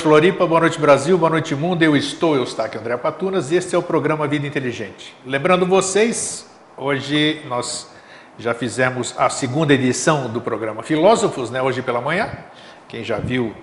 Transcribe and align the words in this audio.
Noite, 0.00 0.02
Floripa. 0.02 0.46
Boa 0.46 0.60
noite, 0.60 0.80
Brasil. 0.80 1.18
Boa 1.18 1.30
noite, 1.30 1.54
mundo. 1.54 1.82
Eu 1.82 1.94
estou, 1.96 2.34
eu 2.34 2.44
estou 2.44 2.64
aqui, 2.64 2.78
André 2.78 2.96
Patunas, 2.96 3.52
e 3.52 3.56
este 3.56 3.74
é 3.74 3.78
o 3.78 3.82
programa 3.82 4.26
Vida 4.26 4.46
Inteligente. 4.46 5.14
Lembrando 5.26 5.66
vocês, 5.66 6.48
hoje 6.76 7.42
nós 7.46 7.86
já 8.38 8.54
fizemos 8.54 9.14
a 9.18 9.28
segunda 9.28 9.74
edição 9.74 10.30
do 10.30 10.40
programa 10.40 10.82
Filósofos, 10.82 11.50
né? 11.50 11.60
Hoje 11.60 11.82
pela 11.82 12.00
manhã. 12.00 12.30
Quem 12.88 13.04
já 13.04 13.18
viu 13.18 13.54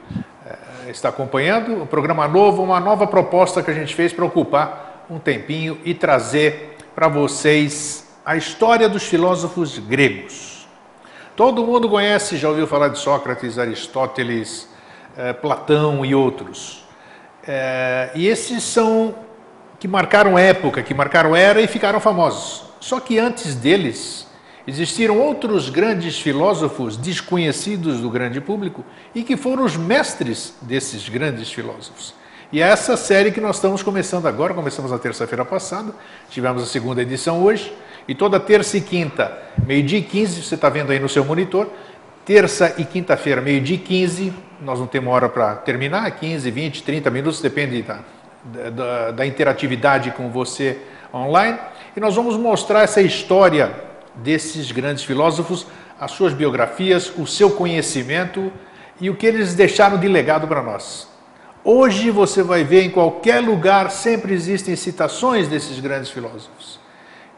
eh, 0.45 0.91
está 0.91 1.09
acompanhando. 1.09 1.81
O 1.81 1.87
programa 1.87 2.27
novo, 2.27 2.61
uma 2.61 2.79
nova 2.79 3.07
proposta 3.07 3.63
que 3.63 3.71
a 3.71 3.73
gente 3.73 3.95
fez 3.95 4.13
para 4.13 4.25
ocupar 4.25 5.05
um 5.09 5.17
tempinho 5.17 5.79
e 5.83 5.93
trazer 5.93 6.77
para 6.93 7.07
vocês 7.07 8.07
a 8.23 8.35
história 8.35 8.87
dos 8.87 9.03
filósofos 9.03 9.79
gregos. 9.79 10.67
Todo 11.35 11.65
mundo 11.65 11.89
conhece, 11.89 12.37
já 12.37 12.49
ouviu 12.49 12.67
falar 12.67 12.89
de 12.89 12.99
Sócrates, 12.99 13.57
Aristóteles, 13.57 14.67
eh, 15.17 15.33
Platão 15.33 16.05
e 16.05 16.13
outros. 16.13 16.85
Eh, 17.47 18.11
e 18.15 18.27
esses 18.27 18.63
são 18.63 19.15
que 19.79 19.87
marcaram 19.87 20.37
época, 20.37 20.81
que 20.81 20.93
marcaram 20.93 21.35
era 21.35 21.61
e 21.61 21.67
ficaram 21.67 21.99
famosos. 21.99 22.63
Só 22.79 22.99
que 22.99 23.17
antes 23.17 23.55
deles 23.55 24.27
existiram 24.67 25.19
outros 25.19 25.69
grandes 25.69 26.19
filósofos 26.19 26.97
desconhecidos 26.97 28.01
do 28.01 28.09
grande 28.09 28.41
público 28.41 28.83
e 29.15 29.23
que 29.23 29.37
foram 29.37 29.63
os 29.63 29.77
mestres 29.77 30.53
desses 30.61 31.07
grandes 31.09 31.51
filósofos. 31.51 32.13
E 32.51 32.61
é 32.61 32.67
essa 32.67 32.95
série 32.95 33.31
que 33.31 33.41
nós 33.41 33.57
estamos 33.57 33.83
começando 33.83 34.25
agora, 34.25 34.53
começamos 34.53 34.91
na 34.91 34.97
terça-feira 34.97 35.43
passada, 35.43 35.93
tivemos 36.29 36.63
a 36.63 36.65
segunda 36.65 37.01
edição 37.01 37.43
hoje, 37.43 37.73
e 38.07 38.15
toda 38.15 38.39
terça 38.39 38.77
e 38.77 38.81
quinta, 38.81 39.37
meio-dia 39.65 39.99
e 39.99 40.01
15, 40.01 40.43
você 40.43 40.55
está 40.55 40.69
vendo 40.69 40.91
aí 40.91 40.99
no 40.99 41.09
seu 41.09 41.25
monitor, 41.25 41.69
terça 42.27 42.75
e 42.77 42.83
quinta-feira, 42.83 43.39
meio-dia 43.39 43.77
e 43.77 43.79
15, 43.79 44.33
nós 44.61 44.81
não 44.81 44.85
temos 44.85 45.13
hora 45.13 45.29
para 45.29 45.55
terminar, 45.55 46.11
15, 46.11 46.51
20, 46.51 46.83
30 46.83 47.09
minutos, 47.09 47.39
depende 47.39 47.81
da, 47.81 47.99
da, 48.69 49.11
da, 49.11 49.25
interatividade 49.25 50.11
com 50.11 50.29
você 50.29 50.77
online. 51.13 51.57
E 51.95 52.01
nós 52.01 52.17
vamos 52.17 52.35
mostrar 52.35 52.81
essa 52.81 53.01
história 53.01 53.71
desses 54.13 54.73
grandes 54.73 55.05
filósofos, 55.05 55.65
as 55.97 56.11
suas 56.11 56.33
biografias, 56.33 57.13
o 57.17 57.25
seu 57.25 57.51
conhecimento 57.51 58.51
e 58.99 59.09
o 59.09 59.15
que 59.15 59.25
eles 59.25 59.55
deixaram 59.55 59.97
de 59.97 60.09
legado 60.09 60.49
para 60.49 60.61
nós. 60.61 61.07
Hoje 61.63 62.11
você 62.11 62.43
vai 62.43 62.61
ver 62.61 62.83
em 62.83 62.89
qualquer 62.89 63.39
lugar 63.39 63.89
sempre 63.89 64.33
existem 64.33 64.75
citações 64.75 65.47
desses 65.47 65.79
grandes 65.79 66.11
filósofos. 66.11 66.77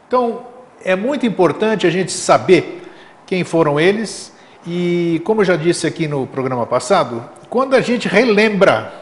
Então 0.08 0.46
é 0.84 0.96
muito 0.96 1.24
importante 1.24 1.86
a 1.86 1.90
gente 1.90 2.10
saber 2.10 2.82
quem 3.24 3.44
foram 3.44 3.78
eles 3.78 4.29
e, 4.66 5.22
como 5.24 5.40
eu 5.40 5.44
já 5.44 5.56
disse 5.56 5.86
aqui 5.86 6.06
no 6.06 6.26
programa 6.26 6.66
passado, 6.66 7.24
quando 7.48 7.74
a 7.74 7.80
gente 7.80 8.08
relembra 8.08 8.92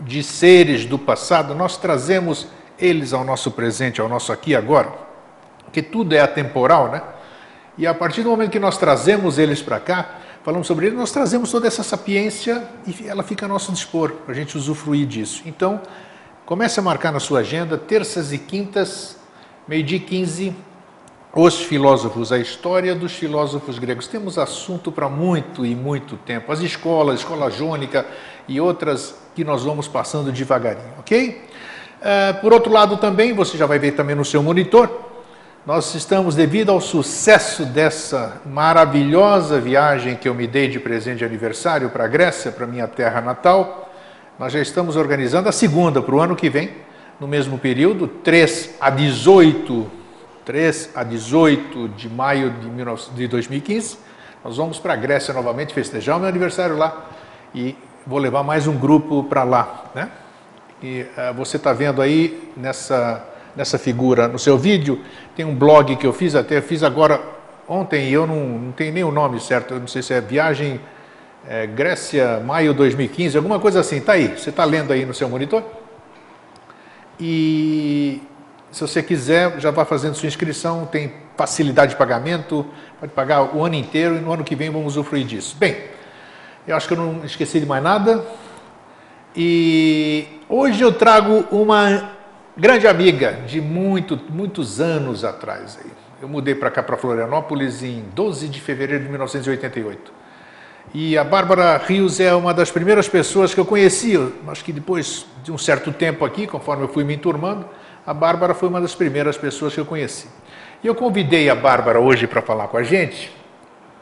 de 0.00 0.22
seres 0.22 0.84
do 0.84 0.98
passado, 0.98 1.54
nós 1.54 1.76
trazemos 1.76 2.46
eles 2.78 3.12
ao 3.12 3.24
nosso 3.24 3.50
presente, 3.50 4.00
ao 4.00 4.08
nosso 4.08 4.32
aqui 4.32 4.52
e 4.52 4.56
agora, 4.56 4.92
porque 5.64 5.82
tudo 5.82 6.14
é 6.14 6.20
atemporal, 6.20 6.90
né? 6.90 7.02
E 7.76 7.86
a 7.86 7.94
partir 7.94 8.22
do 8.22 8.30
momento 8.30 8.50
que 8.50 8.58
nós 8.58 8.78
trazemos 8.78 9.38
eles 9.38 9.60
para 9.60 9.80
cá, 9.80 10.18
falamos 10.44 10.66
sobre 10.66 10.86
eles, 10.86 10.98
nós 10.98 11.10
trazemos 11.10 11.50
toda 11.50 11.66
essa 11.66 11.82
sapiência 11.82 12.62
e 12.86 13.08
ela 13.08 13.22
fica 13.22 13.46
a 13.46 13.48
nosso 13.48 13.72
dispor, 13.72 14.12
para 14.12 14.32
a 14.32 14.34
gente 14.34 14.56
usufruir 14.56 15.06
disso. 15.06 15.42
Então, 15.44 15.80
comece 16.46 16.78
a 16.78 16.82
marcar 16.82 17.12
na 17.12 17.20
sua 17.20 17.40
agenda, 17.40 17.76
terças 17.76 18.32
e 18.32 18.38
quintas, 18.38 19.16
meio-dia 19.66 20.00
15, 20.00 20.54
os 21.34 21.60
filósofos, 21.60 22.32
a 22.32 22.38
história 22.38 22.94
dos 22.94 23.12
filósofos 23.12 23.78
gregos. 23.78 24.08
Temos 24.08 24.38
assunto 24.38 24.90
para 24.90 25.08
muito 25.08 25.64
e 25.64 25.74
muito 25.74 26.16
tempo. 26.16 26.50
As 26.50 26.60
escolas, 26.60 27.20
escola 27.20 27.50
jônica 27.50 28.06
e 28.46 28.60
outras 28.60 29.14
que 29.34 29.44
nós 29.44 29.62
vamos 29.62 29.86
passando 29.86 30.32
devagarinho, 30.32 30.94
ok? 30.98 31.44
Uh, 32.00 32.40
por 32.40 32.52
outro 32.52 32.72
lado 32.72 32.96
também, 32.96 33.32
você 33.32 33.58
já 33.58 33.66
vai 33.66 33.78
ver 33.78 33.92
também 33.92 34.16
no 34.16 34.24
seu 34.24 34.42
monitor, 34.42 35.06
nós 35.66 35.94
estamos, 35.94 36.34
devido 36.34 36.70
ao 36.70 36.80
sucesso 36.80 37.66
dessa 37.66 38.40
maravilhosa 38.46 39.60
viagem 39.60 40.16
que 40.16 40.26
eu 40.26 40.34
me 40.34 40.46
dei 40.46 40.68
de 40.68 40.80
presente 40.80 41.18
de 41.18 41.24
aniversário 41.26 41.90
para 41.90 42.04
a 42.04 42.08
Grécia, 42.08 42.50
para 42.50 42.66
minha 42.66 42.88
terra 42.88 43.20
natal, 43.20 43.92
nós 44.38 44.52
já 44.52 44.60
estamos 44.60 44.96
organizando 44.96 45.48
a 45.48 45.52
segunda 45.52 46.00
para 46.00 46.14
o 46.14 46.20
ano 46.20 46.34
que 46.34 46.48
vem, 46.48 46.70
no 47.20 47.28
mesmo 47.28 47.58
período, 47.58 48.08
3 48.08 48.76
a 48.80 48.88
18 48.88 49.97
3 50.48 50.92
a 50.94 51.04
18 51.04 51.88
de 51.90 52.08
maio 52.08 52.54
de 53.14 53.28
2015. 53.28 53.98
Nós 54.42 54.56
vamos 54.56 54.78
para 54.78 54.94
a 54.94 54.96
Grécia 54.96 55.34
novamente 55.34 55.74
festejar 55.74 56.16
o 56.16 56.20
meu 56.20 56.26
aniversário 56.26 56.74
lá 56.74 57.06
e 57.54 57.76
vou 58.06 58.18
levar 58.18 58.42
mais 58.42 58.66
um 58.66 58.74
grupo 58.74 59.24
para 59.24 59.44
lá, 59.44 59.90
né? 59.94 60.08
E 60.82 61.02
uh, 61.02 61.34
você 61.34 61.58
está 61.58 61.74
vendo 61.74 62.00
aí 62.00 62.50
nessa 62.56 63.26
nessa 63.54 63.78
figura 63.78 64.26
no 64.26 64.38
seu 64.38 64.56
vídeo 64.56 65.02
tem 65.36 65.44
um 65.44 65.54
blog 65.54 65.96
que 65.96 66.06
eu 66.06 66.14
fiz 66.14 66.34
até 66.34 66.62
fiz 66.62 66.82
agora 66.82 67.20
ontem 67.68 68.08
e 68.08 68.12
eu 68.12 68.26
não, 68.26 68.36
não 68.36 68.72
tenho 68.72 68.92
nem 68.94 69.04
o 69.04 69.10
nome 69.10 69.40
certo, 69.40 69.74
eu 69.74 69.80
não 69.80 69.86
sei 69.86 70.00
se 70.00 70.14
é 70.14 70.20
viagem 70.20 70.80
é, 71.46 71.66
Grécia 71.66 72.40
maio 72.40 72.72
2015, 72.72 73.36
alguma 73.36 73.60
coisa 73.60 73.80
assim. 73.80 74.00
Tá 74.00 74.12
aí, 74.12 74.28
você 74.28 74.48
está 74.48 74.64
lendo 74.64 74.94
aí 74.94 75.04
no 75.04 75.12
seu 75.12 75.28
monitor? 75.28 75.62
E 77.20 78.22
se 78.70 78.80
você 78.80 79.02
quiser, 79.02 79.58
já 79.58 79.70
vá 79.70 79.84
fazendo 79.84 80.14
sua 80.14 80.26
inscrição, 80.26 80.86
tem 80.86 81.12
facilidade 81.36 81.92
de 81.92 81.96
pagamento, 81.96 82.66
pode 83.00 83.12
pagar 83.12 83.56
o 83.56 83.64
ano 83.64 83.74
inteiro 83.74 84.16
e 84.16 84.20
no 84.20 84.32
ano 84.32 84.44
que 84.44 84.54
vem 84.54 84.70
vamos 84.70 84.88
usufruir 84.96 85.24
disso. 85.24 85.56
Bem, 85.58 85.76
eu 86.66 86.76
acho 86.76 86.86
que 86.86 86.94
eu 86.94 86.98
não 86.98 87.24
esqueci 87.24 87.60
de 87.60 87.66
mais 87.66 87.82
nada. 87.82 88.24
E 89.34 90.26
hoje 90.48 90.82
eu 90.82 90.92
trago 90.92 91.44
uma 91.50 92.10
grande 92.56 92.86
amiga 92.86 93.38
de 93.46 93.60
muito, 93.60 94.18
muitos 94.28 94.80
anos 94.80 95.24
atrás. 95.24 95.78
Eu 96.20 96.28
mudei 96.28 96.54
para 96.54 96.70
cá, 96.70 96.82
para 96.82 96.96
Florianópolis, 96.96 97.82
em 97.82 98.04
12 98.14 98.48
de 98.48 98.60
fevereiro 98.60 99.04
de 99.04 99.08
1988. 99.08 100.12
E 100.92 101.16
a 101.16 101.22
Bárbara 101.22 101.76
Rios 101.76 102.18
é 102.18 102.34
uma 102.34 102.52
das 102.52 102.70
primeiras 102.70 103.08
pessoas 103.08 103.54
que 103.54 103.60
eu 103.60 103.64
conheci, 103.64 104.14
acho 104.48 104.64
que 104.64 104.72
depois 104.72 105.26
de 105.44 105.52
um 105.52 105.58
certo 105.58 105.92
tempo 105.92 106.24
aqui, 106.24 106.46
conforme 106.46 106.84
eu 106.84 106.88
fui 106.88 107.04
me 107.04 107.14
enturmando, 107.14 107.66
a 108.08 108.14
Bárbara 108.14 108.54
foi 108.54 108.70
uma 108.70 108.80
das 108.80 108.94
primeiras 108.94 109.36
pessoas 109.36 109.74
que 109.74 109.80
eu 109.80 109.84
conheci. 109.84 110.28
E 110.82 110.86
eu 110.86 110.94
convidei 110.94 111.50
a 111.50 111.54
Bárbara 111.54 112.00
hoje 112.00 112.26
para 112.26 112.40
falar 112.40 112.66
com 112.68 112.78
a 112.78 112.82
gente, 112.82 113.30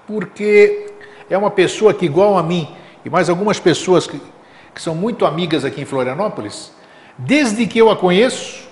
porque 0.07 0.93
é 1.29 1.37
uma 1.37 1.51
pessoa 1.51 1.93
que, 1.93 2.07
igual 2.07 2.39
a 2.39 2.43
mim, 2.45 2.73
e 3.05 3.11
mais 3.11 3.29
algumas 3.29 3.59
pessoas 3.59 4.07
que, 4.07 4.23
que 4.73 4.81
são 4.81 4.95
muito 4.95 5.27
amigas 5.27 5.65
aqui 5.65 5.81
em 5.81 5.85
Florianópolis, 5.85 6.71
desde 7.19 7.67
que 7.67 7.81
eu 7.81 7.91
a 7.91 7.97
conheço, 7.97 8.69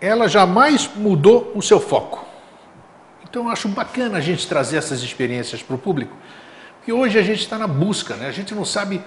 ela 0.00 0.28
jamais 0.28 0.88
mudou 0.94 1.50
o 1.52 1.60
seu 1.60 1.80
foco. 1.80 2.24
Então 3.28 3.46
eu 3.46 3.50
acho 3.50 3.66
bacana 3.66 4.18
a 4.18 4.20
gente 4.20 4.46
trazer 4.46 4.76
essas 4.76 5.02
experiências 5.02 5.60
para 5.64 5.74
o 5.74 5.78
público, 5.80 6.16
porque 6.76 6.92
hoje 6.92 7.18
a 7.18 7.22
gente 7.22 7.40
está 7.40 7.58
na 7.58 7.66
busca, 7.66 8.14
né? 8.14 8.28
a 8.28 8.32
gente 8.32 8.54
não 8.54 8.64
sabe 8.64 9.02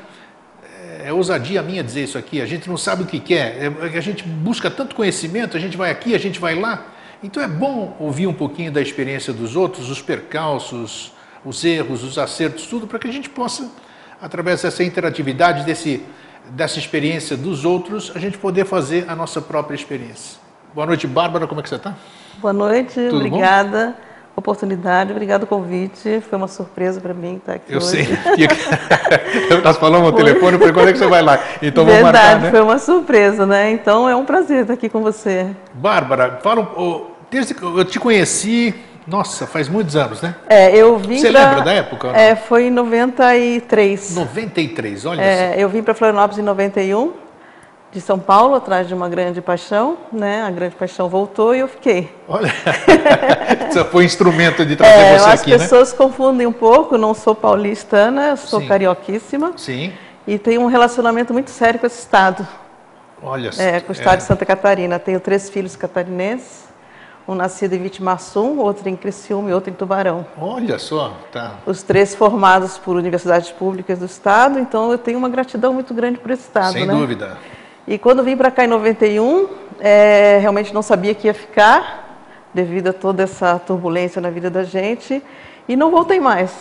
é 1.03 1.13
ousadia 1.13 1.61
minha 1.61 1.83
dizer 1.83 2.03
isso 2.03 2.17
aqui, 2.17 2.41
a 2.41 2.45
gente 2.45 2.69
não 2.69 2.77
sabe 2.77 3.03
o 3.03 3.05
que 3.05 3.19
quer, 3.19 3.57
é, 3.63 3.97
a 3.97 4.01
gente 4.01 4.23
busca 4.23 4.69
tanto 4.69 4.95
conhecimento, 4.95 5.57
a 5.57 5.59
gente 5.59 5.77
vai 5.77 5.91
aqui, 5.91 6.13
a 6.13 6.19
gente 6.19 6.39
vai 6.39 6.55
lá. 6.55 6.85
Então 7.23 7.41
é 7.41 7.47
bom 7.47 7.95
ouvir 7.99 8.27
um 8.27 8.33
pouquinho 8.33 8.71
da 8.71 8.81
experiência 8.81 9.31
dos 9.31 9.55
outros, 9.55 9.89
os 9.89 10.01
percalços, 10.01 11.13
os 11.45 11.63
erros, 11.63 12.03
os 12.03 12.17
acertos, 12.17 12.67
tudo, 12.67 12.85
para 12.85 12.99
que 12.99 13.07
a 13.07 13.11
gente 13.11 13.29
possa, 13.29 13.71
através 14.21 14.61
dessa 14.61 14.83
interatividade, 14.83 15.63
desse, 15.63 16.03
dessa 16.49 16.79
experiência 16.79 17.37
dos 17.37 17.65
outros, 17.65 18.11
a 18.15 18.19
gente 18.19 18.37
poder 18.37 18.65
fazer 18.65 19.05
a 19.07 19.15
nossa 19.15 19.41
própria 19.41 19.75
experiência. 19.75 20.37
Boa 20.73 20.85
noite, 20.85 21.07
Bárbara, 21.07 21.47
como 21.47 21.59
é 21.59 21.63
que 21.63 21.69
você 21.69 21.75
está? 21.75 21.95
Boa 22.39 22.53
noite, 22.53 22.95
Tudo 22.95 23.17
obrigada. 23.17 23.95
Bom? 23.97 24.12
Oportunidade, 24.35 25.11
obrigado 25.11 25.43
o 25.43 25.47
convite. 25.47 26.21
Foi 26.29 26.37
uma 26.37 26.47
surpresa 26.47 26.99
para 26.99 27.13
mim 27.13 27.35
estar 27.35 27.53
aqui 27.53 27.71
Eu 27.73 27.77
hoje. 27.77 27.87
sei. 27.87 28.07
Nós 29.63 29.77
falamos 29.77 30.11
no 30.11 30.17
telefone, 30.17 30.57
por 30.57 30.73
quando 30.73 30.89
é 30.89 30.91
que 30.93 30.97
você 30.97 31.07
vai 31.07 31.21
lá? 31.21 31.39
Então 31.61 31.85
Verdade, 31.85 32.01
vamos 32.03 32.19
marcar, 32.19 32.39
né? 32.39 32.51
foi 32.51 32.61
uma 32.61 32.79
surpresa, 32.79 33.45
né? 33.45 33.71
Então 33.71 34.09
é 34.09 34.15
um 34.15 34.25
prazer 34.25 34.61
estar 34.61 34.73
aqui 34.73 34.89
com 34.89 35.01
você. 35.01 35.47
Bárbara, 35.73 36.39
fala, 36.41 36.67
desde 37.29 37.53
que 37.53 37.63
eu 37.63 37.85
te 37.85 37.99
conheci, 37.99 38.73
nossa, 39.05 39.45
faz 39.45 39.67
muitos 39.67 39.95
anos, 39.95 40.21
né? 40.21 40.35
É, 40.47 40.75
eu 40.75 40.97
vim 40.97 41.17
Você 41.17 41.31
pra, 41.31 41.49
lembra 41.49 41.63
da 41.63 41.73
época? 41.73 42.07
É, 42.09 42.35
foi 42.35 42.67
em 42.67 42.71
93. 42.71 44.15
93, 44.15 45.05
olha 45.05 45.21
é, 45.21 45.55
Eu 45.57 45.69
vim 45.69 45.83
para 45.83 45.93
Florianópolis 45.93 46.39
em 46.39 46.43
91 46.43 47.22
de 47.93 48.01
São 48.01 48.17
Paulo, 48.17 48.55
atrás 48.55 48.87
de 48.87 48.93
uma 48.93 49.07
grande 49.07 49.39
paixão, 49.39 49.97
né? 50.11 50.41
A 50.41 50.49
grande 50.49 50.75
paixão 50.75 51.07
voltou 51.07 51.55
e 51.55 51.59
eu 51.59 51.67
fiquei. 51.67 52.11
Olha, 52.27 52.51
isso 53.69 53.85
foi 53.85 54.03
instrumento 54.05 54.65
de 54.65 54.75
trazer 54.75 54.93
é, 54.99 55.17
você 55.19 55.29
aqui, 55.29 55.53
As 55.53 55.61
pessoas 55.61 55.91
né? 55.91 55.97
confundem 55.97 56.47
um 56.47 56.51
pouco, 56.51 56.97
não 56.97 57.13
sou 57.13 57.35
paulistana, 57.35 58.29
eu 58.29 58.37
sou 58.37 58.59
Sim. 58.61 58.67
carioquíssima. 58.67 59.53
Sim. 59.55 59.93
E 60.25 60.39
tenho 60.39 60.61
um 60.61 60.65
relacionamento 60.67 61.33
muito 61.33 61.51
sério 61.51 61.79
com 61.79 61.85
esse 61.85 61.99
estado. 61.99 62.47
Olha 63.21 63.51
É, 63.57 63.79
com 63.79 63.89
o 63.89 63.95
estado 63.95 64.15
é. 64.15 64.17
de 64.17 64.23
Santa 64.23 64.45
Catarina. 64.45 64.97
Tenho 64.99 65.19
três 65.19 65.49
filhos 65.49 65.75
catarinenses. 65.75 66.63
um 67.27 67.35
nascido 67.35 67.73
em 67.73 67.79
Vitimarsum, 67.81 68.57
outro 68.59 68.89
em 68.89 68.95
Criciúma 68.97 69.49
e 69.49 69.53
outro 69.53 69.69
em 69.69 69.73
Tubarão. 69.73 70.25
Olha 70.37 70.77
só, 70.77 71.13
tá. 71.31 71.51
Os 71.65 71.81
três 71.81 72.13
formados 72.13 72.77
por 72.77 72.97
universidades 72.97 73.49
públicas 73.49 73.99
do 73.99 74.05
estado, 74.05 74.59
então 74.59 74.91
eu 74.91 74.97
tenho 74.97 75.17
uma 75.19 75.29
gratidão 75.29 75.73
muito 75.73 75.93
grande 75.93 76.17
por 76.19 76.31
esse 76.31 76.43
estado, 76.43 76.73
Sem 76.73 76.85
né? 76.85 76.93
dúvida. 76.93 77.37
E 77.87 77.97
quando 77.97 78.23
vim 78.23 78.37
para 78.37 78.49
cá 78.49 78.63
em 78.63 78.67
91, 78.67 79.47
é, 79.79 80.37
realmente 80.39 80.73
não 80.73 80.81
sabia 80.81 81.13
que 81.13 81.27
ia 81.27 81.33
ficar, 81.33 82.17
devido 82.53 82.89
a 82.89 82.93
toda 82.93 83.23
essa 83.23 83.59
turbulência 83.59 84.21
na 84.21 84.29
vida 84.29 84.49
da 84.49 84.63
gente, 84.63 85.21
e 85.67 85.75
não 85.75 85.91
voltei 85.91 86.19
mais. 86.19 86.51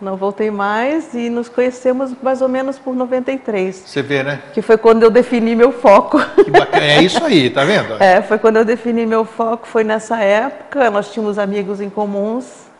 Não 0.00 0.16
voltei 0.16 0.50
mais 0.50 1.14
e 1.14 1.30
nos 1.30 1.48
conhecemos 1.48 2.12
mais 2.20 2.42
ou 2.42 2.48
menos 2.48 2.76
por 2.76 2.92
93. 2.92 3.84
Você 3.86 4.02
vê, 4.02 4.24
né? 4.24 4.42
Que 4.52 4.60
foi 4.60 4.76
quando 4.76 5.04
eu 5.04 5.10
defini 5.12 5.54
meu 5.54 5.70
foco. 5.70 6.18
Que 6.44 6.50
bacana. 6.50 6.84
É 6.84 7.00
isso 7.00 7.22
aí, 7.24 7.48
tá 7.48 7.64
vendo? 7.64 7.94
É, 8.02 8.20
foi 8.20 8.36
quando 8.38 8.56
eu 8.56 8.64
defini 8.64 9.06
meu 9.06 9.24
foco, 9.24 9.64
foi 9.68 9.84
nessa 9.84 10.18
época. 10.18 10.90
Nós 10.90 11.12
tínhamos 11.12 11.38
amigos 11.38 11.80
em 11.80 11.88
comuns 11.88 12.71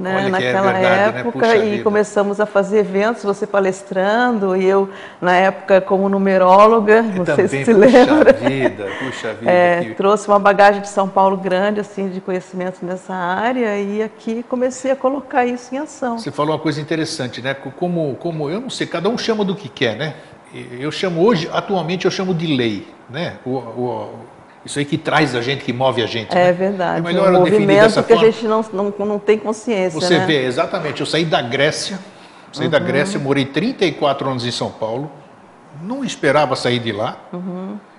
né, 0.00 0.26
é 0.26 0.28
naquela 0.30 0.72
verdade, 0.72 1.12
né? 1.14 1.20
época 1.20 1.38
Puxa 1.38 1.56
e 1.56 1.70
vida. 1.72 1.84
começamos 1.84 2.40
a 2.40 2.46
fazer 2.46 2.78
eventos, 2.78 3.22
você 3.22 3.46
palestrando 3.46 4.56
e 4.56 4.64
eu 4.64 4.88
na 5.20 5.36
época 5.36 5.80
como 5.80 6.08
numeróloga, 6.08 7.02
não 7.02 7.24
sei 7.26 7.46
se 7.48 7.64
se 7.66 7.74
puxa 7.74 7.86
lembra. 7.98 8.32
vida, 8.32 8.86
puxa 8.98 9.34
vida. 9.38 9.50
É, 9.50 9.84
que- 9.84 9.94
trouxe 9.94 10.26
uma 10.26 10.38
bagagem 10.38 10.80
de 10.80 10.88
São 10.88 11.08
Paulo 11.08 11.36
grande 11.36 11.80
assim 11.80 12.08
de 12.08 12.20
conhecimento 12.20 12.84
nessa 12.84 13.14
área 13.14 13.78
e 13.78 14.02
aqui 14.02 14.42
comecei 14.48 14.90
a 14.90 14.96
colocar 14.96 15.44
isso 15.44 15.74
em 15.74 15.78
ação. 15.78 16.18
Você 16.18 16.30
falou 16.30 16.54
uma 16.54 16.60
coisa 16.60 16.80
interessante, 16.80 17.42
né? 17.42 17.54
Como, 17.54 18.16
como 18.18 18.48
eu 18.48 18.60
não 18.60 18.70
sei, 18.70 18.86
cada 18.86 19.08
um 19.08 19.18
chama 19.18 19.44
do 19.44 19.54
que 19.54 19.68
quer, 19.68 19.96
né? 19.96 20.14
Eu 20.80 20.90
chamo 20.90 21.22
hoje, 21.24 21.48
atualmente 21.52 22.06
eu 22.06 22.10
chamo 22.10 22.34
de 22.34 22.56
lei, 22.56 22.88
né? 23.08 23.34
O, 23.44 23.50
o- 23.50 24.14
isso 24.64 24.78
aí 24.78 24.84
que 24.84 24.98
traz 24.98 25.34
a 25.34 25.40
gente, 25.40 25.64
que 25.64 25.72
move 25.72 26.02
a 26.02 26.06
gente. 26.06 26.30
É 26.32 26.46
né? 26.46 26.52
verdade, 26.52 26.98
É 26.98 27.02
melhor 27.02 27.32
um 27.32 27.36
eu 27.38 27.44
definir 27.44 27.66
dessa 27.66 28.02
que 28.02 28.12
a 28.12 28.16
forma. 28.16 28.30
gente 28.32 28.46
não, 28.46 28.64
não, 28.72 29.06
não 29.06 29.18
tem 29.18 29.38
consciência, 29.38 29.98
Você 29.98 30.18
né? 30.18 30.26
vê, 30.26 30.44
exatamente. 30.44 31.00
Eu 31.00 31.06
saí 31.06 31.24
da 31.24 31.40
Grécia, 31.40 31.98
saí 32.52 32.68
da 32.68 32.78
Grécia, 32.78 33.18
morei 33.18 33.46
34 33.46 34.28
anos 34.28 34.44
em 34.44 34.50
São 34.50 34.70
Paulo, 34.70 35.10
não 35.82 36.04
esperava 36.04 36.54
sair 36.56 36.78
de 36.78 36.92
lá, 36.92 37.16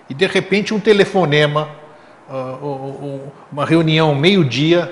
e 0.10 0.14
de 0.14 0.28
repente 0.28 0.74
um 0.74 0.80
telefonema, 0.80 1.70
ah, 2.30 2.58
uma 3.52 3.66
reunião 3.66 4.14
meio-dia, 4.14 4.92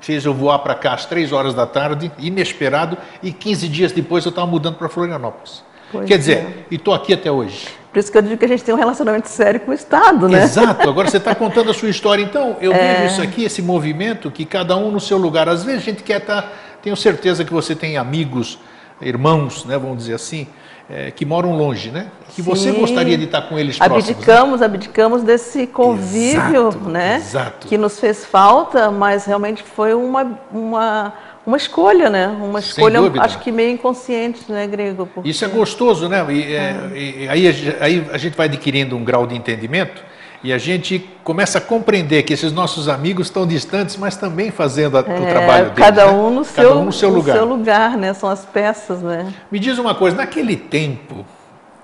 fez 0.00 0.24
eu 0.24 0.34
voar 0.34 0.58
para 0.58 0.74
cá 0.74 0.94
às 0.94 1.06
3 1.06 1.32
horas 1.32 1.54
da 1.54 1.66
tarde, 1.66 2.10
inesperado, 2.18 2.98
e 3.22 3.32
15 3.32 3.68
dias 3.68 3.92
depois 3.92 4.24
eu 4.24 4.30
estava 4.30 4.46
mudando 4.46 4.76
para 4.76 4.88
Florianópolis. 4.88 5.62
Pois 5.92 6.06
Quer 6.06 6.14
é. 6.14 6.18
dizer, 6.18 6.66
e 6.70 6.74
estou 6.74 6.92
aqui 6.92 7.12
até 7.14 7.30
hoje. 7.30 7.68
Por 7.94 8.00
isso 8.00 8.10
que 8.10 8.18
eu 8.18 8.22
digo 8.22 8.36
que 8.36 8.44
a 8.44 8.48
gente 8.48 8.64
tem 8.64 8.74
um 8.74 8.78
relacionamento 8.78 9.28
sério 9.28 9.60
com 9.60 9.70
o 9.70 9.74
Estado, 9.74 10.28
né? 10.28 10.42
Exato, 10.42 10.88
agora 10.90 11.08
você 11.08 11.18
está 11.18 11.32
contando 11.36 11.70
a 11.70 11.74
sua 11.74 11.88
história. 11.88 12.20
Então, 12.24 12.56
eu 12.60 12.72
É. 12.72 12.94
vejo 13.02 13.12
isso 13.12 13.22
aqui, 13.22 13.44
esse 13.44 13.62
movimento, 13.62 14.32
que 14.32 14.44
cada 14.44 14.76
um 14.76 14.90
no 14.90 14.98
seu 14.98 15.16
lugar. 15.16 15.48
Às 15.48 15.62
vezes 15.62 15.82
a 15.82 15.84
gente 15.84 16.02
quer 16.02 16.18
estar. 16.20 16.52
tenho 16.82 16.96
certeza 16.96 17.44
que 17.44 17.52
você 17.52 17.72
tem 17.76 17.96
amigos, 17.96 18.58
irmãos, 19.00 19.64
né, 19.64 19.78
vamos 19.78 19.98
dizer 19.98 20.14
assim, 20.14 20.46
eh, 20.90 21.12
que 21.12 21.24
moram 21.24 21.56
longe, 21.56 21.90
né? 21.92 22.08
Que 22.34 22.42
você 22.42 22.72
Sim. 22.72 22.80
gostaria 22.80 23.16
de 23.16 23.24
estar 23.26 23.42
com 23.42 23.56
eles 23.56 23.78
próximos. 23.78 24.06
né? 24.06 24.12
Abdicamos, 24.12 24.60
abdicamos 24.62 25.22
desse 25.22 25.66
convívio, 25.68 26.68
Exato, 26.68 26.88
né? 26.90 27.16
exato. 27.16 27.66
Que 27.68 27.78
nos 27.78 27.98
fez 28.00 28.24
falta, 28.26 28.90
mas 28.90 29.24
realmente 29.24 29.62
foi 29.62 29.94
uma, 29.94 30.36
uma, 30.52 31.12
uma 31.46 31.56
escolha, 31.56 32.08
né? 32.08 32.26
Uma 32.28 32.58
escolha, 32.60 33.00
acho 33.20 33.38
que 33.40 33.52
meio 33.52 33.70
inconsciente, 33.72 34.50
né, 34.50 34.66
Grego? 34.66 35.06
Porque- 35.06 35.28
Isso 35.28 35.44
é 35.44 35.48
gostoso, 35.48 36.08
né? 36.08 36.24
E, 36.32 36.54
é, 36.54 36.90
e 36.94 37.28
aí, 37.28 37.48
a 37.80 37.84
aí 37.84 38.06
a 38.12 38.18
gente 38.18 38.36
vai 38.36 38.46
adquirindo 38.46 38.96
um 38.96 39.04
grau 39.04 39.26
de 39.26 39.34
entendimento 39.36 40.02
e 40.42 40.52
a 40.52 40.58
gente 40.58 40.98
começa 41.22 41.58
a 41.58 41.60
compreender 41.60 42.22
que 42.22 42.32
esses 42.32 42.52
nossos 42.52 42.88
amigos 42.88 43.26
estão 43.28 43.46
distantes, 43.46 43.96
mas 43.96 44.16
também 44.16 44.50
fazendo 44.50 44.96
a- 44.98 45.00
o 45.02 45.10
É, 45.10 45.30
trabalho 45.30 45.64
deles. 45.70 45.78
cada 45.78 46.06
né? 46.06 46.12
um 46.12 46.30
no 46.30 46.44
Cada 46.44 46.68
seu, 46.68 46.78
um 46.78 46.84
no 46.84 46.92
seu 46.92 47.10
no 47.10 47.16
lugar. 47.16 47.36
seu 47.36 47.44
lugar, 47.44 47.96
né? 47.96 48.12
São 48.14 48.28
as 48.28 48.44
peças, 48.44 49.02
né? 49.02 49.32
Me 49.50 49.58
diz 49.58 49.78
uma 49.78 49.94
coisa, 49.94 50.16
naquele 50.16 50.56
tempo 50.56 51.24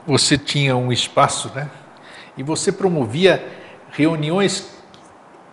você 0.07 0.37
tinha 0.39 0.77
um 0.77 0.91
espaço, 0.93 1.51
né? 1.55 1.69
E 2.37 2.43
você 2.43 2.73
promovia 2.73 3.45
reuniões, 3.93 4.71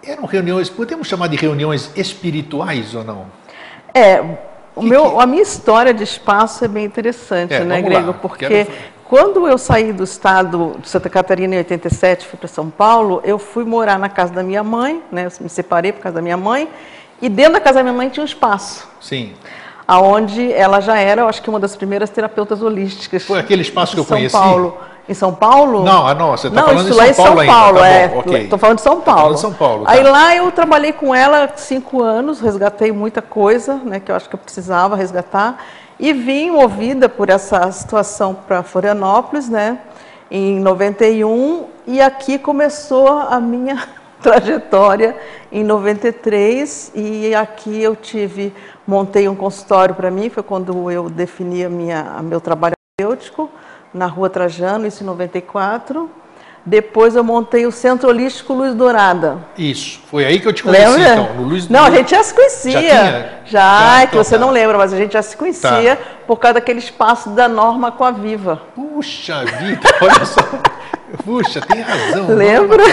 eram 0.05 0.25
reuniões, 0.25 0.69
podemos 0.69 1.07
chamar 1.07 1.27
de 1.27 1.35
reuniões 1.35 1.91
espirituais 1.95 2.95
ou 2.95 3.03
não? 3.03 3.25
É, 3.97 4.23
o 4.75 4.81
meu, 4.83 5.19
a 5.19 5.25
minha 5.25 5.41
história 5.41 5.93
de 5.93 6.03
espaço 6.03 6.63
é 6.63 6.67
bem 6.67 6.85
interessante, 6.85 7.53
É, 7.53 7.59
né, 7.61 7.77
vamos 7.77 7.93
lá, 7.93 7.99
Grego? 8.01 8.13
Porque 8.21 8.47
quero- 8.47 8.71
quando 9.05 9.47
eu 9.47 9.57
saí 9.57 9.91
do 9.91 10.03
estado 10.03 10.75
de 10.79 10.87
Santa 10.87 11.09
Catarina 11.09 11.55
em 11.55 11.57
87, 11.59 12.27
fui 12.27 12.37
para 12.37 12.47
São 12.47 12.69
Paulo, 12.69 13.21
eu 13.23 13.39
fui 13.39 13.63
morar 13.65 13.97
na 13.97 14.09
casa 14.09 14.33
da 14.33 14.43
minha 14.43 14.63
mãe, 14.63 15.01
né? 15.11 15.25
Eu 15.25 15.31
me 15.41 15.49
separei 15.49 15.91
por 15.91 16.01
causa 16.01 16.17
da 16.17 16.21
minha 16.21 16.37
mãe, 16.37 16.69
e 17.21 17.27
dentro 17.29 17.53
da 17.53 17.59
casa 17.59 17.75
da 17.79 17.83
minha 17.83 17.93
mãe 17.95 18.09
tinha 18.09 18.21
um 18.21 18.25
espaço, 18.27 18.87
Sim. 19.01 19.33
aonde 19.87 20.51
ela 20.51 20.79
já 20.81 20.99
era, 20.99 21.21
eu 21.21 21.27
acho 21.27 21.41
que 21.41 21.49
uma 21.49 21.59
das 21.59 21.75
primeiras 21.75 22.09
terapeutas 22.09 22.61
holísticas. 22.61 23.23
Foi 23.23 23.39
aquele 23.39 23.61
espaço 23.63 23.93
que 23.95 23.99
eu 23.99 24.03
São 24.03 24.17
conheci? 24.17 24.35
Paulo. 24.35 24.77
Em 25.07 25.13
São 25.13 25.33
Paulo? 25.33 25.83
Não, 25.83 26.05
ah, 26.05 26.13
não, 26.13 26.31
você 26.31 26.47
está 26.47 26.63
falando 26.63 26.89
isso 26.89 26.97
lá 26.97 27.07
em 27.07 27.13
São 27.13 27.25
Paulo 27.25 27.39
ainda. 27.39 27.53
Paulo, 27.53 27.79
tá 27.79 27.87
é. 27.87 28.07
bom, 28.09 28.19
ok. 28.19 28.43
Estou 28.43 28.59
falando 28.59 28.75
de 28.75 28.81
São 28.81 28.99
Tá 28.99 29.13
Paulo. 29.13 29.35
de 29.35 29.39
São 29.39 29.53
Paulo, 29.53 29.85
tá. 29.85 29.91
Aí 29.91 30.03
lá 30.03 30.35
eu 30.35 30.51
trabalhei 30.51 30.91
com 30.91 31.15
ela 31.15 31.49
cinco 31.55 32.03
anos, 32.03 32.41
resgatei 32.41 32.91
muita 32.91 33.21
coisa, 33.21 33.75
né, 33.75 34.01
que 34.01 34.11
eu 34.11 34.15
acho 34.15 34.27
que 34.27 34.35
eu 34.35 34.39
precisava 34.39 34.97
resgatar, 34.97 35.63
e 35.97 36.11
vim 36.11 36.51
movida 36.51 37.07
por 37.07 37.29
essa 37.29 37.71
situação 37.71 38.35
para 38.35 38.63
Florianópolis, 38.63 39.47
né, 39.47 39.79
em 40.29 40.59
91, 40.59 41.67
e 41.87 42.01
aqui 42.01 42.37
começou 42.37 43.07
a 43.07 43.39
minha 43.39 43.87
trajetória 44.21 45.15
em 45.49 45.63
93, 45.63 46.91
e 46.93 47.33
aqui 47.33 47.81
eu 47.81 47.95
tive, 47.95 48.53
montei 48.85 49.29
um 49.29 49.35
consultório 49.35 49.95
para 49.95 50.11
mim, 50.11 50.29
foi 50.29 50.43
quando 50.43 50.91
eu 50.91 51.09
defini 51.09 51.63
a 51.63 51.69
minha, 51.69 52.13
a 52.17 52.21
meu 52.21 52.41
trabalho 52.41 52.73
terapêutico, 52.97 53.49
na 53.93 54.05
Rua 54.05 54.29
Trajano, 54.29 54.85
isso 54.87 55.03
em 55.03 55.05
94. 55.07 56.09
Depois 56.65 57.15
eu 57.15 57.23
montei 57.23 57.65
o 57.65 57.71
Centro 57.71 58.09
Holístico 58.09 58.53
Luz 58.53 58.75
Dourada. 58.75 59.37
Isso, 59.57 60.01
foi 60.11 60.25
aí 60.25 60.37
que 60.37 60.47
eu 60.49 60.51
te 60.51 60.63
conheci, 60.63 60.85
Lembra? 60.97 61.13
então. 61.13 61.33
No 61.35 61.43
Luiz, 61.43 61.69
não, 61.69 61.85
a 61.85 61.91
gente 61.91 62.11
já 62.11 62.21
se 62.21 62.33
conhecia. 62.33 62.71
Já 62.73 62.79
tinha? 62.81 63.29
Já, 63.45 63.79
Já, 63.79 63.99
que 64.01 64.07
então 64.07 64.23
você 64.23 64.35
tá. 64.35 64.41
não 64.41 64.51
lembra, 64.51 64.77
mas 64.77 64.91
a 64.91 64.97
gente 64.97 65.13
já 65.13 65.21
se 65.21 65.37
conhecia 65.37 65.97
por 66.27 66.35
causa 66.37 66.55
daquele 66.55 66.79
espaço 66.79 67.29
da 67.29 67.47
Norma 67.47 67.89
com 67.93 68.03
a 68.03 68.11
Viva. 68.11 68.61
Puxa 68.75 69.45
vida, 69.45 69.79
olha 70.01 70.25
só. 70.25 70.41
Puxa, 71.23 71.61
tem 71.61 71.81
razão. 71.81 72.27
Lembra? 72.35 72.83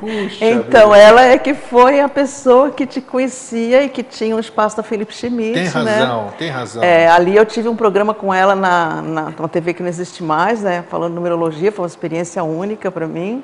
Puxa 0.00 0.44
Então, 0.44 0.90
vida. 0.90 0.98
ela 0.98 1.22
é 1.22 1.38
que 1.38 1.54
foi 1.54 2.00
a 2.00 2.08
pessoa 2.08 2.70
que 2.70 2.84
te 2.84 3.00
conhecia 3.00 3.82
e 3.84 3.88
que 3.88 4.02
tinha 4.02 4.34
um 4.34 4.40
espaço 4.40 4.76
da 4.76 4.82
Felipe 4.82 5.14
Schmidt, 5.14 5.54
Tem 5.54 5.84
né? 5.84 5.98
razão, 6.00 6.32
tem 6.36 6.50
razão. 6.50 6.82
É, 6.82 7.08
ali 7.08 7.36
eu 7.36 7.46
tive 7.46 7.68
um 7.68 7.76
programa 7.76 8.12
com 8.12 8.34
ela 8.34 8.54
na, 8.56 9.02
na 9.02 9.32
uma 9.38 9.48
TV 9.48 9.72
que 9.74 9.82
não 9.82 9.88
existe 9.88 10.22
mais, 10.22 10.62
né? 10.62 10.84
Falando 10.90 11.14
numerologia, 11.14 11.70
foi 11.70 11.84
uma 11.84 11.88
experiência 11.88 12.42
única 12.42 12.90
para 12.90 13.06
mim. 13.06 13.42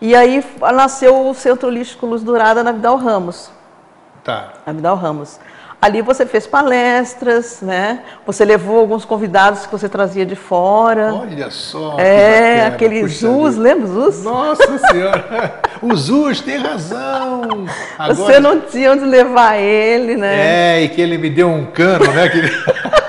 E 0.00 0.14
aí 0.14 0.44
nasceu 0.74 1.26
o 1.28 1.34
Centro 1.34 1.68
Holístico 1.68 2.06
Luz 2.06 2.22
Dourada 2.22 2.62
na 2.62 2.70
Vidal 2.72 2.96
Ramos. 2.96 3.50
Tá. 4.22 4.52
Na 4.66 4.72
Vidal 4.72 4.96
Ramos. 4.96 5.40
Ali 5.80 6.00
você 6.00 6.24
fez 6.24 6.46
palestras, 6.46 7.58
né? 7.60 8.00
Você 8.26 8.44
levou 8.44 8.78
alguns 8.78 9.04
convidados 9.04 9.66
que 9.66 9.72
você 9.72 9.88
trazia 9.88 10.24
de 10.24 10.34
fora. 10.34 11.12
Olha 11.14 11.50
só. 11.50 11.96
é, 11.98 12.54
bacana, 12.56 12.74
aquele 12.74 13.08
Zuz, 13.08 13.56
lembra 13.56 13.86
o 13.86 13.92
Zuz? 13.92 14.24
Nossa 14.24 14.78
Senhora! 14.78 15.60
O 15.82 15.94
Zuz 15.94 16.40
tem 16.40 16.56
razão! 16.56 17.66
Você 18.08 18.40
não 18.40 18.60
tinha 18.60 18.92
onde 18.92 19.04
levar 19.04 19.58
ele, 19.58 20.16
né? 20.16 20.78
É, 20.78 20.82
e 20.82 20.88
que 20.88 21.02
ele 21.02 21.18
me 21.18 21.28
deu 21.28 21.48
um 21.50 21.66
cano, 21.66 22.10
né? 22.12 22.30
que 22.30 22.40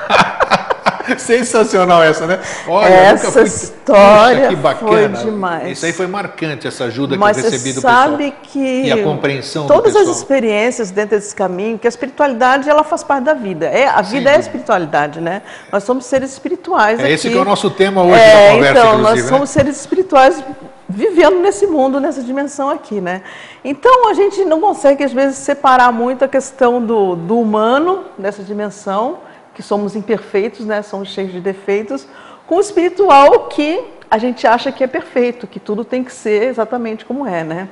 Sensacional 1.22 2.04
essa, 2.04 2.26
né? 2.28 2.40
Olha, 2.68 2.88
Essa 2.88 3.32
fui- 3.32 3.44
história 3.44 4.38
Puxa, 4.38 4.50
que 4.50 4.56
bacana. 4.56 5.16
foi 5.18 5.26
demais. 5.32 5.72
Isso 5.72 5.86
aí 5.86 5.94
foi 5.94 6.08
marcante, 6.08 6.68
essa 6.68 6.86
ajuda 6.86 7.18
Mas 7.18 7.38
que 7.38 7.46
eu 7.46 7.50
você 7.50 7.56
recebi 7.58 7.74
do 7.74 7.82
sabe 7.82 8.18
pessoal. 8.32 8.42
que 8.44 8.82
E 8.84 8.92
a 8.92 9.04
compreensão 9.04 9.66
do 9.68 9.74
todas 9.74 9.96
as 9.96 10.08
experiências 10.08 10.92
dentro 10.92 11.18
desse 11.18 11.36
caminho, 11.36 11.78
que 11.78 11.88
a 11.88 11.90
espiritualidade 11.90 12.70
ela 12.70 12.84
faz 12.84 13.04
parte 13.04 13.24
da 13.26 13.34
vida. 13.34 13.66
É, 13.68 13.88
a 13.88 14.02
vida 14.02 14.30
é 14.30 14.36
a 14.36 14.40
espiritualidade, 14.40 15.20
né? 15.22 15.42
Nós 15.72 15.84
somos 15.84 16.06
seres 16.06 16.32
espirituais 16.32 17.00
É 17.00 17.04
aqui. 17.04 17.12
esse 17.14 17.30
que 17.30 17.38
é 17.38 17.42
o 17.42 17.46
nosso 17.46 17.70
tema 17.70 18.04
hoje 18.04 18.20
É, 18.20 18.48
da 18.50 18.54
conversa, 18.56 18.80
então, 18.80 18.98
nós 19.00 19.24
né? 19.24 19.30
somos 19.30 19.50
seres 19.50 19.80
espirituais 19.80 20.44
vivendo 20.90 21.40
nesse 21.40 21.68
mundo, 21.68 22.00
nessa 22.00 22.22
dimensão 22.24 22.70
aqui, 22.70 23.02
né? 23.02 23.22
Então, 23.64 24.10
a 24.10 24.14
gente 24.14 24.46
não 24.46 24.62
consegue, 24.62 25.04
às 25.04 25.12
vezes, 25.12 25.38
separar 25.38 25.92
muito 25.92 26.24
a 26.24 26.28
questão 26.30 26.82
do, 26.82 27.16
do 27.16 27.38
humano, 27.40 28.06
nessa 28.18 28.42
dimensão, 28.42 29.18
que 29.58 29.64
somos 29.64 29.96
imperfeitos, 29.96 30.68
né? 30.68 30.84
Somos 30.84 31.10
cheios 31.10 31.32
de 31.32 31.42
defeitos, 31.42 32.08
com 32.46 32.58
o 32.58 32.60
espiritual 32.62 33.48
que 33.48 33.84
a 34.10 34.20
gente 34.20 34.46
acha 34.46 34.72
que 34.72 34.84
é 34.84 34.88
perfeito, 34.88 35.48
que 35.48 35.60
tudo 35.60 35.84
tem 35.84 36.04
que 36.04 36.14
ser 36.14 36.44
exatamente 36.44 37.04
como 37.04 37.26
é, 37.26 37.44
né? 37.44 37.68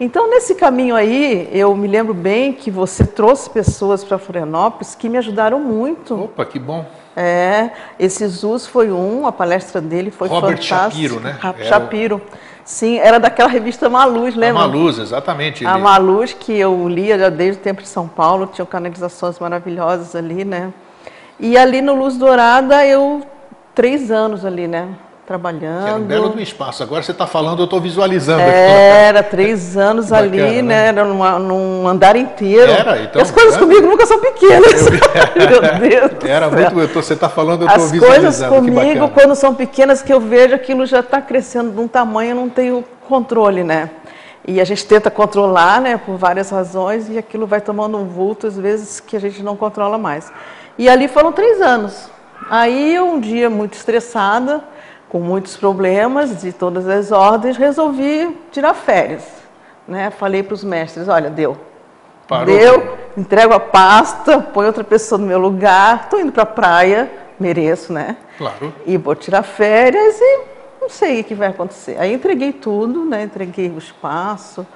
Então, 0.00 0.28
nesse 0.28 0.56
caminho 0.56 0.96
aí, 0.96 1.48
eu 1.52 1.74
me 1.76 1.86
lembro 1.86 2.12
bem 2.12 2.52
que 2.52 2.72
você 2.72 3.06
trouxe 3.06 3.48
pessoas 3.48 4.02
para 4.02 4.18
Florianópolis 4.18 4.96
que 4.96 5.08
me 5.08 5.16
ajudaram 5.16 5.60
muito. 5.60 6.24
Opa, 6.24 6.44
que 6.44 6.58
bom. 6.58 6.84
É, 7.16 7.70
esse 8.00 8.26
Zuz 8.26 8.66
foi 8.66 8.90
um, 8.90 9.24
a 9.24 9.30
palestra 9.30 9.80
dele 9.80 10.10
foi 10.10 10.26
Robert 10.26 10.56
fantástica. 10.56 10.90
Shapiro, 10.90 11.20
né? 11.20 11.38
Shapiro. 11.68 12.22
Sim, 12.64 12.98
era 12.98 13.20
daquela 13.20 13.48
revista 13.48 13.88
Maluz, 13.88 14.34
lembra? 14.34 14.64
A 14.64 14.66
Maluz, 14.66 14.98
exatamente. 14.98 15.64
A 15.64 15.78
Maluz, 15.78 16.32
que 16.32 16.52
eu 16.52 16.88
lia 16.88 17.16
já 17.16 17.28
desde 17.28 17.60
o 17.60 17.62
tempo 17.62 17.80
de 17.80 17.88
São 17.88 18.08
Paulo, 18.08 18.46
tinha 18.46 18.66
canalizações 18.66 19.38
maravilhosas 19.38 20.16
ali, 20.16 20.44
né? 20.44 20.72
E 21.38 21.56
ali 21.56 21.80
no 21.80 21.94
Luz 21.94 22.16
Dourada, 22.16 22.84
eu, 22.86 23.22
três 23.74 24.10
anos 24.10 24.44
ali, 24.44 24.66
né? 24.66 24.88
trabalhando. 25.28 25.86
Era 25.86 25.96
um 25.96 26.04
belo 26.04 26.28
do 26.30 26.40
espaço. 26.40 26.82
Agora 26.82 27.02
você 27.02 27.12
está 27.12 27.26
falando, 27.26 27.58
eu 27.58 27.66
estou 27.66 27.78
visualizando. 27.82 28.40
Era 28.40 29.22
três 29.22 29.76
anos 29.76 30.08
bacana, 30.08 30.26
ali, 30.26 30.62
né? 30.62 30.62
né? 30.62 30.86
Era 30.88 31.04
numa, 31.04 31.38
num 31.38 31.86
andar 31.86 32.16
inteiro. 32.16 32.72
Era, 32.72 33.02
então. 33.02 33.20
As 33.20 33.30
coisas 33.30 33.58
comigo 33.58 33.86
nunca 33.86 34.06
são 34.06 34.18
pequenas. 34.18 34.88
Meu 35.36 35.90
Deus. 35.90 36.24
Era 36.24 36.48
muito. 36.48 36.94
Tô, 36.94 37.02
você 37.02 37.12
está 37.12 37.28
falando, 37.28 37.64
eu 37.64 37.68
estou 37.68 37.88
visualizando. 37.88 38.26
As 38.26 38.38
coisas 38.38 38.80
comigo, 38.80 39.08
quando 39.10 39.34
são 39.34 39.54
pequenas, 39.54 40.00
que 40.00 40.10
eu 40.10 40.18
vejo 40.18 40.54
aquilo 40.54 40.86
já 40.86 41.00
está 41.00 41.20
crescendo 41.20 41.72
de 41.72 41.78
um 41.80 41.86
tamanho, 41.86 42.30
eu 42.30 42.36
não 42.36 42.48
tenho 42.48 42.82
controle, 43.06 43.62
né? 43.62 43.90
E 44.46 44.62
a 44.62 44.64
gente 44.64 44.86
tenta 44.86 45.10
controlar, 45.10 45.78
né, 45.78 45.98
por 45.98 46.16
várias 46.16 46.48
razões, 46.48 47.10
e 47.10 47.18
aquilo 47.18 47.46
vai 47.46 47.60
tomando 47.60 47.98
um 47.98 48.06
vulto, 48.06 48.46
às 48.46 48.56
vezes, 48.56 48.98
que 48.98 49.14
a 49.14 49.20
gente 49.20 49.42
não 49.42 49.54
controla 49.54 49.98
mais. 49.98 50.32
E 50.78 50.88
ali 50.88 51.08
foram 51.08 51.32
três 51.32 51.60
anos. 51.60 52.08
Aí, 52.48 52.98
um 53.00 53.18
dia 53.18 53.50
muito 53.50 53.74
estressada, 53.74 54.62
com 55.08 55.18
muitos 55.18 55.56
problemas 55.56 56.40
de 56.40 56.52
todas 56.52 56.88
as 56.88 57.10
ordens, 57.10 57.56
resolvi 57.56 58.34
tirar 58.52 58.74
férias. 58.74 59.24
Né? 59.86 60.10
Falei 60.10 60.42
para 60.42 60.54
os 60.54 60.62
mestres, 60.62 61.08
olha, 61.08 61.28
deu. 61.28 61.58
Parou. 62.28 62.46
Deu, 62.46 62.98
entrego 63.16 63.54
a 63.54 63.60
pasta, 63.60 64.38
põe 64.38 64.66
outra 64.66 64.84
pessoa 64.84 65.18
no 65.18 65.26
meu 65.26 65.38
lugar, 65.38 66.02
estou 66.04 66.20
indo 66.20 66.30
para 66.30 66.42
a 66.42 66.46
praia, 66.46 67.10
mereço, 67.40 67.92
né? 67.92 68.16
Claro. 68.36 68.72
E 68.86 68.98
vou 68.98 69.14
tirar 69.14 69.42
férias 69.42 70.20
e 70.20 70.40
não 70.80 70.90
sei 70.90 71.22
o 71.22 71.24
que 71.24 71.34
vai 71.34 71.48
acontecer. 71.48 71.96
Aí 71.98 72.12
entreguei 72.12 72.52
tudo, 72.52 73.04
né? 73.04 73.22
Entreguei 73.22 73.70
o 73.70 73.78
espaço, 73.78 74.66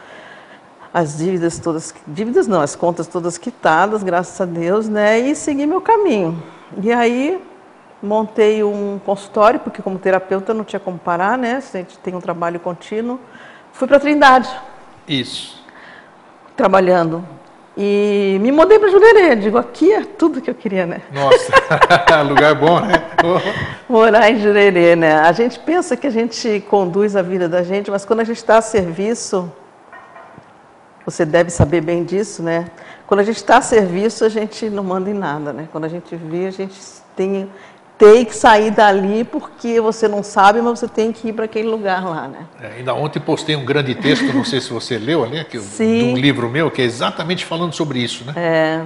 as 0.92 1.16
dívidas 1.16 1.58
todas, 1.58 1.94
dívidas 2.06 2.46
não, 2.46 2.60
as 2.60 2.76
contas 2.76 3.06
todas 3.06 3.38
quitadas, 3.38 4.02
graças 4.02 4.38
a 4.40 4.44
Deus, 4.44 4.88
né? 4.88 5.18
E 5.18 5.34
segui 5.34 5.66
meu 5.66 5.80
caminho. 5.80 6.42
E 6.82 6.92
aí 6.92 7.40
montei 8.02 8.62
um 8.62 9.00
consultório, 9.04 9.60
porque 9.60 9.80
como 9.80 9.98
terapeuta 9.98 10.52
não 10.52 10.64
tinha 10.64 10.80
como 10.80 10.98
parar, 10.98 11.38
né? 11.38 11.56
A 11.56 11.76
gente 11.78 11.98
tem 11.98 12.14
um 12.14 12.20
trabalho 12.20 12.60
contínuo. 12.60 13.18
Fui 13.72 13.88
para 13.88 13.98
Trindade. 13.98 14.50
Isso. 15.08 15.62
Trabalhando. 16.56 17.26
E 17.74 18.36
me 18.42 18.52
mudei 18.52 18.78
para 18.78 18.90
Jurerê. 18.90 19.34
Digo, 19.36 19.56
aqui 19.56 19.92
é 19.92 20.04
tudo 20.04 20.42
que 20.42 20.50
eu 20.50 20.54
queria, 20.54 20.84
né? 20.84 21.00
Nossa, 21.10 21.54
lugar 22.22 22.54
bom, 22.54 22.80
né? 22.80 23.02
Morar 23.88 24.30
em 24.30 24.38
Jurerê, 24.38 24.94
né? 24.94 25.14
A 25.14 25.32
gente 25.32 25.58
pensa 25.58 25.96
que 25.96 26.06
a 26.06 26.10
gente 26.10 26.62
conduz 26.68 27.16
a 27.16 27.22
vida 27.22 27.48
da 27.48 27.62
gente, 27.62 27.90
mas 27.90 28.04
quando 28.04 28.20
a 28.20 28.24
gente 28.24 28.36
está 28.36 28.58
a 28.58 28.62
serviço, 28.62 29.50
você 31.04 31.24
deve 31.24 31.50
saber 31.50 31.80
bem 31.80 32.04
disso, 32.04 32.42
né? 32.42 32.66
Quando 33.06 33.20
a 33.20 33.24
gente 33.24 33.36
está 33.36 33.58
a 33.58 33.62
serviço, 33.62 34.24
a 34.24 34.28
gente 34.28 34.70
não 34.70 34.84
manda 34.84 35.10
em 35.10 35.14
nada, 35.14 35.52
né? 35.52 35.68
Quando 35.70 35.84
a 35.84 35.88
gente 35.88 36.14
vê, 36.16 36.46
a 36.46 36.50
gente 36.50 36.78
tem 37.16 37.48
tem 37.98 38.24
que 38.24 38.34
sair 38.34 38.72
dali 38.72 39.22
porque 39.22 39.80
você 39.80 40.08
não 40.08 40.24
sabe, 40.24 40.60
mas 40.60 40.80
você 40.80 40.88
tem 40.88 41.12
que 41.12 41.28
ir 41.28 41.32
para 41.32 41.44
aquele 41.44 41.68
lugar 41.68 42.04
lá, 42.04 42.26
né? 42.26 42.46
É, 42.60 42.78
ainda 42.78 42.92
ontem 42.94 43.20
postei 43.20 43.54
um 43.54 43.64
grande 43.64 43.94
texto, 43.94 44.24
não 44.34 44.44
sei 44.44 44.60
se 44.60 44.72
você 44.72 44.98
leu 44.98 45.22
ali, 45.22 45.44
que, 45.44 45.56
de 45.56 46.04
um 46.04 46.16
livro 46.16 46.48
meu, 46.48 46.68
que 46.68 46.82
é 46.82 46.84
exatamente 46.84 47.44
falando 47.44 47.72
sobre 47.72 48.00
isso, 48.00 48.24
né? 48.24 48.32
É. 48.36 48.82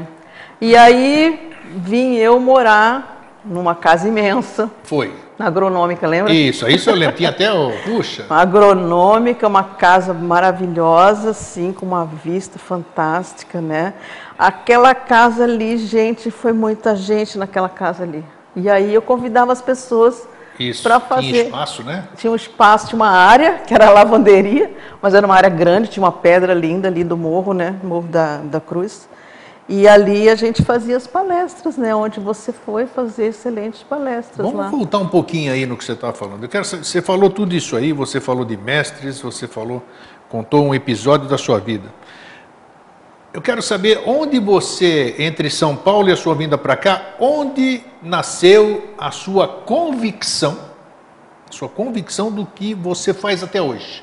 E 0.61 0.77
aí 0.77 1.51
vim 1.77 2.17
eu 2.17 2.39
morar 2.39 3.41
numa 3.43 3.75
casa 3.75 4.07
imensa. 4.07 4.71
Foi. 4.83 5.15
Na 5.39 5.47
agronômica, 5.47 6.07
lembra? 6.07 6.33
Isso, 6.33 6.67
isso 6.69 6.89
eu 6.89 6.95
lembro. 6.95 7.17
Tinha 7.17 7.29
até 7.29 7.53
o. 7.53 7.71
Puxa. 7.85 8.25
Uma 8.29 8.41
agronômica, 8.41 9.47
uma 9.47 9.63
casa 9.63 10.15
maravilhosa, 10.15 11.31
assim, 11.31 11.73
com 11.73 11.85
uma 11.85 12.07
vista 12.07 12.59
fantástica, 12.59 13.61
né? 13.61 13.93
Aquela 14.39 14.95
casa 14.95 15.45
ali, 15.45 15.77
gente, 15.77 16.31
foi 16.31 16.53
muita 16.53 16.97
gente 16.97 17.37
naquela 17.37 17.69
casa 17.69 18.03
ali. 18.03 18.25
E 18.55 18.71
aí 18.71 18.95
eu 18.95 19.03
convidava 19.03 19.53
as 19.53 19.61
pessoas 19.61 20.27
para 20.83 20.99
fazer. 20.99 21.29
Tinha 21.29 21.43
espaço, 21.45 21.83
né? 21.83 22.05
Tinha 22.17 22.33
um 22.33 22.37
espaço, 22.37 22.89
tinha 22.89 22.97
uma 22.97 23.11
área, 23.11 23.59
que 23.67 23.75
era 23.75 23.89
a 23.89 23.91
lavanderia, 23.91 24.71
mas 25.03 25.13
era 25.13 25.27
uma 25.27 25.35
área 25.35 25.51
grande, 25.51 25.89
tinha 25.89 26.03
uma 26.03 26.13
pedra 26.13 26.55
linda 26.55 26.89
ali 26.89 27.05
do 27.05 27.17
morro, 27.17 27.53
né? 27.53 27.77
Morro 27.83 28.09
da, 28.09 28.39
da 28.39 28.61
Cruz. 28.61 29.07
E 29.69 29.89
ali 29.89 30.29
a 30.29 30.37
gente 30.37 30.63
fazia 30.63 30.97
as 30.97 31.09
palestras, 31.09 31.77
né? 31.77 31.93
Onde 31.93 32.21
você 32.21 32.53
foi 32.53 32.87
fazer 32.87 33.27
excelentes 33.27 33.83
palestras. 33.83 34.37
Vamos 34.37 34.55
lá. 34.55 34.69
voltar 34.69 34.99
um 34.99 35.09
pouquinho 35.09 35.53
aí 35.53 35.67
no 35.67 35.77
que 35.77 35.85
você 35.85 35.93
estava 35.93 36.13
falando. 36.13 36.45
Eu 36.45 36.49
quero, 36.49 36.65
você 36.65 37.03
falou 37.03 37.29
tudo 37.29 37.55
isso 37.55 37.77
aí, 37.77 37.93
você 37.93 38.21
falou 38.21 38.45
de 38.45 38.57
mestres, 38.57 39.21
você 39.21 39.49
falou, 39.49 39.83
contou 40.29 40.65
um 40.65 40.75
episódio 40.75 41.29
da 41.29 41.37
sua 41.37 41.59
vida. 41.59 41.93
Eu 43.35 43.43
quero 43.43 43.61
saber 43.61 44.03
onde 44.07 44.39
você, 44.39 45.17
entre 45.19 45.51
São 45.51 45.75
Paulo 45.75 46.09
e 46.09 46.13
a 46.13 46.17
sua 46.17 46.35
vinda 46.35 46.57
para 46.57 46.77
cá, 46.77 47.17
onde 47.19 47.83
nasceu 48.01 48.95
a 48.97 49.11
sua 49.11 49.49
convicção, 49.49 50.57
a 51.47 51.53
sua 51.53 51.69
convicção 51.69 52.31
do 52.31 52.47
que 52.47 52.73
você 52.73 53.13
faz 53.13 53.43
até 53.43 53.61
hoje. 53.61 54.03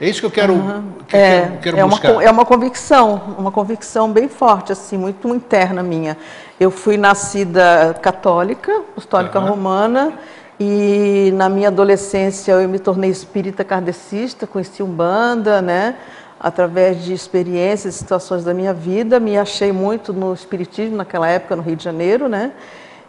É 0.00 0.08
isso 0.08 0.20
que 0.20 0.26
eu 0.26 0.30
quero, 0.30 0.54
uhum. 0.54 0.92
que 1.06 1.16
é, 1.16 1.52
eu 1.54 1.60
quero 1.60 1.78
é 1.78 1.84
buscar. 1.84 2.12
Uma, 2.12 2.24
é 2.24 2.30
uma 2.30 2.44
convicção, 2.44 3.36
uma 3.38 3.52
convicção 3.52 4.10
bem 4.12 4.28
forte, 4.28 4.72
assim, 4.72 4.98
muito 4.98 5.28
interna 5.28 5.82
minha. 5.82 6.16
Eu 6.58 6.70
fui 6.70 6.96
nascida 6.96 7.94
católica, 8.02 8.72
apostólica 8.72 9.38
uhum. 9.38 9.46
romana, 9.46 10.12
e 10.58 11.32
na 11.34 11.48
minha 11.48 11.68
adolescência 11.68 12.52
eu 12.52 12.68
me 12.68 12.78
tornei 12.78 13.10
espírita 13.10 13.64
kardecista, 13.64 14.46
conheci 14.46 14.82
Umbanda, 14.82 15.62
né? 15.62 15.96
através 16.44 17.02
de 17.02 17.14
experiências, 17.14 17.94
situações 17.94 18.44
da 18.44 18.52
minha 18.52 18.74
vida, 18.74 19.18
me 19.18 19.38
achei 19.38 19.72
muito 19.72 20.12
no 20.12 20.34
espiritismo 20.34 20.94
naquela 20.94 21.26
época 21.26 21.56
no 21.56 21.62
Rio 21.62 21.74
de 21.74 21.82
Janeiro, 21.82 22.28
né? 22.28 22.52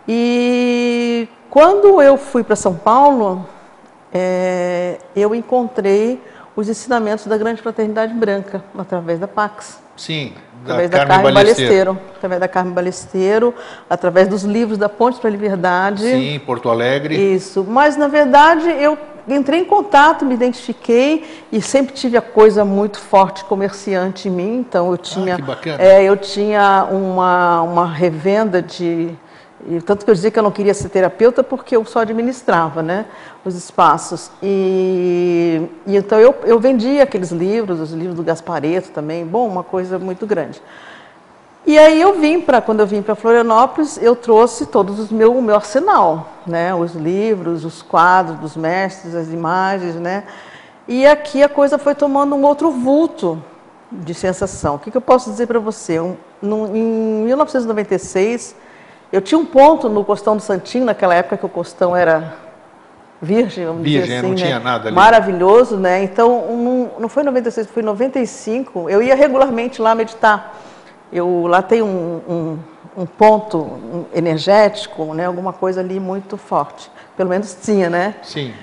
E 0.07 1.27
quando 1.49 2.01
eu 2.01 2.15
fui 2.15 2.45
para 2.45 2.55
São 2.55 2.73
Paulo, 2.73 3.45
é, 4.13 4.99
eu 5.13 5.35
encontrei 5.35 6.21
os 6.55 6.69
ensinamentos 6.69 7.25
da 7.25 7.37
Grande 7.37 7.61
Fraternidade 7.61 8.13
Branca 8.13 8.63
através 8.77 9.19
da 9.19 9.27
Pax. 9.27 9.79
Sim, 9.97 10.33
através 10.63 10.89
da 10.89 11.05
Carmen 11.05 11.33
Balesteiro. 11.33 11.93
Balesteiro. 11.93 12.15
através 12.15 12.39
da 12.41 12.47
Carmen 12.47 12.73
Balesteiro, 12.73 13.53
através 13.89 14.27
dos 14.27 14.43
livros 14.43 14.77
da 14.77 14.89
Ponte 14.89 15.19
para 15.19 15.29
a 15.29 15.31
Liberdade. 15.31 16.03
Sim, 16.03 16.39
Porto 16.45 16.69
Alegre. 16.69 17.15
Isso, 17.15 17.65
mas 17.67 17.95
na 17.95 18.07
verdade 18.07 18.69
eu 18.69 18.97
entrei 19.27 19.61
em 19.61 19.65
contato, 19.65 20.25
me 20.25 20.33
identifiquei 20.33 21.45
e 21.51 21.61
sempre 21.61 21.93
tive 21.93 22.17
a 22.17 22.21
coisa 22.21 22.63
muito 22.63 22.99
forte 22.99 23.43
comerciante 23.45 24.27
em 24.27 24.31
mim. 24.31 24.57
Então 24.57 24.87
eu 24.87 24.93
ah, 24.93 24.97
tinha, 24.97 25.35
ah, 25.37 25.75
é, 25.79 26.03
eu 26.03 26.17
tinha 26.17 26.87
uma, 26.91 27.61
uma 27.61 27.87
revenda 27.87 28.61
de 28.61 29.15
e 29.67 29.81
tanto 29.81 30.05
que 30.05 30.11
eu 30.11 30.15
dizia 30.15 30.29
que 30.29 30.37
eu 30.37 30.43
não 30.43 30.51
queria 30.51 30.73
ser 30.73 30.89
terapeuta 30.89 31.43
porque 31.43 31.75
eu 31.75 31.83
só 31.85 31.99
administrava 31.99 32.83
né, 32.83 33.05
os 33.43 33.55
espaços. 33.55 34.29
E, 34.41 35.61
e 35.87 35.97
então 35.97 36.19
eu, 36.19 36.35
eu 36.43 36.59
vendia 36.59 37.03
aqueles 37.03 37.31
livros, 37.31 37.79
os 37.79 37.91
livros 37.91 38.15
do 38.15 38.23
Gaspareto 38.23 38.91
também, 38.91 39.25
bom, 39.25 39.47
uma 39.47 39.63
coisa 39.63 39.97
muito 39.97 40.27
grande. 40.27 40.61
E 41.67 41.79
aí 41.79 41.99
eu 41.99 42.19
vim 42.19 42.39
para, 42.39 42.61
quando 42.61 42.81
eu 42.81 42.85
vim 42.85 43.01
para 43.01 43.15
Florianópolis, 43.15 43.97
eu 43.99 44.15
trouxe 44.15 44.67
todos 44.67 44.99
os 44.99 45.09
meu, 45.09 45.35
o 45.35 45.41
meu 45.41 45.55
arsenal, 45.55 46.29
né? 46.45 46.75
Os 46.75 46.93
livros, 46.93 47.65
os 47.65 47.81
quadros 47.81 48.37
dos 48.37 48.55
mestres, 48.55 49.15
as 49.15 49.29
imagens, 49.29 49.95
né? 49.95 50.25
E 50.87 51.07
aqui 51.07 51.41
a 51.41 51.49
coisa 51.49 51.79
foi 51.79 51.95
tomando 51.95 52.35
um 52.35 52.43
outro 52.43 52.69
vulto 52.69 53.41
de 53.91 54.13
sensação. 54.13 54.75
O 54.75 54.79
que, 54.79 54.91
que 54.91 54.97
eu 54.97 55.01
posso 55.01 55.31
dizer 55.31 55.47
para 55.47 55.57
você? 55.57 55.99
Um, 55.99 56.15
em 56.43 57.23
1996, 57.25 58.55
eu 59.15 59.21
tinha 59.21 59.39
um 59.39 59.45
ponto 59.45 59.87
no 59.87 60.03
Costão 60.03 60.35
do 60.35 60.41
Santinho, 60.41 60.83
naquela 60.83 61.15
época 61.15 61.37
que 61.37 61.45
o 61.45 61.49
Costão 61.49 61.95
era 61.95 62.33
virgem, 63.21 63.65
vamos 63.65 63.81
virgem, 63.81 64.01
dizer 64.01 64.17
assim, 64.17 64.27
não 64.27 64.35
né? 64.35 64.35
tinha 64.35 64.59
nada 64.59 64.89
ali. 64.89 64.95
Maravilhoso, 64.95 65.77
né? 65.77 66.03
Então, 66.03 66.37
um, 66.37 66.89
não 66.99 67.07
foi 67.07 67.23
96, 67.23 67.67
foi 67.67 67.81
95. 67.81 68.89
Eu 68.89 69.01
ia 69.01 69.15
regularmente 69.15 69.81
lá 69.81 69.95
meditar. 69.95 70.59
Eu 71.13 71.47
lá 71.47 71.61
tem 71.61 71.81
um, 71.81 72.21
um, 72.27 72.59
um 72.97 73.05
ponto 73.05 74.05
energético, 74.13 75.13
né? 75.13 75.27
Alguma 75.27 75.53
coisa 75.53 75.79
ali 75.79 75.97
muito 75.97 76.35
forte. 76.35 76.91
Pelo 77.15 77.29
menos 77.29 77.57
tinha, 77.63 77.89
né? 77.89 78.15
Sim. 78.21 78.53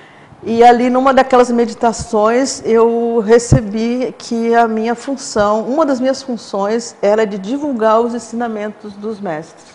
E 0.42 0.62
ali 0.62 0.90
numa 0.90 1.14
daquelas 1.14 1.50
meditações 1.50 2.62
eu 2.66 3.21
recebi 3.21 4.14
que 4.18 4.54
a 4.54 4.68
minha 4.68 4.94
função, 4.94 5.62
uma 5.62 5.87
das 5.87 5.99
minhas 5.99 6.23
funções 6.23 6.94
era 7.00 7.25
de 7.26 7.38
divulgar 7.38 8.02
os 8.02 8.12
ensinamentos 8.12 8.92
dos 8.92 9.18
mestres. 9.18 9.71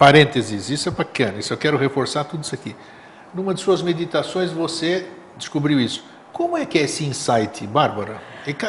Parênteses, 0.00 0.70
isso 0.70 0.88
é 0.88 0.92
bacana, 0.92 1.40
isso 1.40 1.52
eu 1.52 1.58
quero 1.58 1.76
reforçar 1.76 2.24
tudo 2.24 2.42
isso 2.42 2.54
aqui. 2.54 2.74
Numa 3.34 3.52
de 3.52 3.60
suas 3.60 3.82
meditações 3.82 4.50
você 4.50 5.06
descobriu 5.36 5.78
isso. 5.78 6.02
Como 6.32 6.56
é 6.56 6.64
que 6.64 6.78
é 6.78 6.84
esse 6.84 7.04
insight, 7.04 7.66
Bárbara? 7.66 8.16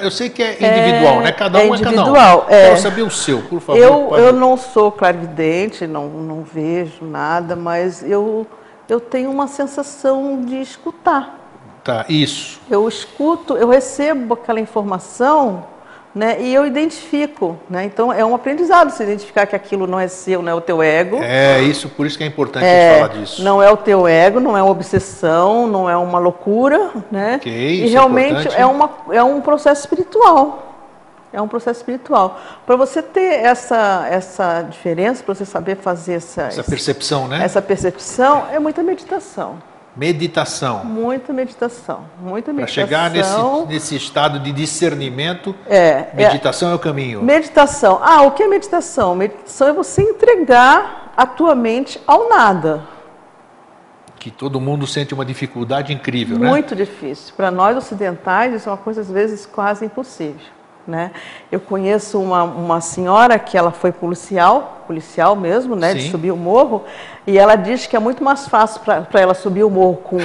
Eu 0.02 0.12
sei 0.12 0.30
que 0.30 0.44
é 0.44 0.56
individual, 0.56 1.22
é, 1.22 1.24
né? 1.24 1.32
Cada 1.32 1.60
um 1.60 1.74
é, 1.74 1.78
é 1.78 1.82
cada 1.82 2.12
um. 2.12 2.18
É. 2.50 2.66
Quero 2.66 2.82
saber 2.82 3.04
o 3.04 3.10
seu, 3.10 3.44
por 3.44 3.62
favor. 3.62 3.80
Eu, 3.80 4.18
eu 4.18 4.34
não 4.34 4.58
sou 4.58 4.92
clarividente, 4.92 5.88
não, 5.88 6.10
não 6.10 6.44
vejo 6.44 7.06
nada, 7.06 7.56
mas 7.56 8.04
eu, 8.04 8.46
eu 8.90 9.00
tenho 9.00 9.32
uma 9.32 9.48
sensação 9.48 10.42
de 10.42 10.60
escutar. 10.60 11.40
Tá, 11.82 12.04
isso. 12.10 12.60
Eu 12.70 12.90
escuto, 12.90 13.56
eu 13.56 13.70
recebo 13.70 14.34
aquela 14.34 14.60
informação 14.60 15.66
né, 16.14 16.42
e 16.42 16.54
eu 16.54 16.66
identifico. 16.66 17.58
Né? 17.70 17.86
Então 17.86 18.12
é 18.12 18.24
um 18.24 18.36
aprendizado 18.36 18.92
se 18.92 19.02
identificar 19.02 19.46
que 19.46 19.56
aquilo 19.56 19.88
não 19.88 20.00
é 20.00 20.08
seu, 20.08 20.42
não 20.42 20.52
é 20.52 20.56
o 20.56 20.62
teu 20.62 20.84
ego. 20.84 21.20
É, 21.22 21.62
isso, 21.62 21.90
por 21.90 22.06
isso 22.06 22.18
que 22.18 22.24
é 22.24 22.28
importante 22.28 22.66
É, 22.66 22.96
falar 22.96 23.08
disso. 23.10 23.44
Não 23.44 23.62
é 23.64 23.72
o 23.72 23.78
teu 23.78 24.08
ego, 24.08 24.40
não 24.40 24.58
é 24.58 24.62
uma 24.62 24.72
obsessão, 24.72 25.68
não 25.68 25.90
é 25.90 25.96
uma 25.96 26.20
loucura, 26.20 26.92
né? 27.12 27.40
E 27.46 27.86
isso 27.86 27.88
é 27.88 27.90
realmente 27.92 28.32
importante. 28.32 28.62
é, 28.62 28.66
uma, 28.66 28.90
é 29.12 29.24
um 29.24 29.42
processo 29.42 29.82
espiritual. 29.82 30.68
É 31.34 31.42
um 31.42 31.48
processo 31.48 31.80
espiritual. 31.80 32.38
Para 32.66 32.76
você 32.76 33.02
ter 33.02 33.46
essa, 33.46 34.06
essa 34.10 34.64
diferença, 34.64 35.24
para 35.24 35.34
você 35.34 35.46
saber 35.46 35.78
fazer 35.78 36.16
essa, 36.16 36.44
Essa 36.44 36.64
percepção, 36.64 37.28
né? 37.30 37.42
essa 37.42 37.62
percepção, 37.62 38.48
é 38.52 38.60
muita 38.60 38.84
meditação. 38.84 39.56
Meditação. 39.96 40.86
Muita 40.86 41.34
meditação. 41.34 42.06
Muita 42.22 42.46
Para 42.46 42.62
meditação. 42.62 42.84
chegar 42.84 43.10
nesse, 43.10 43.66
nesse 43.68 43.96
estado 43.96 44.40
de 44.40 44.52
discernimento, 44.52 45.54
É, 45.68 45.78
é, 45.78 46.12
meditação 46.16 46.72
é, 46.72 46.76
o 46.76 46.80
caminho. 46.80 47.22
Meditação. 47.22 48.00
Ah, 48.02 48.22
o 48.22 48.32
que 48.32 48.42
é 48.44 48.48
meditação? 48.48 49.16
Meditação 49.16 49.68
é 49.68 49.74
você 49.74 50.02
entregar 50.02 51.12
a 51.18 51.26
tua 51.26 51.54
mente 51.56 52.00
ao 52.08 52.30
nada. 52.30 52.84
Que 54.18 54.32
todo 54.32 54.62
mundo 54.62 54.86
sente 54.88 55.14
uma 55.14 55.26
dificuldade 55.26 55.92
incrível, 55.92 56.38
né? 56.38 56.48
Muito 56.48 56.76
difícil. 56.76 57.34
Para 57.36 57.52
nós 57.52 57.76
ocidentais, 57.76 58.54
isso 58.54 58.70
é 58.70 58.72
uma 58.72 58.78
coisa 58.78 59.02
às 59.02 59.10
vezes 59.12 59.46
quase 59.46 59.84
impossível. 59.86 60.46
Né? 60.88 61.12
Eu 61.52 61.60
conheço 61.60 62.20
uma, 62.20 62.44
uma 62.44 62.82
senhora 62.82 63.38
que 63.38 63.58
ela 63.58 63.72
foi 63.72 63.92
policial, 63.92 64.84
policial 64.88 65.36
mesmo, 65.36 65.76
né, 65.76 65.94
de 65.94 66.04
Sim. 66.04 66.12
subir 66.12 66.32
o 66.32 66.36
morro, 66.36 66.84
e 67.26 67.38
ela 67.38 67.56
diz 67.56 67.86
que 67.86 67.96
é 67.96 68.00
muito 68.00 68.24
mais 68.24 68.48
fácil 68.48 68.82
para 68.82 69.22
ela 69.22 69.34
subir 69.34 69.64
o 69.64 69.70
morro 69.70 69.98
com 69.98 70.18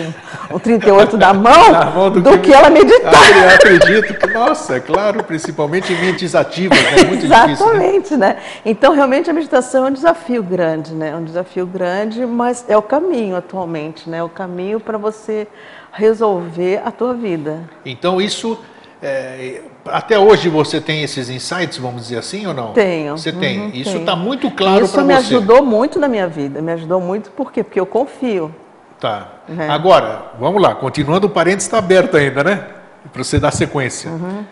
o 0.50 0.58
38 0.58 1.16
da 1.18 1.34
mão, 1.34 1.52
Na 1.70 1.84
mão 1.90 2.10
do, 2.10 2.20
do 2.20 2.38
que, 2.38 2.52
ela 2.52 2.70
meditar. 2.70 3.12
Ah, 3.14 3.38
eu 3.38 3.48
acredito 3.50 4.14
que, 4.14 4.26
nossa, 4.28 4.76
é 4.76 4.80
claro, 4.80 5.22
principalmente 5.22 5.92
em 5.92 6.00
mentes 6.00 6.34
ativas, 6.34 6.78
né? 6.78 7.00
É 7.00 7.04
muito 7.04 7.26
difícil, 7.26 7.30
né? 7.30 7.52
Exatamente, 7.52 8.16
né? 8.16 8.36
Então, 8.64 8.94
realmente, 8.94 9.28
a 9.28 9.32
meditação 9.32 9.86
é 9.86 9.90
um 9.90 9.92
desafio 9.92 10.42
grande, 10.42 10.94
né? 10.94 11.10
É 11.10 11.16
um 11.16 11.25
desafio 11.25 11.66
grande, 11.66 12.25
mas 12.25 12.64
é 12.66 12.76
o 12.76 12.82
caminho 12.82 13.36
atualmente, 13.36 14.08
né? 14.08 14.18
É 14.18 14.22
o 14.22 14.28
caminho 14.28 14.80
para 14.80 14.96
você 14.96 15.46
resolver 15.92 16.80
a 16.84 16.90
tua 16.90 17.12
vida. 17.12 17.60
Então, 17.84 18.20
isso, 18.20 18.58
é, 19.02 19.60
até 19.90 20.19
hoje 20.19 20.49
você 20.49 20.81
tem 20.81 21.02
esses 21.02 21.28
insights, 21.28 21.78
vamos 21.78 22.02
dizer 22.02 22.19
assim, 22.19 22.47
ou 22.47 22.55
não? 22.55 22.73
Tenho. 22.73 23.16
Você 23.16 23.33
tem. 23.33 23.61
Uhum, 23.61 23.71
isso 23.75 23.97
está 23.97 24.14
muito 24.16 24.50
claro 24.50 24.85
Isso 24.85 24.95
para 24.95 25.05
me 25.05 25.14
você. 25.14 25.35
ajudou 25.35 25.64
muito 25.64 25.99
na 25.99 26.09
minha 26.09 26.26
vida. 26.28 26.61
Me 26.62 26.73
ajudou 26.73 27.00
muito 27.00 27.31
por 27.31 27.50
quê? 27.52 27.62
Porque 27.64 27.78
eu 27.81 27.87
confio. 27.87 28.55
Tá. 29.00 29.28
É. 29.59 29.69
Agora, 29.69 30.33
vamos 30.40 30.61
lá, 30.62 30.75
continuando 30.75 31.26
o 31.26 31.31
parênteses 31.31 31.64
está 31.66 31.78
aberto 31.78 32.16
ainda, 32.16 32.43
né? 32.43 32.66
Para 33.12 33.23
você 33.23 33.38
dar 33.38 33.50
sequência. 33.52 34.11
Uhum. 34.11 34.45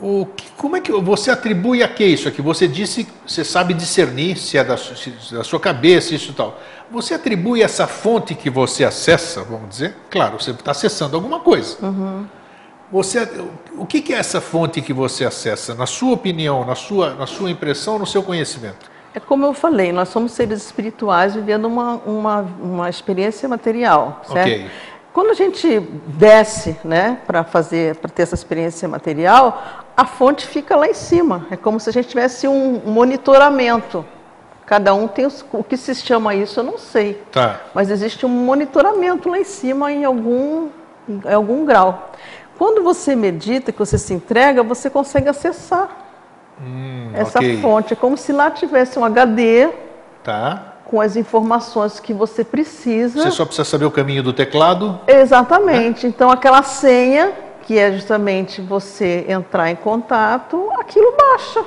O 0.00 0.26
que, 0.26 0.48
como 0.56 0.76
é 0.76 0.80
que 0.80 0.92
você 0.92 1.28
atribui 1.30 1.82
a 1.82 1.88
que 1.88 2.04
isso 2.04 2.28
aqui? 2.28 2.40
Você 2.40 2.68
disse 2.68 3.02
que 3.04 3.10
você 3.26 3.44
sabe 3.44 3.74
discernir 3.74 4.36
se 4.36 4.56
é 4.56 4.62
da, 4.62 4.76
se- 4.76 5.12
da 5.32 5.42
sua 5.42 5.58
cabeça, 5.58 6.14
isso 6.14 6.30
e 6.30 6.34
tal. 6.34 6.56
Você 6.90 7.14
atribui 7.14 7.62
essa 7.62 7.86
fonte 7.88 8.34
que 8.34 8.48
você 8.48 8.84
acessa, 8.84 9.42
vamos 9.42 9.68
dizer? 9.70 9.96
Claro, 10.08 10.40
você 10.40 10.52
está 10.52 10.70
acessando 10.70 11.16
alguma 11.16 11.40
coisa. 11.40 11.76
Uhum. 11.82 12.24
Você, 12.90 13.28
o 13.76 13.84
que 13.84 14.12
é 14.12 14.16
essa 14.16 14.40
fonte 14.40 14.80
que 14.80 14.92
você 14.92 15.24
acessa? 15.24 15.74
Na 15.74 15.84
sua 15.86 16.14
opinião, 16.14 16.64
na 16.64 16.74
sua, 16.74 17.14
na 17.14 17.26
sua 17.26 17.50
impressão, 17.50 17.98
no 17.98 18.06
seu 18.06 18.22
conhecimento? 18.22 18.90
É 19.14 19.20
como 19.20 19.44
eu 19.44 19.52
falei, 19.52 19.92
nós 19.92 20.08
somos 20.08 20.32
seres 20.32 20.64
espirituais 20.64 21.34
vivendo 21.34 21.66
uma, 21.66 21.96
uma, 22.06 22.46
uma 22.62 22.88
experiência 22.88 23.48
material, 23.48 24.22
certo? 24.26 24.38
Ok. 24.46 24.70
Quando 25.12 25.30
a 25.30 25.34
gente 25.34 25.80
desce, 26.06 26.76
né, 26.84 27.18
para 27.26 27.42
fazer, 27.42 27.96
para 27.96 28.08
ter 28.10 28.22
essa 28.22 28.34
experiência 28.34 28.86
material, 28.88 29.84
a 29.96 30.04
fonte 30.04 30.46
fica 30.46 30.76
lá 30.76 30.86
em 30.86 30.94
cima. 30.94 31.46
É 31.50 31.56
como 31.56 31.80
se 31.80 31.90
a 31.90 31.92
gente 31.92 32.08
tivesse 32.08 32.46
um 32.46 32.80
monitoramento. 32.86 34.04
Cada 34.64 34.94
um 34.94 35.08
tem 35.08 35.26
os- 35.26 35.44
o 35.52 35.64
que 35.64 35.76
se 35.76 35.94
chama 35.94 36.34
isso, 36.34 36.60
eu 36.60 36.64
não 36.64 36.78
sei. 36.78 37.14
Tá. 37.32 37.60
Mas 37.74 37.90
existe 37.90 38.24
um 38.24 38.28
monitoramento 38.28 39.28
lá 39.28 39.38
em 39.38 39.44
cima 39.44 39.90
em 39.90 40.04
algum, 40.04 40.68
em 41.08 41.32
algum 41.34 41.64
grau. 41.64 42.12
Quando 42.58 42.82
você 42.82 43.14
medita, 43.14 43.70
que 43.70 43.78
você 43.78 43.96
se 43.96 44.12
entrega, 44.12 44.62
você 44.64 44.90
consegue 44.90 45.28
acessar 45.28 45.88
Hum, 46.60 47.10
essa 47.14 47.38
ok. 47.38 47.60
fonte. 47.60 47.92
É 47.92 47.96
como 47.96 48.16
se 48.16 48.32
lá 48.32 48.50
tivesse 48.50 48.98
um 48.98 49.04
HD 49.04 49.68
Tá. 50.24 50.74
com 50.84 51.00
as 51.00 51.14
informações 51.14 52.00
que 52.00 52.12
você 52.12 52.42
precisa. 52.42 53.22
Você 53.22 53.30
só 53.30 53.44
precisa 53.44 53.64
saber 53.64 53.84
o 53.84 53.90
caminho 53.92 54.24
do 54.24 54.32
teclado. 54.32 54.98
Exatamente. 55.06 56.04
Então, 56.06 56.30
aquela 56.30 56.64
senha, 56.64 57.32
que 57.62 57.78
é 57.78 57.92
justamente 57.92 58.60
você 58.60 59.24
entrar 59.28 59.70
em 59.70 59.76
contato, 59.76 60.68
aquilo 60.80 61.14
baixa. 61.16 61.62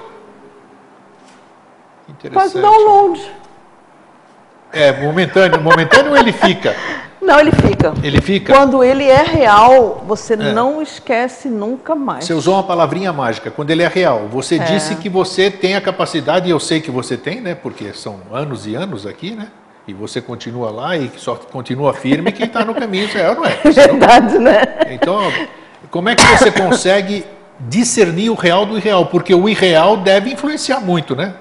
Faz 2.34 2.54
Interessante. 2.54 2.58
o 2.58 2.62
download. 2.62 3.32
É, 4.74 4.92
momentâneo, 4.92 5.62
momentâneo 5.62 6.18
ele 6.18 6.34
fica. 6.34 6.76
Não, 7.22 7.40
ele 7.40 7.52
fica. 7.52 7.94
Ele 8.02 8.20
fica. 8.20 8.54
Quando 8.54 8.84
ele 8.84 9.06
é 9.06 9.22
real, 9.22 10.04
você 10.08 10.36
não 10.36 10.82
esquece 10.82 11.48
nunca 11.50 11.94
mais. 11.94 12.26
Você 12.26 12.34
usou 12.34 12.56
uma 12.56 12.64
palavrinha 12.64 13.14
mágica, 13.14 13.52
quando 13.52 13.70
ele 13.70 13.84
é 13.84 13.88
real. 13.88 14.28
Você 14.32 14.58
disse 14.58 14.96
que 14.96 15.08
você 15.08 15.52
tem 15.52 15.76
a 15.76 15.82
capacidade, 15.82 16.48
e 16.48 16.52
eu 16.52 16.60
sei 16.60 16.82
que 16.82 16.90
você 16.90 17.16
tem, 17.16 17.40
né? 17.40 17.54
Porque 17.54 17.94
são 17.94 18.20
anos 18.34 18.66
e 18.66 18.74
anos 18.74 19.06
aqui, 19.06 19.32
né? 19.32 19.48
E 19.88 19.94
você 19.94 20.22
continua 20.22 20.72
lá 20.72 20.98
e 20.98 21.12
só 21.18 21.36
continua 21.36 21.94
firme 21.94 22.32
quem 22.32 22.46
está 22.46 22.64
no 22.64 22.74
caminho 22.74 23.08
real, 23.08 23.36
não 23.36 23.46
é? 23.46 23.60
É 23.64 23.70
verdade, 23.72 24.38
né? 24.38 24.64
Então, 24.92 25.20
como 25.90 26.10
é 26.10 26.16
que 26.16 26.26
você 26.26 26.52
consegue 26.52 27.26
discernir 27.60 28.30
o 28.30 28.36
real 28.36 28.66
do 28.66 28.78
irreal? 28.78 29.08
Porque 29.08 29.34
o 29.34 29.50
irreal 29.50 29.98
deve 29.98 30.32
influenciar 30.32 30.80
muito, 30.80 31.16
né? 31.16 31.34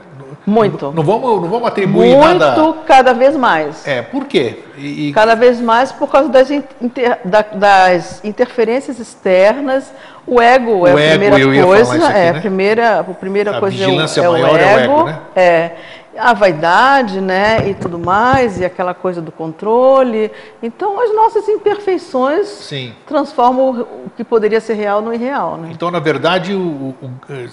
Muito. 0.47 0.91
Não 0.93 1.03
vamos, 1.03 1.43
não 1.43 1.49
vamos 1.49 1.69
atribuir 1.69 2.17
Muito, 2.17 2.39
nada. 2.39 2.75
cada 2.87 3.13
vez 3.13 3.37
mais. 3.37 3.87
É, 3.87 4.01
por 4.03 4.25
quê? 4.25 4.61
E, 4.77 5.09
e- 5.09 5.13
Cada 5.13 5.35
vez 5.35 5.61
mais 5.61 5.93
por 5.93 6.09
causa 6.11 6.29
das, 6.31 6.51
inter- 6.51 7.19
da- 7.25 7.45
das 7.53 8.25
interferências 8.25 8.99
externas. 8.99 9.93
O 10.27 10.41
ego 10.41 10.87
é 10.87 10.95
O 10.95 10.97
a 10.97 11.01
ego, 11.01 11.19
primeira 11.19 11.65
coisa. 11.67 11.95
aqui, 11.95 12.05
é, 12.19 12.33
né? 12.33 12.39
a 12.39 12.41
primeira, 12.41 13.01
a 13.01 13.05
primeira 13.05 13.57
A 13.57 13.61
coisa 13.61 13.77
é 13.77 13.87
o, 13.87 13.91
vigilância 13.91 14.21
é 14.23 14.29
o 14.29 14.37
ego. 14.37 14.47
é 14.47 14.51
o 14.53 14.79
ego, 14.79 15.05
né? 15.05 15.19
É. 15.37 15.71
A 16.19 16.35
vaidade, 16.35 17.21
né? 17.21 17.69
E 17.69 17.75
tudo 17.75 17.99
mais, 17.99 18.59
e 18.61 18.65
aquela 18.65 18.93
coisa 18.93 19.23
do 19.23 19.31
controle. 19.31 20.31
Então, 20.63 21.01
as 21.01 21.15
nossas 21.15 21.49
imperfeições 21.49 22.49
sim. 22.49 22.93
transformam 23.07 23.71
o, 23.83 24.11
que 24.17 24.25
poderia 24.25 24.61
ser 24.61 24.75
real 24.75 25.01
no 25.01 25.15
irreal, 25.15 25.57
né? 25.57 25.69
Então, 25.73 25.91
na 25.91 26.01
verdade, 26.01 26.53
o- 26.53 26.95
o- 27.01 27.11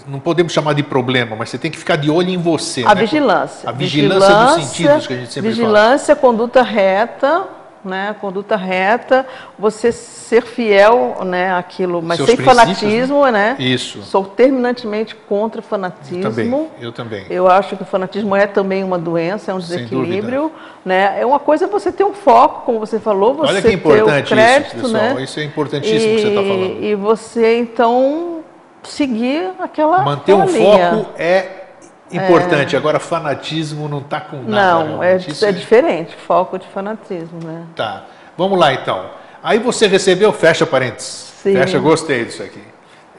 não 0.08 0.20
podemos 0.20 0.52
chamar 0.52 0.74
de 0.74 0.82
problema, 0.84 1.36
mas 1.36 1.50
você 1.50 1.58
tem 1.58 1.70
que 1.70 1.78
ficar 1.78 1.98
de 1.98 2.10
olho 2.10 2.30
em 2.30 2.38
você. 2.38 2.84
A 2.84 2.96
né? 2.96 3.02
vigilância. 3.02 3.70
A 3.70 3.72
vigilância 3.72 4.36
dos 4.36 4.65
sentidos 4.65 5.08
que 5.08 5.13
a 5.13 5.17
gente 5.17 5.34
sempre 5.34 5.52
fala. 5.52 5.56
Vigilância, 5.67 6.15
conduta 6.15 6.62
reta, 6.63 7.43
né? 7.88 8.15
Conduta 8.19 8.56
reta, 8.56 9.26
você 9.58 9.91
ser 9.91 10.43
fiel, 10.43 11.17
né? 11.26 11.54
Àquilo, 11.54 12.02
mas 12.02 12.17
Seus 12.17 12.28
sem 12.28 12.36
princípios, 12.36 12.65
fanatismo, 12.65 13.26
né? 13.28 13.56
Isso. 13.58 14.04
Sou 14.04 14.23
terminantemente 14.26 15.15
contra 15.15 15.62
o 15.62 15.63
fanatismo. 15.63 16.23
Eu 16.23 16.32
também. 16.32 16.69
Eu 16.82 16.91
também. 16.91 17.26
Eu 17.30 17.47
acho 17.47 17.76
que 17.76 17.84
o 17.84 17.86
fanatismo 17.86 18.36
é 18.36 18.45
também 18.45 18.84
uma 18.84 19.00
doença, 19.00 19.52
é 19.52 19.56
um 19.56 19.60
desequilíbrio, 19.60 20.52
né? 20.86 21.19
É 21.19 21.26
uma 21.26 21.39
coisa 21.39 21.67
você 21.67 21.91
ter 21.91 22.04
um 22.04 22.13
foco, 22.13 22.65
como 22.65 22.80
você 22.80 23.00
falou, 23.00 23.34
você 23.34 23.54
Olha 23.54 23.62
que 23.62 23.71
importante 23.71 24.28
ter 24.28 24.34
o 24.34 24.38
crédito, 24.38 24.78
isso, 24.78 24.93
né? 24.93 25.15
Isso 25.23 25.39
é 25.39 25.43
importantíssimo 25.43 26.15
que 26.15 26.21
você 26.21 26.28
está 26.28 26.41
falando. 26.41 26.84
E 26.84 26.95
você 26.95 27.58
então 27.60 28.43
seguir 28.84 29.52
aquela 29.60 30.02
Manter 30.02 30.34
um 30.34 30.45
linha. 30.45 30.91
foco 30.91 31.10
é 31.17 31.66
importante. 32.12 32.76
Agora, 32.78 33.00
fanatismo 33.00 33.88
não 33.89 34.00
está 34.00 34.20
com 34.22 34.38
nada. 34.43 34.84
Não, 34.86 35.04
é. 35.04 35.17
Isso 35.17 35.46
é 35.46 35.52
diferente, 35.52 36.15
foco 36.15 36.58
de 36.58 36.67
fanatismo, 36.67 37.39
né? 37.43 37.63
Tá. 37.76 38.06
Vamos 38.38 38.58
lá, 38.58 38.74
então. 38.74 39.06
Aí 39.43 39.60
você 39.60 39.88
recebeu, 39.88 40.32
fecha 40.32 40.65
parênteses. 40.65 41.34
Sim. 41.41 41.54
Fecha, 41.54 41.80
gostei 41.80 42.26
disso 42.26 42.43
aqui. 42.43 42.62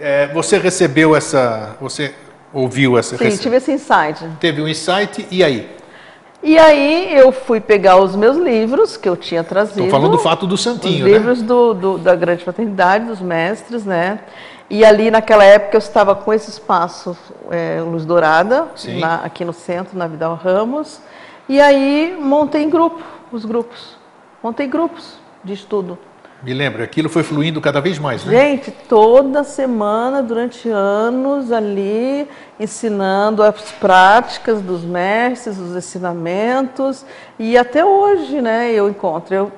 É, 0.00 0.26
você 0.28 0.58
recebeu 0.58 1.14
essa, 1.16 1.76
você 1.80 2.14
ouviu 2.52 2.96
essa, 2.98 3.16
Sim, 3.16 3.24
rece- 3.24 3.42
tive 3.42 3.56
esse 3.56 3.72
insight. 3.72 4.24
teve 4.40 4.62
um 4.62 4.68
insight, 4.68 5.26
e 5.30 5.42
aí? 5.42 5.76
E 6.40 6.56
aí 6.56 7.16
eu 7.16 7.32
fui 7.32 7.60
pegar 7.60 7.96
os 7.96 8.14
meus 8.14 8.36
livros 8.36 8.96
que 8.96 9.08
eu 9.08 9.16
tinha 9.16 9.42
trazido. 9.42 9.80
Estou 9.80 9.90
falando 9.90 10.12
do 10.12 10.18
fato 10.18 10.46
do 10.46 10.54
os 10.54 10.62
Santinho, 10.62 11.04
né? 11.04 11.10
livros 11.12 11.42
do, 11.42 11.74
do- 11.74 11.98
da 11.98 12.14
Grande 12.14 12.44
Fraternidade, 12.44 13.06
dos 13.06 13.20
mestres, 13.20 13.84
né? 13.84 14.20
E 14.70 14.84
ali 14.84 15.10
naquela 15.10 15.44
época 15.44 15.76
eu 15.76 15.78
estava 15.78 16.14
com 16.14 16.32
esse 16.32 16.50
espaço 16.50 17.16
é, 17.50 17.80
Luz 17.80 18.04
Dourada, 18.04 18.68
na- 19.00 19.20
aqui 19.24 19.44
no 19.44 19.52
centro, 19.52 19.96
na 19.96 20.06
Vidal 20.06 20.34
Ramos. 20.34 21.00
E 21.48 21.58
aí 21.60 22.16
montei 22.20 22.62
em 22.62 22.68
grupo, 22.70 23.02
os 23.32 23.44
grupos. 23.46 23.96
Montei 24.42 24.66
grupos 24.66 25.18
de 25.42 25.54
estudo. 25.54 25.98
Me 26.42 26.54
lembro, 26.54 26.84
aquilo 26.84 27.08
foi 27.08 27.24
fluindo 27.24 27.60
cada 27.60 27.80
vez 27.80 27.98
mais, 27.98 28.24
né? 28.24 28.32
Gente, 28.32 28.70
toda 28.70 29.42
semana, 29.42 30.22
durante 30.22 30.68
anos, 30.68 31.50
ali, 31.50 32.28
ensinando 32.60 33.42
as 33.42 33.72
práticas 33.72 34.60
dos 34.60 34.84
mestres, 34.84 35.58
os 35.58 35.74
ensinamentos. 35.74 37.04
E 37.38 37.58
até 37.58 37.84
hoje, 37.84 38.40
né, 38.40 38.70
eu 38.70 38.88
encontro. 38.88 39.34
Eu 39.34 39.52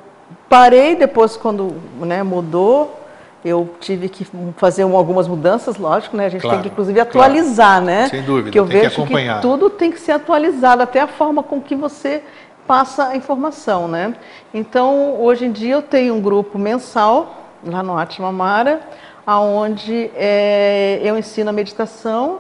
parei 0.49 0.95
depois 0.97 1.37
quando 1.37 1.75
né, 2.01 2.23
mudou, 2.23 2.99
eu 3.45 3.69
tive 3.81 4.09
que 4.09 4.27
fazer 4.57 4.83
algumas 4.83 5.27
mudanças, 5.27 5.77
lógico, 5.77 6.17
né? 6.17 6.27
A 6.27 6.29
gente 6.29 6.43
Claro, 6.43 6.57
tem 6.59 6.63
que 6.65 6.69
inclusive 6.73 7.01
atualizar, 7.01 7.81
claro. 7.83 7.85
né? 7.87 8.09
Sem 8.09 8.23
dúvida, 8.23 8.45
Porque 8.45 8.59
eu 8.61 8.65
tem 8.67 8.73
que 8.77 8.83
vejo 8.89 9.03
acompanhar. 9.03 9.41
tudo 9.41 9.71
tem 9.71 9.91
que 9.91 9.99
ser 10.01 10.13
atualizado, 10.13 10.83
até 10.83 11.01
a 11.01 11.07
forma 11.07 11.43
com 11.43 11.61
que 11.61 11.75
você 11.75 12.23
passa 12.67 13.09
a 13.09 13.17
informação, 13.17 13.89
né? 13.89 14.15
Então, 14.53 15.21
hoje 15.21 15.47
em 15.47 15.53
dia 15.53 15.75
eu 15.75 15.83
tenho 15.83 16.15
um 16.15 16.21
grupo 16.21 16.59
mensal 16.59 17.35
lá 17.65 17.83
no 17.83 17.97
Atma 17.99 18.31
Mara, 18.31 18.81
aonde 19.27 20.11
é, 20.15 21.01
eu 21.03 21.17
ensino 21.19 21.51
a 21.51 21.53
meditação, 21.53 22.39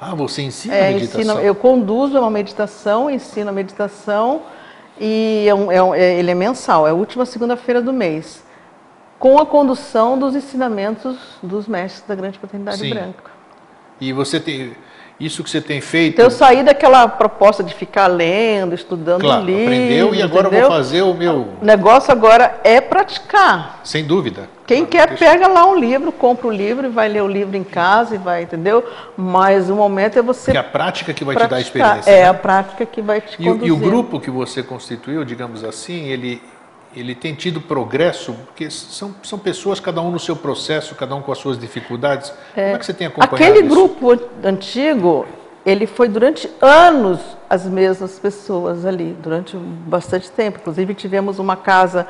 Ah, 0.00 0.14
você 0.14 0.42
ensina 0.42 0.74
é, 0.74 0.92
meditação? 0.92 1.20
ensino, 1.20 1.40
eu 1.40 1.54
conduzo 1.54 2.18
uma 2.18 2.30
meditação, 2.30 3.08
ensino 3.10 3.50
a 3.50 3.52
meditação 3.52 4.42
e 5.00 5.44
é 5.48 5.54
um- 5.54 5.70
é 5.72 5.82
um- 5.82 5.94
é- 5.94 6.14
ele 6.18 6.30
é 6.30 6.34
mensal, 6.34 6.86
é 6.86 6.90
a 6.90 6.94
última 6.94 7.24
segunda-feira 7.24 7.80
do 7.80 7.92
mês, 7.92 8.42
com 9.22 9.38
a 9.38 9.46
condução 9.46 10.18
dos 10.18 10.34
ensinamentos 10.34 11.16
dos 11.40 11.68
mestres 11.68 12.02
da 12.08 12.14
Grande 12.16 12.40
Fraternidade 12.40 12.78
Sim. 12.78 12.90
Branca. 12.90 13.30
E 14.00 14.12
você 14.12 14.40
tem... 14.40 14.72
Isso 15.20 15.44
que 15.44 15.50
você 15.50 15.60
tem 15.60 15.80
feito... 15.80 16.14
Então 16.14 16.24
eu 16.24 16.30
saí 16.32 16.64
daquela 16.64 17.06
proposta 17.06 17.62
de 17.62 17.72
ficar 17.72 18.08
lendo, 18.08 18.74
estudando 18.74 19.20
Claro, 19.20 19.44
livro, 19.44 19.62
aprendeu 19.62 20.12
e 20.12 20.20
agora 20.20 20.46
eu 20.46 20.48
entendeu? 20.48 20.68
vou 20.68 20.76
fazer 20.76 21.02
o 21.02 21.14
meu... 21.14 21.46
O 21.62 21.64
negócio 21.64 22.10
agora 22.10 22.58
é 22.64 22.80
praticar. 22.80 23.78
Sem 23.84 24.04
dúvida. 24.04 24.48
Quem 24.66 24.84
Claro, 24.84 25.14
quer, 25.14 25.18
pega 25.18 25.46
lá 25.46 25.66
um 25.66 25.78
livro, 25.78 26.10
compra 26.10 26.48
o 26.48 26.50
livro 26.50 26.86
e 26.88 26.90
vai 26.90 27.08
ler 27.08 27.22
o 27.22 27.28
livro 27.28 27.56
em 27.56 27.62
casa 27.62 28.16
e 28.16 28.18
vai, 28.18 28.42
entendeu? 28.42 28.84
Mas 29.16 29.70
o 29.70 29.76
momento 29.76 30.18
é 30.18 30.22
você 30.22 30.50
Que 30.50 30.56
é 30.56 30.60
a 30.60 30.64
prática 30.64 31.14
que 31.14 31.22
vai 31.24 31.36
te 31.36 31.38
dar 31.38 31.44
a 31.44 31.48
praticar. 31.50 31.98
experiência. 31.98 32.10
É 32.10 32.22
né? 32.24 32.28
a 32.28 32.34
prática 32.34 32.84
que 32.84 33.00
vai 33.00 33.20
te 33.20 33.40
E, 33.40 33.44
conduzir. 33.44 33.68
e 33.68 33.70
o 33.70 33.76
grupo 33.76 34.18
que 34.18 34.30
você 34.32 34.64
constituiu, 34.64 35.24
digamos 35.24 35.62
assim, 35.62 36.08
ele, 36.08 36.42
ele 36.94 37.14
tem 37.14 37.34
tido 37.34 37.60
progresso, 37.60 38.32
porque 38.46 38.70
são, 38.70 39.14
são 39.22 39.38
pessoas, 39.38 39.80
cada 39.80 40.00
um 40.00 40.10
no 40.10 40.18
seu 40.18 40.36
processo, 40.36 40.94
cada 40.94 41.14
um 41.14 41.22
com 41.22 41.32
as 41.32 41.38
suas 41.38 41.58
dificuldades. 41.58 42.30
Como 42.54 42.66
é 42.66 42.78
que 42.78 42.84
você 42.86 42.92
tem 42.94 43.06
acompanhado 43.06 43.34
Aquele 43.36 43.66
isso? 43.66 43.68
grupo 43.74 44.18
antigo, 44.44 45.26
ele 45.64 45.86
foi 45.86 46.08
durante 46.08 46.50
anos 46.60 47.18
as 47.48 47.64
mesmas 47.66 48.18
pessoas 48.18 48.84
ali, 48.84 49.16
durante 49.22 49.56
bastante 49.56 50.30
tempo. 50.30 50.58
Inclusive 50.60 50.94
tivemos 50.94 51.38
uma 51.38 51.56
casa 51.56 52.06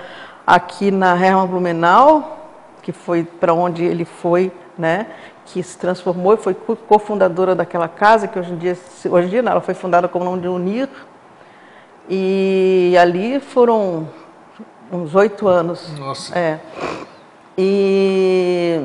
aqui 0.46 0.90
na 0.90 1.14
Herman 1.14 1.46
Blumenau, 1.46 2.38
que 2.82 2.90
foi 2.92 3.22
para 3.24 3.54
onde 3.54 3.84
ele 3.84 4.04
foi, 4.04 4.50
né? 4.76 5.06
Que 5.46 5.62
se 5.62 5.76
transformou 5.78 6.34
e 6.34 6.36
foi 6.36 6.54
co- 6.54 6.74
cofundadora 6.76 7.54
daquela 7.54 7.86
casa, 7.88 8.26
que 8.26 8.38
hoje 8.38 8.52
em 8.52 8.56
dia, 8.56 8.76
hoje 9.10 9.26
em 9.28 9.30
dia 9.30 9.42
não, 9.42 9.52
ela 9.52 9.60
foi 9.60 9.74
fundada 9.74 10.08
como 10.08 10.24
nome 10.24 10.40
de 10.40 10.48
Unir. 10.48 10.88
E 12.08 12.96
ali 13.00 13.38
foram 13.40 14.08
uns 14.92 15.14
oito 15.14 15.48
anos. 15.48 15.88
Nossa, 15.98 16.38
É. 16.38 16.58
E, 17.56 18.80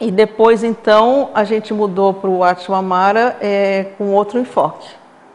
e 0.00 0.10
depois, 0.10 0.64
então, 0.64 1.30
a 1.34 1.44
gente 1.44 1.72
mudou 1.74 2.14
para 2.14 2.30
o 2.30 2.42
Atmamara 2.42 3.36
é, 3.40 3.88
com 3.98 4.12
outro 4.14 4.38
enfoque. 4.38 4.88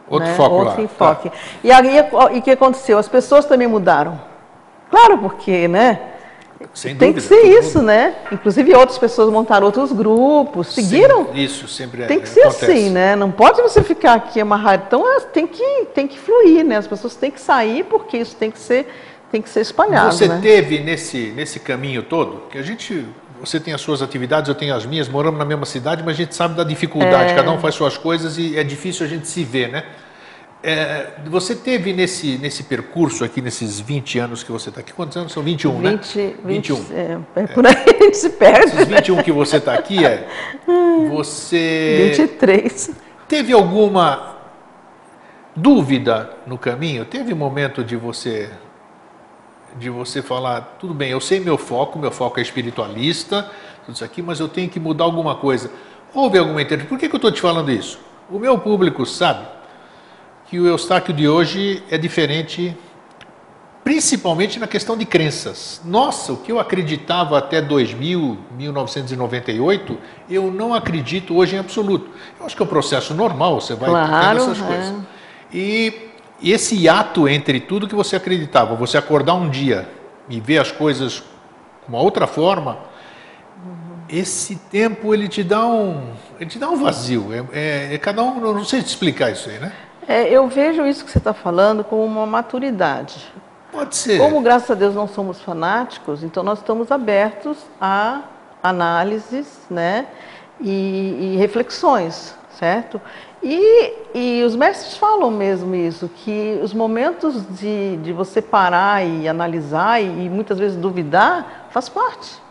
Outro 0.08 0.28
né? 0.28 0.34
foco 0.34 0.56
lá, 0.56 0.60
Outro 0.62 0.76
tá. 0.76 0.82
enfoque. 0.82 1.32
E 1.62 1.70
aí, 1.70 1.96
e 2.32 2.38
o 2.38 2.42
que 2.42 2.50
aconteceu? 2.50 2.98
As 2.98 3.08
pessoas 3.08 3.44
também 3.44 3.66
mudaram. 3.68 4.20
Claro, 4.90 5.18
porque, 5.18 5.68
né? 5.68 6.00
sem 6.72 6.96
Tem 6.96 7.12
dúvida. 7.12 7.28
que 7.28 7.34
ser 7.42 7.58
isso, 7.58 7.78
mundo- 7.78 7.86
né? 7.88 8.14
Inclusive, 8.32 8.74
outras 8.74 8.98
pessoas 8.98 9.30
montaram 9.30 9.66
outros 9.66 9.92
grupos, 9.92 10.68
seguiram. 10.74 11.26
Sempre- 11.26 11.44
isso 11.44 11.68
sempre 11.68 12.02
é- 12.02 12.06
Tem 12.06 12.20
que 12.20 12.28
ser 12.28 12.40
acontece. 12.42 12.64
assim, 12.72 12.90
né? 12.90 13.14
Não 13.14 13.30
pode 13.30 13.60
você 13.62 13.82
ficar 13.82 14.14
aqui 14.14 14.40
amarrado. 14.40 14.84
Então, 14.86 15.06
é, 15.08 15.20
tem 15.20 15.46
que, 15.46 15.86
tem 15.94 16.06
que 16.08 16.18
fluir, 16.18 16.64
né? 16.64 16.76
As 16.78 16.86
pessoas 16.86 17.14
têm 17.16 17.30
que 17.30 17.40
sair 17.40 17.84
porque 17.84 18.16
isso 18.16 18.34
tem 18.36 18.50
que 18.50 18.58
ser, 18.58 18.88
tem 19.30 19.42
que 19.42 19.48
ser 19.48 19.60
espalhado, 19.60 20.12
Você 20.12 20.28
né? 20.28 20.38
teve 20.40 20.80
nesse, 20.80 21.32
nesse 21.34 21.58
caminho 21.60 22.02
todo, 22.02 22.48
que 22.50 22.58
a 22.58 22.62
gente, 22.62 23.04
você 23.40 23.58
tem 23.58 23.74
as 23.74 23.80
suas 23.80 24.00
atividades, 24.02 24.48
eu 24.48 24.54
tenho 24.54 24.74
as 24.74 24.86
minhas, 24.86 25.08
moramos 25.08 25.38
na 25.38 25.44
mesma 25.44 25.66
cidade, 25.66 26.02
mas 26.04 26.14
a 26.14 26.18
gente 26.18 26.34
sabe 26.34 26.54
da 26.54 26.64
dificuldade, 26.64 27.32
É. 27.32 27.34
cada 27.34 27.50
um 27.50 27.58
faz 27.58 27.74
suas 27.74 27.96
coisas 27.98 28.38
e 28.38 28.56
é 28.56 28.62
difícil 28.62 29.04
a 29.04 29.08
gente 29.08 29.26
se 29.26 29.42
ver, 29.42 29.70
né? 29.70 29.84
É, 30.66 31.08
você 31.26 31.54
teve 31.54 31.92
nesse, 31.92 32.38
nesse 32.38 32.62
percurso 32.62 33.22
aqui, 33.22 33.42
nesses 33.42 33.78
20 33.78 34.18
anos 34.18 34.42
que 34.42 34.50
você 34.50 34.70
está 34.70 34.80
aqui, 34.80 34.94
quantos 34.94 35.14
anos 35.14 35.30
são? 35.30 35.42
21, 35.42 35.72
20, 35.78 35.82
né? 35.82 36.34
20, 36.42 36.72
21. 36.72 36.86
É, 36.96 37.18
é 37.42 37.46
por 37.48 37.66
aí 37.66 37.74
a 37.84 38.04
gente 38.04 38.16
se 38.16 38.30
perde. 38.30 38.74
Esses 38.74 38.88
21 38.88 39.22
que 39.22 39.30
você 39.30 39.58
está 39.58 39.74
aqui, 39.74 40.02
é, 40.06 40.26
você 41.10 42.14
23. 42.16 42.92
teve 43.28 43.52
alguma 43.52 44.36
dúvida 45.54 46.30
no 46.46 46.56
caminho? 46.56 47.04
Teve 47.04 47.34
momento 47.34 47.84
de 47.84 47.94
você 47.94 48.48
de 49.78 49.90
você 49.90 50.22
falar, 50.22 50.76
tudo 50.78 50.94
bem, 50.94 51.10
eu 51.10 51.20
sei 51.20 51.40
meu 51.40 51.58
foco, 51.58 51.98
meu 51.98 52.10
foco 52.10 52.38
é 52.38 52.42
espiritualista, 52.42 53.50
tudo 53.84 53.94
isso 53.94 54.04
aqui, 54.04 54.22
mas 54.22 54.40
eu 54.40 54.48
tenho 54.48 54.68
que 54.68 54.78
mudar 54.78 55.04
alguma 55.04 55.34
coisa. 55.34 55.70
Houve 56.14 56.38
alguma 56.38 56.62
interpretação? 56.62 56.88
Por 56.88 56.98
que, 56.98 57.08
que 57.08 57.14
eu 57.14 57.18
estou 57.18 57.32
te 57.32 57.40
falando 57.40 57.70
isso? 57.70 57.98
O 58.30 58.38
meu 58.38 58.58
público 58.58 59.04
sabe 59.04 59.46
que 60.46 60.58
o 60.58 60.66
Eustáquio 60.66 61.12
de 61.12 61.28
hoje 61.28 61.82
é 61.90 61.98
diferente, 61.98 62.76
principalmente 63.82 64.58
na 64.58 64.66
questão 64.66 64.96
de 64.96 65.04
crenças. 65.04 65.80
Nossa, 65.84 66.32
o 66.32 66.36
que 66.36 66.52
eu 66.52 66.58
acreditava 66.58 67.36
até 67.36 67.60
2000, 67.60 68.38
1998, 68.56 69.98
eu 70.30 70.50
não 70.50 70.72
acredito 70.72 71.36
hoje 71.36 71.56
em 71.56 71.58
absoluto. 71.58 72.10
Eu 72.38 72.46
acho 72.46 72.56
que 72.56 72.62
é 72.62 72.64
um 72.64 72.68
processo 72.68 73.12
normal, 73.12 73.60
você 73.60 73.74
vai 73.74 73.90
Claro, 73.90 74.38
essas 74.38 74.62
é. 74.62 74.64
coisas. 74.64 74.94
E 75.52 76.03
esse 76.42 76.74
hiato 76.76 77.28
entre 77.28 77.60
tudo 77.60 77.88
que 77.88 77.94
você 77.94 78.16
acreditava, 78.16 78.74
você 78.74 78.98
acordar 78.98 79.34
um 79.34 79.48
dia 79.48 79.88
e 80.28 80.40
ver 80.40 80.58
as 80.58 80.70
coisas 80.72 81.20
com 81.84 81.92
uma 81.92 82.00
outra 82.00 82.26
forma, 82.26 82.78
esse 84.08 84.56
tempo 84.56 85.14
ele 85.14 85.28
te 85.28 85.42
dá 85.42 85.66
um, 85.66 86.10
ele 86.38 86.50
te 86.50 86.58
dá 86.58 86.68
um 86.68 86.76
vazio. 86.76 87.28
É, 87.32 87.58
é- 87.58 87.94
é 87.94 87.98
cada 87.98 88.22
um, 88.22 88.40
não 88.40 88.64
sei 88.64 88.82
te 88.82 88.88
explicar 88.88 89.30
isso 89.30 89.48
aí, 89.48 89.58
né? 89.58 89.72
É, 90.06 90.28
eu 90.28 90.46
vejo 90.48 90.86
isso 90.86 91.04
que 91.04 91.10
você 91.10 91.18
está 91.18 91.32
falando 91.32 91.82
como 91.82 92.04
uma 92.04 92.26
maturidade. 92.26 93.32
Pode 93.72 93.96
ser. 93.96 94.18
Como, 94.18 94.40
graças 94.40 94.70
a 94.70 94.74
Deus, 94.74 94.94
não 94.94 95.08
somos 95.08 95.40
fanáticos, 95.40 96.22
então 96.22 96.42
nós 96.42 96.58
estamos 96.58 96.92
abertos 96.92 97.58
a 97.80 98.20
análises 98.62 99.46
né, 99.68 100.06
e, 100.60 101.32
e 101.34 101.36
reflexões, 101.36 102.34
certo? 102.58 103.00
E, 103.46 103.92
e 104.14 104.42
os 104.42 104.56
mestres 104.56 104.96
falam 104.96 105.30
mesmo 105.30 105.74
isso, 105.74 106.08
que 106.08 106.58
os 106.62 106.72
momentos 106.72 107.44
de, 107.58 107.98
de 107.98 108.10
você 108.10 108.40
parar 108.40 109.04
e 109.04 109.28
analisar 109.28 110.00
e, 110.00 110.06
e 110.06 110.30
muitas 110.30 110.58
vezes 110.58 110.78
duvidar 110.78 111.68
faz 111.70 111.90
parte. 111.90 112.42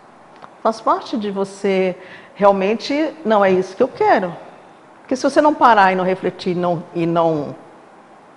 Faz 0.62 0.80
parte 0.80 1.18
de 1.18 1.32
você 1.32 1.96
realmente, 2.36 3.12
não 3.26 3.44
é 3.44 3.52
isso 3.52 3.76
que 3.76 3.82
eu 3.82 3.88
quero. 3.88 4.36
Porque 5.02 5.16
se 5.16 5.24
você 5.24 5.42
não 5.42 5.54
parar 5.54 5.92
e 5.92 5.96
não 5.96 6.04
refletir 6.04 6.52
e 6.56 6.60
não, 6.60 6.84
e 6.94 7.06
não, 7.08 7.56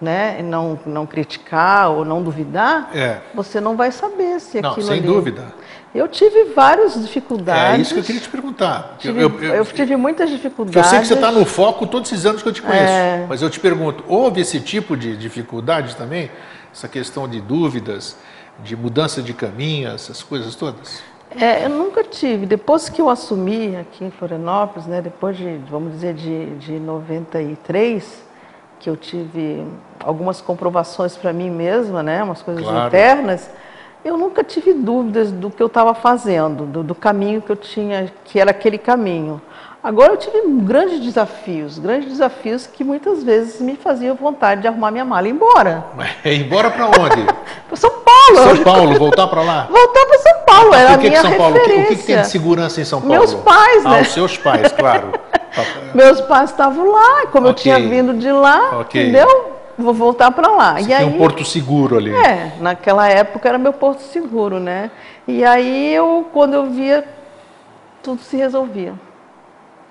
né, 0.00 0.36
e 0.40 0.42
não, 0.42 0.78
não 0.86 1.04
criticar 1.04 1.90
ou 1.90 2.06
não 2.06 2.22
duvidar, 2.22 2.90
É. 2.94 3.20
você 3.34 3.60
não 3.60 3.76
vai 3.76 3.92
saber 3.92 4.40
se 4.40 4.62
Não, 4.62 4.70
aquilo 4.70 4.86
sem 4.86 4.98
ali... 4.98 5.06
dúvida. 5.06 5.44
Eu 5.96 6.08
tive 6.08 6.44
várias 6.54 6.94
dificuldades. 7.00 7.78
É 7.78 7.82
isso 7.82 7.94
que 7.94 8.00
eu 8.00 8.04
queria 8.04 8.20
te 8.20 8.28
perguntar. 8.28 8.96
Tive- 8.98 9.20
eu, 9.22 9.40
eu- 9.40 9.54
eu 9.56 9.64
tive 9.64 9.96
muitas 9.96 10.28
dificuldades. 10.30 10.76
eu 10.76 10.84
sei 10.84 11.00
que 11.00 11.06
você 11.06 11.14
está 11.14 11.30
no 11.32 11.44
foco 11.44 11.86
todos 11.86 12.12
esses 12.12 12.26
anos 12.26 12.42
que 12.42 12.48
eu 12.48 12.52
te 12.52 12.62
conheço. 12.62 12.92
É. 12.92 13.24
Mas 13.28 13.40
eu 13.42 13.48
te 13.50 13.58
pergunto, 13.58 14.04
houve 14.06 14.40
esse 14.40 14.60
tipo 14.60 14.96
de 14.96 15.16
dificuldade 15.16 15.96
também? 15.96 16.30
Essa 16.72 16.86
questão 16.88 17.26
de 17.26 17.40
dúvidas, 17.40 18.16
de 18.62 18.76
mudança 18.76 19.22
de 19.22 19.32
caminho, 19.32 19.88
essas 19.90 20.22
coisas 20.22 20.54
todas? 20.54 21.02
É, 21.38 21.64
eu 21.64 21.70
nunca 21.70 22.04
tive. 22.04 22.46
Depois 22.46 22.88
que 22.88 23.00
eu 23.00 23.08
assumi 23.10 23.76
aqui 23.76 24.04
em 24.04 24.10
Florianópolis, 24.10 24.86
né, 24.86 25.00
depois 25.02 25.36
de, 25.36 25.58
vamos 25.70 25.92
dizer, 25.92 26.14
de, 26.14 26.46
de 26.56 26.78
93, 26.78 28.24
que 28.78 28.88
eu 28.90 28.96
tive 28.96 29.64
algumas 30.00 30.40
comprovações 30.40 31.16
para 31.16 31.32
mim 31.32 31.50
mesma, 31.50 32.02
né, 32.02 32.22
umas 32.22 32.42
coisas 32.42 32.62
Claro. 32.62 32.86
internas, 32.88 33.50
eu 34.06 34.16
nunca 34.16 34.44
tive 34.44 34.72
dúvidas 34.72 35.32
do 35.32 35.50
que 35.50 35.60
eu 35.60 35.66
estava 35.66 35.92
fazendo, 35.92 36.64
do, 36.64 36.82
do 36.84 36.94
caminho 36.94 37.42
que 37.42 37.50
eu 37.50 37.56
tinha, 37.56 38.12
que 38.24 38.38
era 38.38 38.52
aquele 38.52 38.78
caminho. 38.78 39.42
Agora 39.82 40.12
eu 40.12 40.16
tive 40.16 40.40
grandes 40.62 41.00
desafios, 41.00 41.78
grandes 41.78 42.08
desafios 42.10 42.66
que 42.66 42.84
muitas 42.84 43.22
vezes 43.22 43.60
me 43.60 43.76
faziam 43.76 44.14
vontade 44.14 44.60
de 44.60 44.68
arrumar 44.68 44.92
minha 44.92 45.04
mala 45.04 45.26
e 45.26 45.30
ir 45.30 45.34
embora. 45.34 45.84
É, 46.24 46.34
embora 46.34 46.70
para 46.70 46.86
onde? 46.86 47.24
Para 47.66 47.76
São 47.76 47.90
Paulo! 47.90 48.56
São 48.56 48.64
Paulo, 48.64 48.98
voltar 48.98 49.26
para 49.26 49.42
lá? 49.42 49.68
Voltar 49.70 50.06
para 50.06 50.18
São 50.18 50.32
Paulo, 50.46 50.74
era 50.74 50.94
a 50.94 50.96
minha 50.96 51.20
São 51.20 51.32
Paulo? 51.36 51.56
O 51.56 51.60
que, 51.60 51.60
o 51.60 51.64
que 51.64 51.72
tem 51.72 51.80
referência. 51.80 52.22
de 52.22 52.28
segurança 52.28 52.80
em 52.80 52.84
São 52.84 53.00
Paulo? 53.00 53.14
Meus 53.14 53.34
pais, 53.34 53.86
ah, 53.86 53.90
né? 53.90 54.02
os 54.02 54.12
seus 54.12 54.36
pais, 54.36 54.72
claro. 54.72 55.12
Meus 55.94 56.20
pais 56.22 56.50
estavam 56.50 56.92
lá, 56.92 57.26
como 57.32 57.48
Ok. 57.48 57.50
eu 57.50 57.54
tinha 57.54 57.88
vindo 57.88 58.14
de 58.14 58.30
lá, 58.30 58.78
Ok. 58.80 59.00
entendeu? 59.00 59.55
Vou 59.78 59.92
voltar 59.92 60.30
para 60.30 60.48
lá. 60.48 60.74
Você 60.74 60.84
e 60.84 60.86
tem 60.86 60.96
aí, 60.96 61.04
um 61.04 61.18
porto 61.18 61.44
seguro 61.44 61.96
ali. 61.96 62.14
é, 62.14 62.52
naquela 62.60 63.08
época 63.08 63.48
era 63.48 63.58
meu 63.58 63.72
porto 63.72 64.00
seguro, 64.00 64.58
né? 64.58 64.90
E 65.28 65.44
aí 65.44 65.94
eu, 65.94 66.26
quando 66.32 66.54
eu 66.54 66.66
via, 66.66 67.06
tudo 68.02 68.22
se 68.22 68.36
resolvia. 68.36 68.94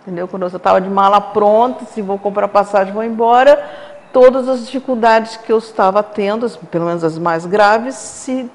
Entendeu? 0.02 0.28
Quando 0.28 0.43
eu 0.43 0.48
estava 0.48 0.80
de 0.80 0.89
mala 0.89 1.19
pronta, 1.19 1.86
se 1.86 2.02
vou 2.02 2.17
comprar 2.17 2.48
passagem, 2.48 2.93
vou 2.93 3.04
embora, 3.04 3.63
todas 4.13 4.48
as 4.48 4.65
dificuldades 4.65 5.36
que 5.38 5.52
eu 5.52 5.58
estava 5.58 6.02
tendo, 6.02 6.50
pelo 6.71 6.86
menos 6.86 7.04
as 7.04 7.17
mais 7.17 7.45
graves, 7.45 7.95
se 7.95 8.50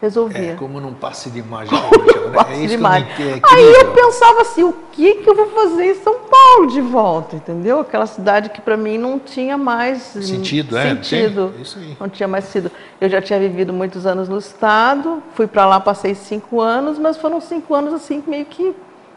resolvia. 0.00 0.52
É 0.52 0.54
como 0.54 0.80
num 0.80 0.94
passe 0.94 1.30
de 1.30 1.42
mágica. 1.42 1.76
né? 1.76 2.30
Passe 2.34 2.52
é 2.52 2.56
isso 2.56 2.68
de 2.68 2.76
que 2.76 2.82
mágica. 2.82 3.22
eu 3.22 3.28
não 3.30 3.36
entendo, 3.36 3.46
Aí 3.52 3.62
eu 3.64 3.70
incrível. 3.70 3.92
pensava 3.94 4.40
assim, 4.42 4.62
o 4.62 4.74
que, 4.92 5.14
que 5.16 5.28
eu 5.30 5.34
vou 5.34 5.46
fazer 5.48 5.84
em 5.90 5.94
São 5.96 6.14
Paulo 6.30 6.66
de 6.68 6.80
volta, 6.80 7.36
entendeu? 7.36 7.80
Aquela 7.80 8.06
cidade 8.06 8.50
que 8.50 8.60
para 8.60 8.76
mim 8.76 8.98
não 8.98 9.18
tinha 9.18 9.56
mais 9.58 10.14
hum, 10.14 10.22
Sentido, 10.22 10.76
é, 10.76 10.90
sentido. 10.94 11.54
isso 11.60 11.78
aí. 11.78 11.96
Não 11.98 12.08
tinha 12.08 12.28
mais 12.28 12.44
sido. 12.44 12.70
Eu 13.00 13.08
já 13.08 13.20
tinha 13.22 13.38
vivido 13.38 13.72
muitos 13.72 14.06
anos 14.06 14.28
no 14.28 14.38
estado, 14.38 15.22
fui 15.34 15.46
para 15.46 15.66
lá, 15.66 15.80
passei 15.80 16.14
cinco 16.14 16.60
anos, 16.60 16.98
mas 16.98 17.16
foram 17.16 17.40
cinco 17.40 17.74
anos 17.74 17.92
assim 17.94 18.20
que 18.20 18.28
meio 18.30 18.44
que 18.46 18.74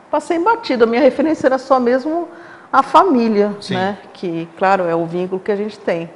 passei 0.09 0.39
batido. 0.39 0.83
A 0.83 0.87
minha 0.87 1.01
referência 1.01 1.47
era 1.47 1.57
só 1.57 1.79
mesmo 1.79 2.27
a 2.71 2.81
família, 2.81 3.53
Sim. 3.59 3.73
né? 3.75 3.97
Que, 4.13 4.47
claro, 4.57 4.83
é 4.85 4.95
o 4.95 5.05
vínculo 5.05 5.39
que 5.41 5.51
a 5.51 5.55
gente 5.55 5.77
tem. 5.77 6.09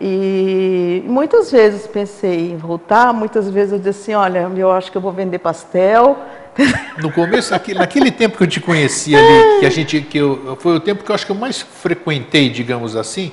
E 0.00 1.02
muitas 1.06 1.50
vezes 1.50 1.86
pensei 1.86 2.52
em 2.52 2.56
voltar, 2.56 3.12
muitas 3.14 3.48
vezes 3.48 3.72
eu 3.72 3.78
disse 3.78 4.00
assim, 4.02 4.14
olha, 4.14 4.50
eu 4.56 4.70
acho 4.70 4.90
que 4.92 4.96
eu 4.98 5.00
vou 5.02 5.12
vender 5.12 5.38
pastel. 5.38 6.16
No 6.98 7.12
começo, 7.12 7.52
naquele 7.74 8.10
tempo 8.10 8.38
que 8.38 8.42
eu 8.42 8.46
te 8.46 8.60
conheci 8.60 9.14
ali, 9.14 9.60
que 9.60 9.66
a 9.66 9.70
gente, 9.70 10.00
que 10.00 10.16
eu, 10.16 10.56
foi 10.58 10.76
o 10.76 10.80
tempo 10.80 11.04
que 11.04 11.10
eu 11.10 11.14
acho 11.14 11.26
que 11.26 11.32
eu 11.32 11.36
mais 11.36 11.60
frequentei, 11.60 12.48
digamos 12.48 12.96
assim, 12.96 13.30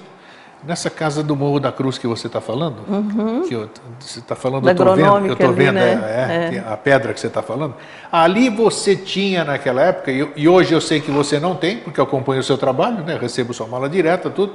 nessa 0.61 0.89
casa 0.89 1.23
do 1.23 1.33
Morro 1.33 1.57
da 1.57 1.71
Cruz 1.71 1.97
que 1.97 2.05
você 2.05 2.27
está 2.27 2.41
falando, 2.41 2.83
que 3.47 3.53
eu, 3.53 3.69
você 3.97 4.19
está 4.19 4.35
falando, 4.35 4.63
Da 4.65 4.71
eu 4.71 4.73
estou 4.73 4.93
vendo, 4.93 5.25
eu 5.27 5.33
estou 5.33 5.47
ali, 5.47 5.55
vendo 5.55 5.75
né? 5.75 6.27
é, 6.29 6.45
É. 6.45 6.49
tem 6.49 6.59
a 6.59 6.75
pedra 6.75 7.13
que 7.13 7.19
você 7.21 7.27
está 7.27 7.41
falando. 7.41 7.75
Ali 8.11 8.49
você 8.49 8.93
tinha 8.93 9.45
naquela 9.45 9.81
época, 9.81 10.11
e, 10.11 10.27
e 10.35 10.49
hoje 10.49 10.73
eu 10.73 10.81
sei 10.81 10.99
que 10.99 11.09
você 11.09 11.39
não 11.39 11.55
tem, 11.55 11.77
porque 11.77 12.01
eu 12.01 12.03
acompanho 12.03 12.41
o 12.41 12.43
seu 12.43 12.57
trabalho, 12.57 13.05
né, 13.05 13.17
recebo 13.17 13.53
sua 13.53 13.67
mala 13.67 13.87
direta, 13.87 14.29
tudo. 14.29 14.51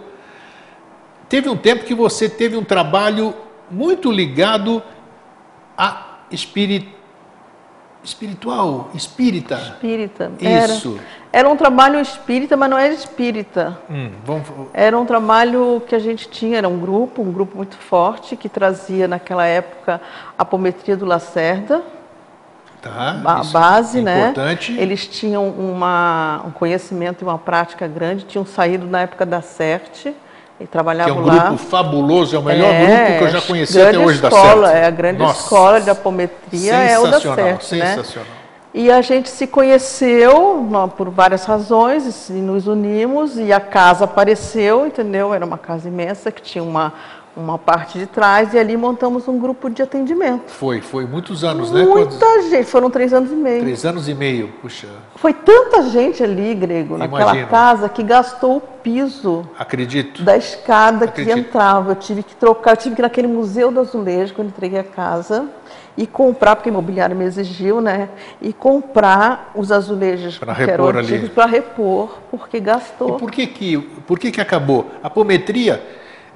Teve 1.29 1.49
um 1.49 1.57
tempo 1.57 1.85
que 1.85 1.95
você 1.95 2.29
teve 2.29 2.57
um 2.57 2.65
trabalho 2.65 3.35
muito 3.71 4.11
ligado 4.11 4.83
a 5.77 6.19
espírito 6.31 6.99
espiritual, 8.03 8.91
espírita. 8.95 9.57
Espírita. 9.57 10.33
Isso. 10.41 10.99
Era, 11.33 11.41
era 11.41 11.49
um 11.49 11.57
trabalho 11.57 12.01
espírita, 12.01 12.57
mas 12.57 12.71
não 12.71 12.79
era 12.79 12.95
espírita. 12.95 13.79
Hum, 13.91 14.11
vamos, 14.25 14.47
Era 14.73 14.99
um 14.99 15.05
trabalho 15.05 15.83
que 15.87 15.95
a 15.95 15.99
gente 15.99 16.29
tinha, 16.29 16.59
era 16.59 16.69
um 16.69 16.79
grupo, 16.79 17.23
um 17.23 17.33
grupo 17.33 17.57
muito 17.57 17.77
forte, 17.77 18.37
que 18.37 18.49
trazia 18.49 19.07
naquela 19.07 19.45
época 19.45 20.01
a 20.39 20.43
apometria 20.43 20.97
do 20.97 21.05
Lacerda, 21.05 21.83
tá, 22.81 23.21
a 23.25 23.45
base, 23.45 23.99
é 23.99 24.03
né? 24.03 24.21
Importante. 24.31 24.73
Eles 24.79 25.07
tinham 25.07 25.49
uma, 25.49 26.43
um 26.47 26.51
conhecimento 26.51 27.23
e 27.23 27.25
uma 27.25 27.39
prática 27.39 27.87
grande, 27.87 28.25
tinham 28.25 28.47
saído 28.47 28.87
na 28.87 29.01
época 29.03 29.27
da 29.27 29.43
CERT 29.43 30.15
e 30.61 30.67
que 30.67 30.77
é 30.77 31.13
um 31.13 31.25
lá. 31.25 31.39
grupo 31.39 31.57
fabuloso, 31.57 32.35
é 32.35 32.39
o 32.39 32.43
melhor 32.43 32.69
É, 32.69 32.87
grupo 32.87 33.19
que 33.19 33.25
eu 33.25 33.29
já 33.29 33.41
conheci 33.47 33.81
até 33.81 33.99
hoje 33.99 34.21
da 34.21 34.29
escola, 34.29 34.67
CERT. 34.67 34.83
É 34.83 34.87
a 34.87 34.91
grande 34.91 35.19
Nossa, 35.21 35.41
escola 35.41 35.81
de 35.81 35.91
apometria 35.91 36.75
é 36.75 36.99
o 36.99 37.03
da 37.05 37.21
sensacional, 37.21 37.61
CERT, 37.61 37.73
né? 37.75 37.87
sensacional. 37.97 38.29
E 38.75 38.91
a 38.91 39.01
gente 39.01 39.31
se 39.31 39.47
conheceu 39.47 40.69
por 40.97 41.09
várias 41.11 41.45
razões 41.45 42.29
e 42.29 42.35
nos 42.35 42.67
unimos 42.67 43.39
e 43.39 43.53
a 43.53 43.61
casa 43.61 44.05
apareceu, 44.05 44.87
entendeu? 44.87 45.33
Era 45.33 45.45
uma 45.45 45.57
casa 45.57 45.89
imensa 45.89 46.31
que 46.31 46.43
tinha 46.43 46.63
uma, 46.63 46.93
uma 47.39 47.57
parte 47.57 47.99
de 47.99 48.07
trás 48.07 48.53
e 48.53 48.59
ali 48.59 48.77
montamos 48.77 49.29
um 49.29 49.39
grupo 49.39 49.71
de 49.71 49.81
atendimento. 49.81 50.43
Foi, 50.51 50.81
foi 50.81 51.07
muitos 51.07 51.45
anos, 51.45 51.71
né? 51.71 51.87
Quantos? 51.87 52.19
Muita 52.19 52.43
gente, 52.51 52.65
foram 52.65 52.91
três 52.91 53.13
anos 53.15 53.31
e 53.31 53.35
meio. 53.37 53.61
Três 53.63 53.85
anos 53.85 54.09
e 54.09 54.15
meio, 54.15 54.49
puxa, 54.61 54.89
Foi 55.17 55.33
tanta 55.33 55.83
gente 55.83 56.23
ali, 56.23 56.53
Grego, 56.55 56.99
naquela 56.99 57.23
Imagino. 57.23 57.47
casa 57.49 57.89
que 57.89 58.03
gastou 58.03 58.57
o 58.57 58.61
piso 58.61 59.49
acredito. 59.59 60.23
da 60.23 60.37
escada 60.37 61.07
que 61.07 61.23
Acredito. 61.23 61.39
entrava. 61.49 61.93
Eu 61.93 61.97
tive 61.97 62.23
que 62.25 62.35
trocar, 62.35 62.73
eu 62.73 62.77
tive 62.77 62.97
que 62.97 63.01
ir 63.01 63.05
naquele 63.05 63.29
museu 63.29 63.71
do 63.71 63.81
azulejo 63.81 64.35
quando 64.35 64.49
entreguei 64.49 64.81
a 64.81 64.85
casa 64.85 65.47
e 65.97 66.07
comprar, 66.07 66.57
porque 66.57 66.69
o 66.69 66.73
imobiliário 66.73 67.15
me 67.17 67.25
exigiu, 67.25 67.81
né? 67.81 68.09
E 68.43 68.53
comprar 68.53 69.53
os 69.55 69.71
azulejos 69.71 70.39
Pra 70.39 70.55
que 70.55 70.63
eram 70.63 70.85
repor 70.87 70.97
ali. 70.97 71.07
antigos 71.15 71.31
para 71.31 71.47
repor, 71.47 72.19
porque 72.31 72.57
E 72.57 72.61
gastou. 72.61 73.15
por 73.17 73.31
que 73.31 73.47
que, 73.47 73.79
por 73.79 74.19
que 74.19 74.31
que 74.33 74.41
acabou? 74.41 74.87
A 75.03 75.07
apometria, 75.09 75.83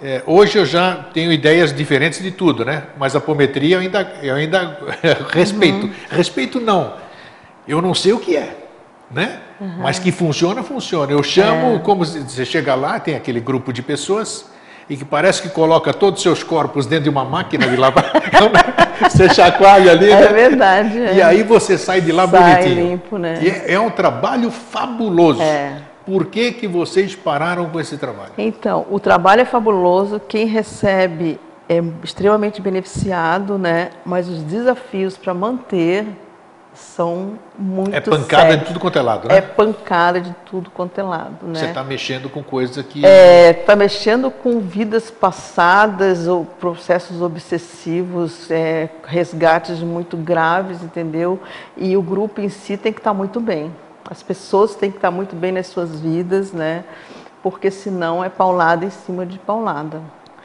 eh, 0.02 0.22
hoje 0.26 0.58
eu 0.58 0.64
já 0.66 0.94
tenho 1.14 1.32
ideias 1.32 1.72
diferentes 1.72 2.22
de 2.22 2.30
tudo, 2.30 2.64
né? 2.64 2.84
Mas 2.98 3.14
a 3.14 3.18
apometria 3.18 3.76
eu 3.76 3.80
ainda, 3.80 4.12
eu 4.22 4.34
ainda 4.34 4.78
respeito. 5.32 5.86
Uhum. 5.86 5.92
Respeito 6.10 6.60
não, 6.60 6.94
eu 7.66 7.80
não 7.80 7.94
sei 7.94 8.12
o 8.12 8.18
que 8.18 8.36
é, 8.36 8.56
né? 9.10 9.38
Uhum. 9.60 9.76
Mas 9.78 9.98
que 9.98 10.10
funciona, 10.10 10.62
funciona. 10.62 11.12
Eu 11.12 11.22
chamo, 11.22 11.76
É. 11.76 11.78
como 11.78 12.04
você 12.04 12.44
chega 12.44 12.74
lá, 12.74 12.98
tem 12.98 13.14
aquele 13.14 13.40
grupo 13.40 13.72
de 13.72 13.80
pessoas 13.82 14.50
e 14.90 14.96
que 14.96 15.04
parece 15.04 15.40
que 15.42 15.48
coloca 15.48 15.94
todos 15.94 16.18
os 16.18 16.22
seus 16.22 16.42
corpos 16.42 16.84
dentro 16.86 17.04
de 17.04 17.10
uma 17.10 17.24
máquina 17.24 17.66
de 17.68 17.76
lavar. 17.76 18.12
você 19.08 19.32
chacoalha 19.32 19.92
ali, 19.92 20.10
É 20.10 20.20
né? 20.20 20.26
verdade. 20.28 20.98
E 20.98 21.20
é. 21.20 21.22
aí 21.22 21.42
você 21.44 21.78
sai 21.78 22.00
de 22.00 22.10
lá 22.10 22.26
Sai 22.26 22.54
bonitinho. 22.64 22.90
limpo, 22.90 23.16
né? 23.18 23.38
E 23.40 23.48
é, 23.48 23.74
é 23.74 23.80
um 23.80 23.90
trabalho 23.90 24.50
fabuloso. 24.50 25.40
É. 25.40 25.74
Por 26.04 26.26
que, 26.26 26.52
que 26.52 26.66
vocês 26.66 27.14
pararam 27.14 27.68
com 27.68 27.80
esse 27.80 27.96
trabalho? 27.96 28.32
Então, 28.36 28.86
o 28.90 28.98
trabalho 28.98 29.42
é 29.42 29.44
fabuloso, 29.44 30.20
quem 30.20 30.46
recebe 30.46 31.38
é 31.68 31.82
extremamente 32.02 32.60
beneficiado, 32.60 33.56
né? 33.56 33.90
Mas 34.04 34.28
os 34.28 34.42
desafios 34.42 35.16
para 35.16 35.32
manter 35.32 36.06
são 36.74 37.38
muito 37.58 37.94
É 37.94 38.00
pancada 38.00 38.42
sérios. 38.44 38.60
de 38.60 38.66
tudo 38.66 38.80
quanto 38.80 38.98
é 38.98 39.02
lado, 39.02 39.28
né? 39.28 39.36
É 39.36 39.40
pancada 39.40 40.20
de 40.20 40.34
tudo 40.46 40.70
quanto 40.70 40.98
é 40.98 41.02
lado, 41.02 41.46
né? 41.46 41.54
Você 41.58 41.66
está 41.66 41.84
mexendo 41.84 42.30
com 42.30 42.42
coisas 42.42 42.84
que. 42.86 43.02
Está 43.04 43.76
mexendo 43.76 44.30
com 44.30 44.58
vidas 44.60 45.10
passadas 45.10 46.26
ou 46.26 46.44
processos 46.44 47.20
obsessivos, 47.20 48.50
é, 48.50 48.88
resgates 49.04 49.80
muito 49.80 50.16
graves, 50.16 50.82
entendeu? 50.82 51.38
E 51.76 51.96
o 51.96 52.02
grupo 52.02 52.40
em 52.40 52.48
si 52.48 52.76
tem 52.76 52.92
que 52.92 53.00
estar 53.00 53.12
muito 53.14 53.38
bem. 53.40 53.70
As 54.10 54.22
pessoas 54.22 54.74
têm 54.74 54.90
que 54.90 54.98
estar 54.98 55.10
muito 55.10 55.34
bem 55.36 55.52
nas 55.52 55.66
suas 55.66 56.00
vidas, 56.00 56.52
né? 56.52 56.84
Porque 57.42 57.70
senão 57.70 58.22
é 58.22 58.28
paulada 58.28 58.84
em 58.84 58.90
cima 58.90 59.24
de 59.24 59.38
paulada. 59.38 60.00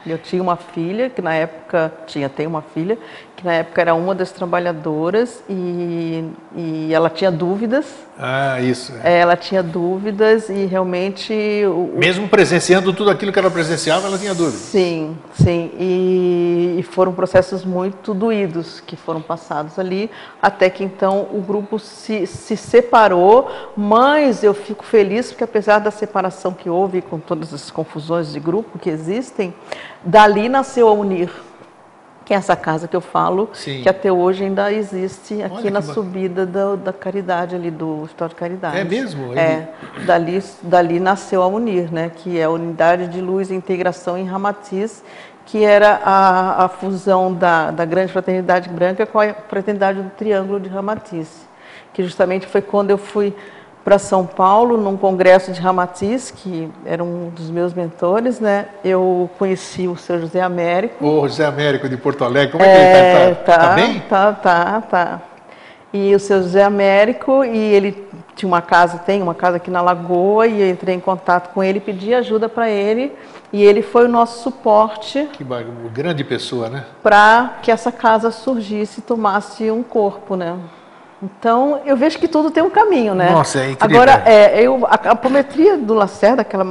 Eu 0.06 0.18
tinha 0.18 0.42
uma 0.42 0.56
filha 0.56 1.10
que 1.10 1.20
na 1.20 1.34
época 1.34 1.92
tinha, 2.06 2.28
tem 2.28 2.46
uma 2.46 2.62
filha 2.62 2.96
que 3.38 3.44
na 3.44 3.52
época 3.52 3.80
era 3.80 3.94
uma 3.94 4.16
das 4.16 4.32
trabalhadoras 4.32 5.44
e, 5.48 6.24
e 6.56 6.92
ela 6.92 7.08
tinha 7.08 7.30
dúvidas. 7.30 7.86
Ah, 8.18 8.60
isso. 8.60 8.92
é. 9.04 9.20
Ela 9.20 9.36
tinha 9.36 9.62
dúvidas 9.62 10.48
e 10.48 10.64
realmente 10.64 11.32
o, 11.66 11.92
Mesmo 11.96 12.28
presenciando 12.28 12.92
tudo 12.92 13.10
aquilo 13.10 13.32
que 13.32 13.38
ela 13.38 13.48
presenciava, 13.48 14.08
ela 14.08 14.18
tinha 14.18 14.34
dúvida. 14.34 14.58
Sim, 14.58 15.16
sim. 15.34 15.70
E, 15.78 16.78
e 16.80 16.82
foram 16.82 17.12
processos 17.12 17.64
muito 17.64 18.12
doídos 18.12 18.80
que 18.80 18.96
foram 18.96 19.22
passados 19.22 19.78
ali, 19.78 20.10
até 20.42 20.68
que 20.68 20.82
então 20.82 21.28
o 21.32 21.40
grupo 21.40 21.78
se, 21.78 22.26
se 22.26 22.56
separou, 22.56 23.48
mas 23.76 24.42
eu 24.42 24.52
fico 24.52 24.84
feliz 24.84 25.28
porque 25.30 25.44
apesar 25.44 25.78
da 25.78 25.92
separação 25.92 26.52
que 26.52 26.68
houve, 26.68 27.00
com 27.00 27.20
todas 27.20 27.54
as 27.54 27.70
confusões 27.70 28.32
de 28.32 28.40
grupo 28.40 28.80
que 28.80 28.90
existem, 28.90 29.54
dali 30.04 30.48
nasceu 30.48 30.88
a 30.88 30.92
Unir. 30.92 31.30
Que 32.28 32.34
é 32.34 32.36
essa 32.36 32.54
casa 32.54 32.86
que 32.86 32.94
eu 32.94 33.00
falo, 33.00 33.48
Sim. 33.54 33.80
que 33.80 33.88
até 33.88 34.12
hoje 34.12 34.44
ainda 34.44 34.70
existe 34.70 35.42
aqui 35.42 35.70
na 35.70 35.80
ba- 35.80 35.94
subida 35.94 36.44
da, 36.44 36.74
da 36.76 36.92
Caridade 36.92 37.56
ali, 37.56 37.70
do 37.70 38.04
História 38.04 38.28
de 38.28 38.38
Caridade. 38.38 38.76
É 38.76 38.84
mesmo? 38.84 39.32
É, 39.34 39.66
dali, 40.04 40.44
dali 40.60 41.00
nasceu 41.00 41.42
a 41.42 41.46
UNIR, 41.46 41.90
né, 41.90 42.12
que 42.14 42.38
é 42.38 42.44
a 42.44 42.50
Unidade 42.50 43.08
de 43.08 43.22
Luz 43.22 43.50
e 43.50 43.54
Integração 43.54 44.18
em 44.18 44.26
Ramatiz, 44.26 45.02
que 45.46 45.64
era 45.64 46.02
a, 46.04 46.66
a 46.66 46.68
fusão 46.68 47.32
da, 47.32 47.70
da 47.70 47.86
Grande 47.86 48.12
Fraternidade 48.12 48.68
Branca 48.68 49.06
com 49.06 49.18
a 49.18 49.32
Fraternidade 49.48 50.02
do 50.02 50.10
Triângulo 50.10 50.60
de 50.60 50.68
Ramatiz, 50.68 51.48
que 51.94 52.02
justamente 52.02 52.46
foi 52.46 52.60
quando 52.60 52.90
eu 52.90 52.98
fui 52.98 53.34
para 53.88 53.98
São 53.98 54.26
Paulo, 54.26 54.76
num 54.76 54.98
congresso 54.98 55.50
de 55.50 55.62
Ramatiz, 55.62 56.30
que 56.30 56.68
era 56.84 57.02
um 57.02 57.30
dos 57.30 57.48
meus 57.48 57.72
mentores, 57.72 58.38
né, 58.38 58.66
eu 58.84 59.30
conheci 59.38 59.88
o 59.88 59.96
seu 59.96 60.20
José 60.20 60.42
Américo, 60.42 61.02
Ô, 61.06 61.26
José 61.26 61.46
Américo 61.46 61.88
de 61.88 61.96
Porto 61.96 62.22
Alegre, 62.22 62.52
como 62.52 62.62
é, 62.62 62.66
que 62.66 63.22
ele 63.22 63.32
está? 63.32 63.52
Tá, 63.56 63.68
tá 63.68 63.74
bem? 63.74 64.00
Tá, 64.00 64.32
tá, 64.34 64.80
tá. 64.82 65.22
E 65.90 66.14
o 66.14 66.20
seu 66.20 66.42
José 66.42 66.62
Américo, 66.62 67.42
e 67.42 67.56
ele 67.56 68.06
tinha 68.36 68.46
uma 68.46 68.60
casa, 68.60 68.98
tem 68.98 69.22
uma 69.22 69.34
casa 69.34 69.56
aqui 69.56 69.70
na 69.70 69.80
Lagoa, 69.80 70.46
e 70.46 70.60
eu 70.60 70.68
entrei 70.68 70.94
em 70.94 71.00
contato 71.00 71.54
com 71.54 71.64
ele, 71.64 71.80
pedi 71.80 72.12
ajuda 72.12 72.46
para 72.46 72.68
ele, 72.68 73.10
e 73.50 73.64
ele 73.64 73.80
foi 73.80 74.04
o 74.04 74.08
nosso 74.08 74.42
suporte 74.42 75.30
Que 75.32 75.46
grande 75.90 76.22
pessoa, 76.24 76.68
né? 76.68 76.84
para 77.02 77.54
que 77.62 77.70
essa 77.70 77.90
casa 77.90 78.30
surgisse 78.30 79.00
e 79.00 79.02
tomasse 79.02 79.70
um 79.70 79.82
corpo, 79.82 80.36
né? 80.36 80.58
Então, 81.20 81.80
eu 81.84 81.96
vejo 81.96 82.16
que 82.18 82.28
tudo 82.28 82.50
tem 82.50 82.62
um 82.62 82.70
caminho, 82.70 83.12
né? 83.12 83.30
Nossa, 83.30 83.58
é 83.60 83.72
incrível. 83.72 84.00
Agora, 84.00 84.22
é, 84.24 84.62
eu, 84.62 84.86
a, 84.86 84.94
apometria 84.94 85.76
do 85.76 85.92
Lacerda, 85.92 86.42
aquela 86.42 86.64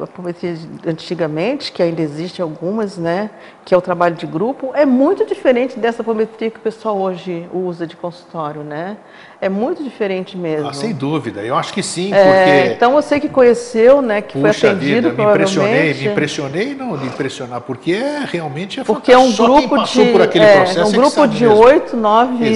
apometria 0.00 0.54
de 0.54 0.88
antigamente, 0.88 1.70
que 1.70 1.82
ainda 1.82 2.00
existe 2.00 2.40
algumas, 2.40 2.96
né? 2.96 3.28
Que 3.64 3.74
é 3.74 3.76
o 3.76 3.82
trabalho 3.82 4.14
de 4.14 4.26
grupo, 4.26 4.70
é 4.74 4.86
muito 4.86 5.26
diferente 5.26 5.78
dessa 5.78 6.00
apometria 6.00 6.50
que 6.50 6.56
o 6.56 6.62
pessoal 6.62 6.98
hoje 6.98 7.46
usa 7.52 7.86
de 7.86 7.94
consultório, 7.94 8.62
né? 8.62 8.96
É 9.42 9.48
muito 9.48 9.82
diferente 9.82 10.36
mesmo. 10.36 10.68
Ah, 10.68 10.72
sem 10.72 10.94
dúvida, 10.94 11.40
eu 11.42 11.56
acho 11.56 11.72
que 11.72 11.82
sim, 11.82 12.14
É, 12.14 12.24
porque 12.24 12.74
então 12.76 12.92
você 12.92 13.18
que 13.18 13.28
conheceu, 13.28 14.00
né, 14.00 14.22
que 14.22 14.38
puxa 14.38 14.54
foi 14.54 14.68
atendido 14.70 15.10
vida, 15.10 15.22
me 15.22 15.28
impressionei, 15.30 15.94
me 15.94 16.06
impressionei 16.06 16.74
não 16.76 16.96
de 16.96 17.06
impressionar, 17.06 17.60
porque 17.60 17.90
é 17.92 18.24
realmente 18.24 18.78
é 18.78 18.84
Porque 18.84 19.10
é 19.10 19.18
um 19.18 19.32
grupo 19.32 19.82
de 19.82 20.04
por 20.12 20.22
aquele 20.22 20.44
é, 20.44 20.56
processo 20.58 20.78
um 20.80 20.82
é 20.82 20.90
que 20.90 20.96
grupo 20.96 21.10
sabe 21.10 21.36
de 21.36 21.46
oito, 21.46 21.96
nove 21.96 22.54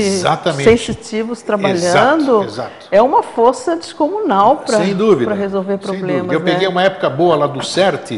sensitivos 0.62 1.42
trabalhando. 1.42 2.44
Exato, 2.44 2.44
exato. 2.44 2.87
É 2.92 3.03
uma 3.03 3.22
força 3.22 3.75
descomunal 3.75 4.59
para 4.59 4.79
resolver 5.35 5.79
sem 5.79 5.79
problemas. 5.79 6.22
dúvida. 6.22 6.35
Eu 6.35 6.38
né? 6.38 6.38
Uhum. 6.38 6.44
peguei 6.44 6.68
uma 6.68 6.83
época 6.85 7.11
boa 7.11 7.35
lá 7.35 7.46
do 7.49 7.64
CERT, 7.64 8.11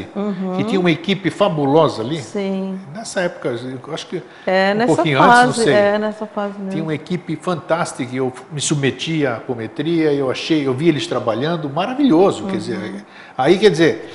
que 0.56 0.64
tinha 0.64 0.78
uma 0.78 0.90
equipe 0.90 1.30
fabulosa 1.30 2.02
ali. 2.02 2.20
Sim. 2.20 2.78
Nessa 2.94 3.22
época, 3.22 3.54
acho 3.94 4.06
que 4.06 4.22
É, 4.46 4.72
um 4.74 4.78
nessa 4.78 4.94
pouquinho 4.94 5.18
fase, 5.18 5.40
antes, 5.46 5.56
não 5.56 5.64
sei. 5.64 5.72
é 5.74 5.98
nessa 5.98 6.26
fase 6.26 6.54
mesmo. 6.58 6.70
Tinha 6.70 6.82
uma 6.82 6.94
equipe 6.94 7.34
fantástica, 7.36 8.14
eu 8.14 8.30
me 8.58 8.62
submeti 8.62 9.24
à 9.24 9.36
apometria, 9.36 10.12
eu 10.12 10.28
achei, 10.28 10.66
eu 10.66 10.74
vi 10.74 10.88
eles 10.88 11.06
trabalhando, 11.06 11.70
maravilhoso, 11.70 12.42
quer 12.46 12.54
Uhum. 12.54 12.58
dizer, 12.58 13.04
aí 13.36 13.56
quer 13.56 13.70
dizer, 13.70 14.12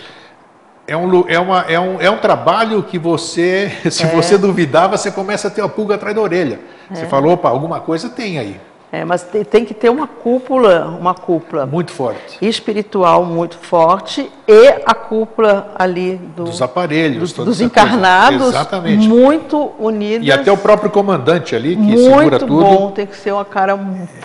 é 0.86 0.98
um, 0.98 1.30
é, 1.30 1.40
uma, 1.40 1.62
é, 1.62 1.80
um, 1.80 2.02
é 2.02 2.10
um 2.12 2.18
trabalho 2.18 2.84
que 2.84 3.00
você, 3.00 3.72
se 3.90 4.06
você 4.08 4.38
duvidar, 4.38 4.90
você 4.90 5.10
começa 5.10 5.48
a 5.48 5.52
ter 5.52 5.62
uma 5.62 5.70
pulga 5.70 5.96
atrás 5.96 6.14
da 6.14 6.22
orelha. 6.22 6.60
Você 6.92 7.06
falou, 7.06 7.32
opa, 7.34 7.48
alguma 7.48 7.80
coisa 7.80 8.10
tem 8.10 8.38
aí, 8.38 8.60
É, 8.94 9.04
mas 9.04 9.24
tem, 9.24 9.66
que 9.66 9.74
ter 9.74 9.90
uma 9.90 10.06
cúpula, 10.06 10.86
uma 11.00 11.16
cúpula 11.16 11.66
muito 11.66 11.92
forte. 11.92 12.38
espiritual 12.40 13.26
muito 13.26 13.58
forte 13.58 14.32
e 14.48 14.68
a 14.86 14.94
cúpula 14.94 15.72
ali 15.74 16.18
do- 16.36 16.44
Dos 16.44 16.62
aparelhos, 16.62 17.18
dos, 17.20 17.34
toda 17.34 17.50
dos 17.50 17.60
encarnados 17.60 18.50
Exatamente. 18.50 19.08
muito 19.08 19.72
unidas. 19.80 20.28
E 20.28 20.32
até 20.32 20.52
o 20.52 20.58
próprio 20.58 20.92
comandante 20.92 21.56
ali, 21.56 21.76
que 21.76 21.98
segura 21.98 22.22
muito 22.22 22.40
tudo. 22.46 22.64
bom, 22.64 22.92
tem 22.92 23.08
que 23.08 23.16
ser 23.18 23.32
uma 23.32 23.44
cara, 23.44 23.80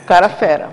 cara 0.05 0.29
fera. 0.29 0.69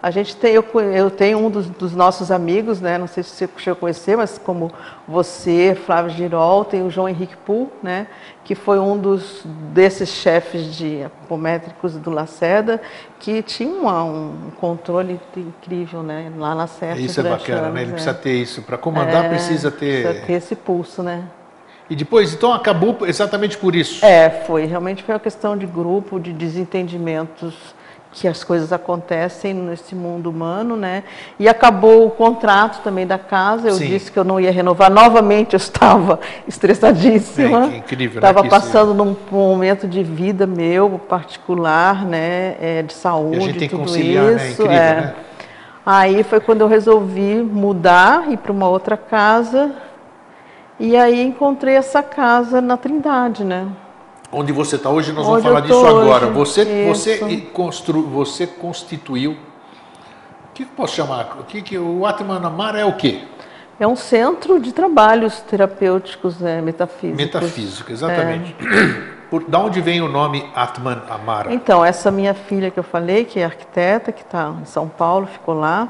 A 0.00 0.12
gente 0.12 0.36
tem, 0.36 0.52
eu, 0.54 0.64
eu 0.94 1.10
tenho 1.10 1.38
um 1.38 1.50
dos, 1.50 1.68
dos 1.68 1.92
nossos 1.92 2.30
amigos, 2.30 2.80
né? 2.80 2.96
Não 2.98 3.08
sei 3.08 3.24
se 3.24 3.30
você 3.30 3.48
chegou 3.58 3.72
a 3.78 3.80
conhecer, 3.80 4.16
mas 4.16 4.38
como 4.38 4.70
você, 5.08 5.76
Flávio 5.86 6.12
Girol, 6.12 6.64
tem 6.64 6.82
o 6.86 6.90
João 6.90 7.08
Henrique 7.08 7.36
Pool, 7.36 7.72
né? 7.82 8.06
Que 8.44 8.54
foi 8.54 8.78
um 8.78 8.96
dos 8.96 9.42
desses 9.44 10.08
chefes 10.08 10.66
de 10.76 11.02
apométricos 11.02 11.94
do 11.96 12.10
Lacerda, 12.10 12.80
que 13.18 13.42
tinha 13.42 13.68
uma- 13.68 14.04
um 14.04 14.52
controle 14.60 15.20
incrível, 15.36 16.04
né? 16.04 16.30
Lá 16.38 16.50
na 16.50 16.54
Lacerda. 16.54 17.00
Isso 17.00 17.18
é 17.18 17.24
bacana, 17.24 17.62
anos, 17.62 17.74
né? 17.74 17.80
Ele 17.80 17.86
né? 17.88 17.92
precisa 17.94 18.14
ter 18.14 18.40
isso. 18.40 18.62
Para 18.62 18.78
comandar, 18.78 19.24
É, 19.24 19.28
precisa 19.30 19.68
ter. 19.68 20.04
precisa 20.04 20.26
ter 20.26 20.32
esse 20.34 20.54
pulso, 20.54 21.02
né? 21.02 21.24
E 21.90 21.96
depois, 21.96 22.32
então, 22.34 22.52
acabou 22.52 22.98
exatamente 23.04 23.58
por 23.58 23.74
isso. 23.74 24.04
É, 24.04 24.30
foi. 24.46 24.64
Realmente 24.64 25.02
foi 25.02 25.14
uma 25.14 25.20
questão 25.20 25.56
de 25.56 25.66
grupo, 25.66 26.20
de 26.20 26.32
desentendimentos 26.32 27.54
que 28.10 28.26
as 28.26 28.42
coisas 28.42 28.72
acontecem 28.72 29.52
nesse 29.52 29.94
mundo 29.94 30.30
humano, 30.30 30.76
né? 30.76 31.04
E 31.38 31.48
acabou 31.48 32.06
o 32.06 32.10
contrato 32.10 32.82
também 32.82 33.06
da 33.06 33.18
casa. 33.18 33.68
Eu 33.68 33.74
Sim. 33.74 33.86
disse 33.86 34.10
que 34.10 34.18
eu 34.18 34.24
não 34.24 34.40
ia 34.40 34.50
renovar. 34.50 34.90
Novamente 34.90 35.52
eu 35.54 35.58
estava 35.58 36.18
estressadíssima. 36.48 37.66
É, 37.66 37.68
que 37.68 37.76
incrível, 37.76 38.20
né, 38.20 38.28
Estava 38.28 38.40
que 38.40 38.48
isso- 38.48 38.56
passando 38.56 38.94
num 38.94 39.14
momento 39.30 39.86
de 39.86 40.02
vida 40.02 40.46
meu 40.46 40.98
particular, 41.08 42.04
né? 42.04 42.56
É, 42.60 42.82
de 42.82 42.92
saúde, 42.94 43.40
gente 43.40 43.58
tem 43.58 43.68
que 43.68 43.76
tudo 43.76 43.84
conciliar, 43.86 44.24
né? 44.24 44.34
isso. 44.48 44.62
Incrível, 44.62 44.72
é. 44.72 44.94
né? 45.00 45.14
Aí 45.84 46.22
foi 46.22 46.40
quando 46.40 46.60
eu 46.62 46.68
resolvi 46.68 47.36
mudar, 47.36 48.30
ir 48.30 48.36
para 48.38 48.52
uma 48.52 48.68
outra 48.68 48.96
casa. 48.96 49.72
E 50.80 50.96
aí 50.96 51.22
encontrei 51.22 51.74
essa 51.74 52.02
casa 52.02 52.60
na 52.60 52.76
Trindade, 52.76 53.44
né? 53.44 53.66
Onde 54.30 54.52
você 54.52 54.76
está 54.76 54.90
hoje, 54.90 55.12
nós 55.12 55.26
Onde 55.26 55.42
vamos 55.42 55.42
falar 55.42 55.60
disso 55.60 55.86
agora. 55.86 56.26
hoje, 56.26 56.34
Você, 56.34 56.86
você, 56.86 57.36
constru, 57.52 58.02
você 58.02 58.46
constituiu. 58.46 59.32
O 59.32 60.52
que 60.52 60.64
posso 60.64 60.96
chamar? 60.96 61.38
O 61.40 61.44
que, 61.44 61.62
que 61.62 61.78
o 61.78 62.04
Atmanamara 62.04 62.78
é 62.78 62.84
o 62.84 62.94
quê? 62.94 63.22
É 63.80 63.86
um 63.86 63.96
centro 63.96 64.60
de 64.60 64.72
trabalhos 64.72 65.40
terapêuticos 65.40 66.40
né, 66.40 66.60
metafísicos. 66.60 67.24
Metafísica, 67.24 67.92
exatamente. 67.92 68.54
É. 68.60 69.18
Por, 69.30 69.44
da 69.44 69.60
onde 69.60 69.80
vem 69.80 70.00
o 70.00 70.08
nome 70.08 70.50
Atman 70.54 71.02
Amara? 71.08 71.52
Então, 71.52 71.84
essa 71.84 72.10
minha 72.10 72.34
filha 72.34 72.70
que 72.70 72.78
eu 72.78 72.82
falei, 72.82 73.24
que 73.24 73.38
é 73.38 73.44
arquiteta, 73.44 74.10
que 74.10 74.22
está 74.22 74.54
em 74.60 74.64
São 74.64 74.88
Paulo, 74.88 75.26
ficou 75.26 75.54
lá, 75.54 75.88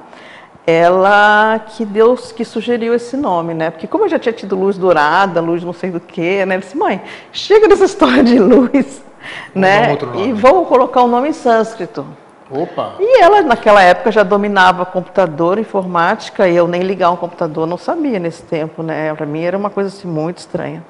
ela 0.70 1.58
que 1.60 1.82
Deus 1.82 2.30
que 2.30 2.44
sugeriu 2.44 2.92
esse 2.92 3.16
nome, 3.16 3.54
né? 3.54 3.70
Porque 3.70 3.86
como 3.86 4.04
eu 4.04 4.08
já 4.10 4.18
tinha 4.18 4.34
tido 4.34 4.54
luz 4.54 4.76
dourada, 4.76 5.40
luz 5.40 5.64
não 5.64 5.72
sei 5.72 5.90
do 5.90 5.98
que, 5.98 6.44
né? 6.44 6.56
Eu 6.56 6.60
disse, 6.60 6.76
mãe, 6.76 7.00
chega 7.32 7.66
dessa 7.66 7.86
história 7.88 8.22
de 8.22 8.38
luz, 8.38 9.02
né? 9.54 9.96
E 10.16 10.30
vamos 10.34 10.68
colocar 10.68 11.02
um 11.02 11.08
nome 11.08 11.30
em 11.30 11.32
sânscrito. 11.32 12.06
Opa! 12.50 12.96
E 13.00 13.22
ela, 13.22 13.40
naquela 13.40 13.82
época, 13.82 14.12
já 14.12 14.22
dominava 14.22 14.84
computador, 14.84 15.58
informática, 15.58 16.46
e 16.46 16.54
eu 16.54 16.68
nem 16.68 16.82
ligar 16.82 17.12
um 17.12 17.16
computador 17.16 17.66
não 17.66 17.78
sabia 17.78 18.18
nesse 18.18 18.42
tempo, 18.42 18.82
né? 18.82 19.14
Para 19.14 19.24
mim 19.24 19.40
era 19.40 19.56
uma 19.56 19.70
coisa 19.70 19.88
assim, 19.88 20.06
muito 20.06 20.36
estranha. 20.36 20.84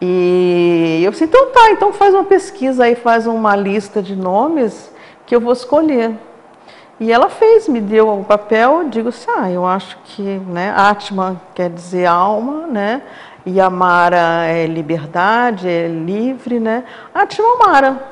E 0.00 1.00
eu 1.02 1.10
disse, 1.10 1.24
então 1.24 1.50
tá, 1.50 1.72
então 1.72 1.92
faz 1.92 2.14
uma 2.14 2.24
pesquisa 2.24 2.84
aí, 2.84 2.94
faz 2.94 3.26
uma 3.26 3.56
lista 3.56 4.00
de 4.00 4.14
nomes 4.14 4.92
que 5.26 5.34
eu 5.34 5.40
vou 5.40 5.52
escolher. 5.52 6.14
E 7.00 7.12
ela 7.12 7.28
fez, 7.28 7.68
me 7.68 7.80
deu 7.80 8.08
o 8.08 8.24
papel, 8.24 8.82
eu 8.82 8.88
digo 8.88 9.10
assim, 9.10 9.30
ah, 9.36 9.50
eu 9.50 9.64
acho 9.64 9.96
que, 10.04 10.22
né, 10.22 10.74
Atman 10.76 11.40
quer 11.54 11.70
dizer 11.70 12.06
alma, 12.06 12.66
né, 12.66 13.02
e 13.46 13.60
Amara 13.60 14.46
é 14.46 14.66
liberdade, 14.66 15.68
é 15.68 15.86
livre, 15.86 16.58
né, 16.58 16.82
Atman 17.14 17.54
Amara, 17.60 18.02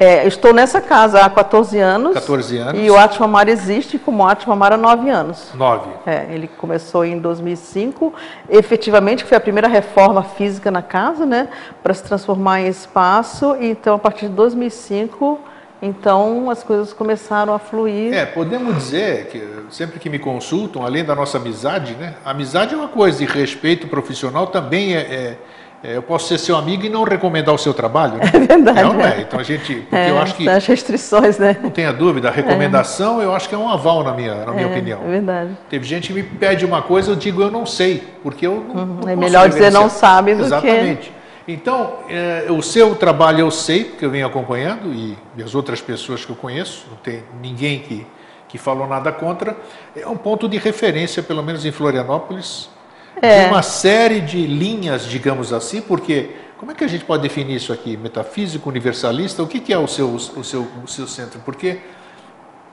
É, 0.00 0.26
estou 0.28 0.54
nessa 0.54 0.80
casa 0.80 1.20
há 1.24 1.28
14 1.28 1.76
anos. 1.78 2.14
14 2.14 2.56
anos. 2.58 2.80
E 2.80 2.88
o 2.88 2.96
Atmamara 2.96 3.50
existe 3.50 3.98
como 3.98 4.24
Atmamara 4.24 4.76
há 4.76 4.78
9 4.78 5.10
anos. 5.10 5.50
Nove. 5.54 5.90
É, 6.06 6.26
ele 6.30 6.46
começou 6.46 7.04
em 7.04 7.18
2005, 7.18 8.14
efetivamente 8.48 9.24
foi 9.24 9.36
a 9.36 9.40
primeira 9.40 9.66
reforma 9.66 10.22
física 10.22 10.70
na 10.70 10.82
casa, 10.82 11.26
né, 11.26 11.48
para 11.82 11.92
se 11.94 12.04
transformar 12.04 12.60
em 12.60 12.68
espaço. 12.68 13.56
Então, 13.60 13.96
a 13.96 13.98
partir 13.98 14.28
de 14.28 14.34
2005, 14.34 15.40
então 15.82 16.48
as 16.48 16.62
coisas 16.62 16.92
começaram 16.92 17.52
a 17.52 17.58
fluir. 17.58 18.14
É, 18.14 18.24
podemos 18.24 18.76
dizer 18.76 19.26
que 19.26 19.42
sempre 19.70 19.98
que 19.98 20.08
me 20.08 20.18
consultam, 20.20 20.84
além 20.84 21.04
da 21.04 21.14
nossa 21.14 21.38
amizade, 21.38 21.94
né? 21.94 22.14
Amizade 22.24 22.72
é 22.72 22.76
uma 22.76 22.88
coisa 22.88 23.22
e 23.22 23.26
respeito 23.26 23.88
profissional 23.88 24.46
também 24.46 24.94
é. 24.94 25.00
é- 25.00 25.38
é, 25.82 25.96
eu 25.96 26.02
posso 26.02 26.26
ser 26.28 26.38
seu 26.38 26.56
amigo 26.56 26.84
e 26.84 26.88
não 26.88 27.04
recomendar 27.04 27.54
o 27.54 27.58
seu 27.58 27.72
trabalho. 27.72 28.14
Né? 28.14 28.30
É 28.34 28.38
verdade, 28.40 28.82
Não, 28.82 28.92
não 28.94 29.00
é? 29.00 29.18
é. 29.18 29.20
Então 29.20 29.38
a 29.38 29.42
gente, 29.42 29.74
porque 29.76 29.94
É, 29.96 30.10
eu 30.10 30.18
acho 30.18 30.34
que 30.34 30.48
As 30.48 30.66
restrições, 30.66 31.38
né? 31.38 31.56
não 31.62 31.70
tenha 31.70 31.92
dúvida, 31.92 32.28
a 32.28 32.32
recomendação 32.32 33.20
eu 33.22 33.32
acho 33.34 33.48
que 33.48 33.54
é 33.54 33.58
um 33.58 33.68
aval 33.68 34.02
na 34.02 34.12
minha, 34.12 34.44
na 34.44 34.52
minha 34.52 34.66
opinião. 34.66 35.00
É 35.04 35.08
verdade. 35.08 35.50
Teve 35.70 35.86
gente 35.86 36.08
que 36.08 36.14
me 36.14 36.22
pede 36.22 36.64
uma 36.64 36.82
coisa, 36.82 37.10
eu 37.12 37.16
digo 37.16 37.40
eu 37.42 37.50
não 37.50 37.64
sei, 37.64 38.02
porque 38.22 38.46
eu 38.46 38.64
não, 38.74 38.86
não 38.86 39.08
é 39.08 39.14
melhor 39.16 39.48
dizer 39.48 39.70
não 39.70 39.88
sabe 39.88 40.32
do 40.34 40.38
que- 40.40 40.46
Exatamente. 40.46 41.12
Então, 41.50 41.94
é, 42.10 42.44
o 42.50 42.60
seu 42.60 42.94
trabalho 42.94 43.40
eu 43.40 43.50
sei, 43.50 43.84
porque 43.84 44.04
eu 44.04 44.10
venho 44.10 44.26
acompanhando, 44.26 44.92
e, 44.92 45.16
e 45.36 45.42
as 45.42 45.54
outras 45.54 45.80
pessoas 45.80 46.22
que 46.22 46.30
eu 46.30 46.36
conheço, 46.36 46.86
não 46.90 46.98
tem 46.98 47.22
ninguém 47.40 47.78
que, 47.78 48.06
que 48.48 48.58
falou 48.58 48.86
nada 48.86 49.10
contra, 49.10 49.56
é 49.96 50.06
um 50.06 50.16
ponto 50.16 50.46
de 50.46 50.58
referência, 50.58 51.22
pelo 51.22 51.42
menos 51.42 51.64
em 51.64 51.72
Florianópolis, 51.72 52.68
É. 53.20 53.44
de 53.44 53.50
uma 53.50 53.62
série 53.62 54.20
de 54.20 54.46
linhas, 54.46 55.04
digamos 55.04 55.52
assim, 55.52 55.80
porque 55.80 56.30
como 56.56 56.72
é 56.72 56.74
que 56.74 56.84
a 56.84 56.88
gente 56.88 57.04
pode 57.04 57.22
definir 57.22 57.56
isso 57.56 57.72
aqui? 57.72 57.96
Metafísico, 57.96 58.68
universalista? 58.68 59.42
O 59.42 59.46
que, 59.46 59.60
que 59.60 59.72
é 59.72 59.78
o 59.78 59.86
seu, 59.86 60.08
o, 60.08 60.44
seu, 60.44 60.66
o 60.84 60.88
seu 60.88 61.06
centro? 61.06 61.40
Porque 61.44 61.78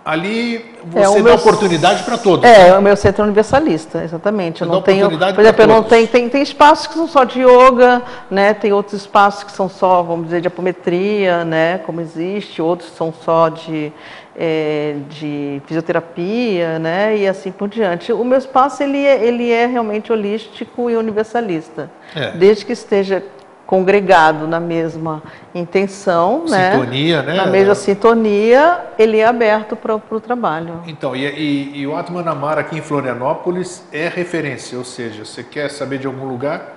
Ali 0.06 0.64
você 0.86 1.18
é, 1.18 1.24
dá 1.24 1.34
oportunidade 1.34 2.04
para 2.04 2.16
todos. 2.16 2.48
É, 2.48 2.70
né? 2.70 2.78
o 2.78 2.82
meu 2.82 2.96
centro 2.96 3.24
é 3.24 3.26
universalista, 3.26 4.04
exatamente. 4.04 4.62
Eu 4.62 4.68
não 4.68 4.80
tenho, 4.80 5.10
por 5.10 5.40
exemplo, 5.40 5.64
eu 5.64 5.68
não 5.68 5.82
tenho, 5.82 6.08
tem, 6.08 6.30
tem 6.30 6.44
espaços 6.44 6.86
que 6.86 6.94
são 6.94 7.08
só 7.08 7.24
de 7.24 7.40
yoga, 7.42 8.04
né? 8.30 8.54
Tem 8.54 8.72
outros 8.72 9.02
espaços 9.02 9.44
que 9.44 9.52
são 9.52 9.68
só, 9.68 10.04
vamos 10.04 10.26
dizer, 10.26 10.42
de 10.42 10.48
apometria, 10.48 11.44
né? 11.44 11.80
Como 11.80 12.02
existe, 12.02 12.62
outros 12.62 12.92
são 12.92 13.12
só 13.12 13.50
de, 13.50 13.92
é, 14.38 14.98
de 15.10 15.62
fisioterapia, 15.66 16.78
né? 16.80 17.18
E 17.18 17.28
assim 17.28 17.52
por 17.52 17.70
diante. 17.70 18.12
O 18.12 18.24
meu 18.24 18.38
espaço 18.38 18.84
ele 18.84 19.06
é, 19.06 19.24
ele 19.24 19.52
é 19.52 19.66
realmente 19.66 20.12
holístico 20.12 20.90
e 20.90 20.96
universalista, 20.96 21.90
é. 22.16 22.32
desde 22.32 22.66
que 22.66 22.74
esteja 22.74 23.24
congregado 23.66 24.48
na 24.48 24.60
mesma 24.60 25.24
intenção, 25.54 26.46
né? 26.48 26.74
sintonia, 26.74 27.24
né? 27.24 27.34
na 27.34 27.48
mesma 27.48 27.74
sintonia, 27.74 28.80
ele 28.98 29.18
é 29.18 29.26
aberto 29.26 29.76
para 29.76 29.96
o 29.96 30.20
trabalho. 30.20 30.82
Então, 30.86 31.16
e, 31.16 31.26
e, 31.26 31.80
e 31.80 31.88
o 31.88 31.96
Atmanamara 31.96 32.62
aqui 32.62 32.78
em 32.78 32.82
Florianópolis 32.82 33.84
é 33.92 34.08
referência, 34.08 34.78
ou 34.78 34.84
seja, 34.84 35.26
você 35.26 35.44
quer 35.44 35.70
saber 35.70 35.98
de 35.98 36.06
algum 36.06 36.28
lugar, 36.28 36.76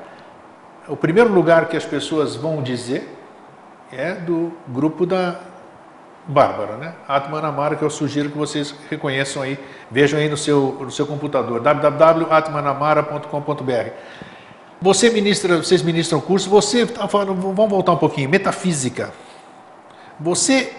o 0.88 0.96
primeiro 0.96 1.30
lugar 1.30 1.68
que 1.68 1.76
as 1.76 1.84
pessoas 1.84 2.34
vão 2.34 2.62
dizer 2.62 3.16
é 3.92 4.14
do 4.14 4.52
grupo 4.68 5.04
da 5.04 5.38
Bárbara, 6.28 6.76
né? 6.76 6.94
Atmanamara, 7.08 7.74
que 7.74 7.82
eu 7.82 7.88
sugiro 7.88 8.28
que 8.28 8.36
vocês 8.36 8.74
reconheçam 8.90 9.42
aí, 9.42 9.58
vejam 9.90 10.20
aí 10.20 10.28
no 10.28 10.36
seu, 10.36 10.76
no 10.78 10.90
seu 10.90 11.06
computador, 11.06 11.58
www.atmanamara.com.br. 11.60 13.90
Você 14.80 15.08
ministra, 15.08 15.56
vocês 15.56 15.82
ministram 15.82 16.20
curso, 16.20 16.50
você 16.50 16.82
está 16.82 17.08
falando, 17.08 17.34
vamos 17.34 17.70
voltar 17.70 17.92
um 17.92 17.96
pouquinho, 17.96 18.28
metafísica. 18.28 19.10
Você, 20.20 20.70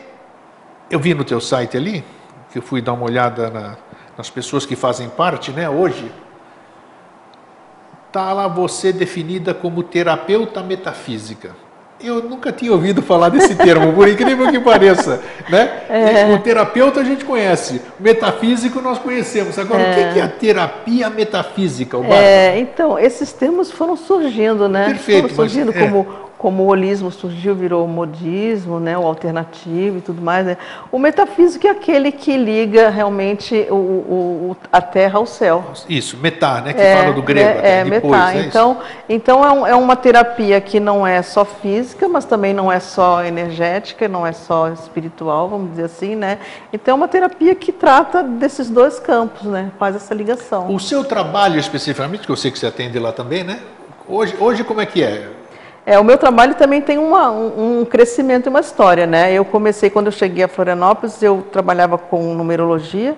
eu 0.90 1.00
vi 1.00 1.14
no 1.16 1.24
teu 1.24 1.40
site 1.42 1.76
ali, 1.76 2.06
que 2.52 2.60
eu 2.60 2.62
fui 2.62 2.80
dar 2.80 2.94
uma 2.94 3.06
olhada 3.06 3.50
na, 3.50 3.76
nas 4.16 4.30
pessoas 4.30 4.68
que 4.68 4.76
fazem 4.76 5.10
parte, 5.10 5.52
né, 5.52 5.68
hoje, 5.68 6.12
está 8.06 8.32
lá 8.34 8.48
você 8.48 8.94
definida 8.94 9.52
como 9.54 9.82
terapeuta 9.82 10.62
metafísica. 10.62 11.56
Eu 12.02 12.24
nunca 12.24 12.52
tinha 12.52 12.72
ouvido 12.72 13.02
falar 13.02 13.28
desse 13.28 13.56
termo, 13.56 13.92
por 13.92 14.08
incrível 14.08 14.50
que 14.50 14.60
pareça. 14.60 15.22
Né? 15.50 15.82
É. 15.90 16.34
O 16.34 16.40
terapeuta 16.40 17.02
a 17.02 17.04
gente 17.04 17.26
conhece, 17.26 17.82
o 18.00 18.04
metafísico 18.04 18.82
nós 18.82 18.98
conhecemos. 19.00 19.60
Agora, 19.60 19.82
é. 19.82 20.10
o 20.10 20.14
que 20.14 20.20
é 20.20 20.24
a 20.24 20.30
terapia 20.30 21.10
metafísica? 21.10 21.98
É, 22.10 22.58
então, 22.58 22.98
esses 22.98 23.34
termos 23.34 23.70
foram 23.70 23.98
surgindo, 23.98 24.70
né? 24.70 24.86
Perfeito. 24.86 25.24
Foram 25.24 25.36
surgindo 25.36 25.74
mas, 25.74 25.76
é. 25.76 25.88
como 25.88 26.08
como 26.40 26.64
o 26.64 26.68
holismo 26.68 27.12
surgiu, 27.12 27.54
virou 27.54 27.84
o 27.84 27.88
modismo, 27.88 28.80
né, 28.80 28.98
o 28.98 29.06
alternativo 29.06 29.98
e 29.98 30.02
tudo 30.02 30.22
mais. 30.22 30.46
Né? 30.46 30.58
O 30.90 30.98
metafísico 30.98 31.68
é 31.68 31.70
aquele 31.70 32.14
que 32.14 32.38
liga 32.38 32.90
realmente 32.90 33.68
o, 33.70 33.76
o 33.76 34.58
a 34.72 34.82
terra 34.82 35.20
ao 35.20 35.26
céu. 35.26 35.66
Isso, 35.90 36.16
metá, 36.16 36.62
né, 36.62 36.72
que 36.72 36.80
é, 36.80 36.96
fala 36.96 37.14
do 37.14 37.22
grego. 37.22 37.60
É, 37.60 37.82
é 37.82 37.84
depois, 37.84 38.14
metá. 38.14 38.34
É 38.34 38.40
então, 38.40 38.78
então 39.10 39.46
é, 39.46 39.52
um, 39.52 39.68
é, 39.68 39.76
uma 39.76 39.98
terapia 39.98 40.62
que 40.62 40.80
não 40.80 41.06
é 41.06 41.22
só 41.22 41.44
física, 41.44 42.08
mas 42.08 42.24
também 42.24 42.54
não 42.54 42.72
é 42.72 42.80
só 42.80 43.22
energética, 43.22 44.08
não 44.08 44.26
é 44.26 44.32
só 44.32 44.70
espiritual, 44.70 45.50
vamos 45.50 45.72
dizer 45.72 45.84
assim, 45.84 46.16
né? 46.16 46.38
Então 46.72 46.94
é 46.94 46.96
uma 46.96 47.10
terapia 47.10 47.54
que 47.54 47.74
trata 47.74 48.24
desses 48.24 48.70
dois 48.70 48.98
campos, 48.98 49.44
né? 49.44 49.74
Faz 49.78 49.94
essa 49.94 50.14
ligação. 50.14 50.74
O 50.74 50.80
seu 50.80 51.04
trabalho 51.04 51.60
especificamente, 51.60 52.26
que 52.26 52.32
eu 52.32 52.38
sei 52.38 52.50
que 52.50 52.58
você 52.58 52.68
atende 52.68 52.98
lá 52.98 53.12
também, 53.12 53.44
né? 53.44 53.60
Hoje, 54.08 54.38
hoje 54.40 54.64
como 54.64 54.80
é 54.80 54.86
que 54.86 55.04
é? 55.04 55.39
É, 55.90 55.98
o 55.98 56.04
meu 56.04 56.20
trabalho 56.20 56.54
também 56.54 56.82
tem 56.82 57.00
uma, 57.00 57.32
um, 57.32 57.80
um, 57.80 57.84
crescimento 57.84 58.46
e 58.46 58.50
uma 58.50 58.60
história, 58.60 59.08
né? 59.08 59.34
Eu 59.34 59.44
comecei 59.44 59.90
quando 59.90 60.06
eu 60.06 60.12
cheguei 60.12 60.44
a 60.44 60.48
Florianópolis, 60.48 61.24
eu 61.24 61.44
trabalhava 61.52 61.98
com 61.98 62.36
numerologia 62.36 63.18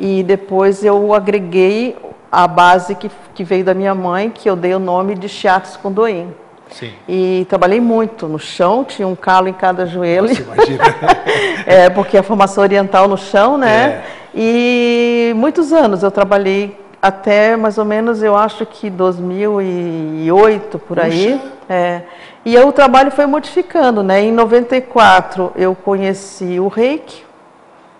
e 0.00 0.24
depois 0.24 0.82
eu 0.82 1.14
agreguei 1.14 1.96
a 2.32 2.48
base 2.48 2.96
que, 2.96 3.08
que 3.36 3.44
veio 3.44 3.64
da 3.64 3.72
minha 3.72 3.94
mãe, 3.94 4.30
que 4.30 4.50
eu 4.50 4.56
dei 4.56 4.74
o 4.74 4.80
nome 4.80 5.14
de 5.14 5.28
Shiatsu 5.28 5.78
Kondoin. 5.78 6.34
Sim. 6.72 6.90
E 7.08 7.46
trabalhei 7.48 7.80
muito 7.80 8.26
no 8.26 8.36
chão, 8.36 8.82
tinha 8.82 9.06
um 9.06 9.14
calo 9.14 9.46
em 9.46 9.52
cada 9.52 9.86
joelho. 9.86 10.26
Nossa, 10.26 10.42
imagina. 10.42 10.84
é, 11.66 11.88
porque 11.88 12.18
a 12.18 12.22
formação 12.24 12.64
oriental 12.64 13.06
no 13.06 13.16
chão, 13.16 13.56
né? 13.56 13.86
É. 13.86 14.02
E 14.34 15.32
muitos 15.36 15.72
anos 15.72 16.02
eu 16.02 16.10
trabalhei 16.10 16.76
até 17.00 17.56
mais 17.56 17.78
ou 17.78 17.84
menos, 17.84 18.22
eu 18.22 18.36
acho 18.36 18.66
que 18.66 18.90
2008, 18.90 20.78
por 20.80 20.98
aí. 20.98 21.40
É. 21.68 22.02
E 22.44 22.56
aí 22.56 22.64
o 22.64 22.72
trabalho 22.72 23.10
foi 23.10 23.26
modificando, 23.26 24.02
né? 24.02 24.22
Em 24.22 24.32
94 24.32 25.52
eu 25.54 25.74
conheci 25.74 26.58
o 26.58 26.68
Reiki, 26.68 27.24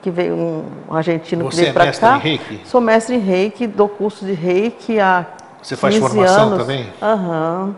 que 0.03 0.11
veio 0.11 0.35
um 0.35 0.65
argentino 0.91 1.45
Você 1.45 1.51
que 1.51 1.63
veio 1.63 1.71
é 1.71 1.73
para 1.73 1.93
cá. 1.93 2.17
Em 2.17 2.21
reiki? 2.21 2.61
Sou 2.65 2.81
mestre 2.81 3.17
em 3.17 3.19
Reiki, 3.19 3.67
dou 3.67 3.89
curso 3.89 4.25
de 4.25 4.33
Reiki 4.33 4.99
há 4.99 5.27
Você 5.63 5.77
faz 5.77 5.97
formação 5.97 6.47
anos. 6.49 6.59
também? 6.59 6.87
Aham. 7.03 7.65
Uhum. 7.65 7.75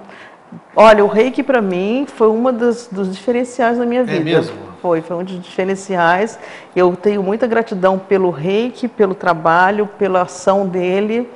Olha, 0.74 1.04
o 1.04 1.08
reiki 1.08 1.42
para 1.42 1.60
mim 1.60 2.06
foi 2.06 2.28
uma 2.28 2.52
das, 2.52 2.88
dos 2.90 3.14
diferenciais 3.14 3.78
da 3.78 3.86
minha 3.86 4.02
é 4.02 4.04
vida. 4.04 4.18
É 4.18 4.24
mesmo? 4.24 4.56
Foi, 4.80 5.02
foi 5.02 5.16
um 5.16 5.24
dos 5.24 5.40
diferenciais. 5.40 6.38
Eu 6.74 6.96
tenho 6.96 7.22
muita 7.22 7.46
gratidão 7.46 7.98
pelo 7.98 8.30
reiki, 8.30 8.88
pelo 8.88 9.14
trabalho, 9.14 9.88
pela 9.98 10.22
ação 10.22 10.66
dele. 10.66 11.28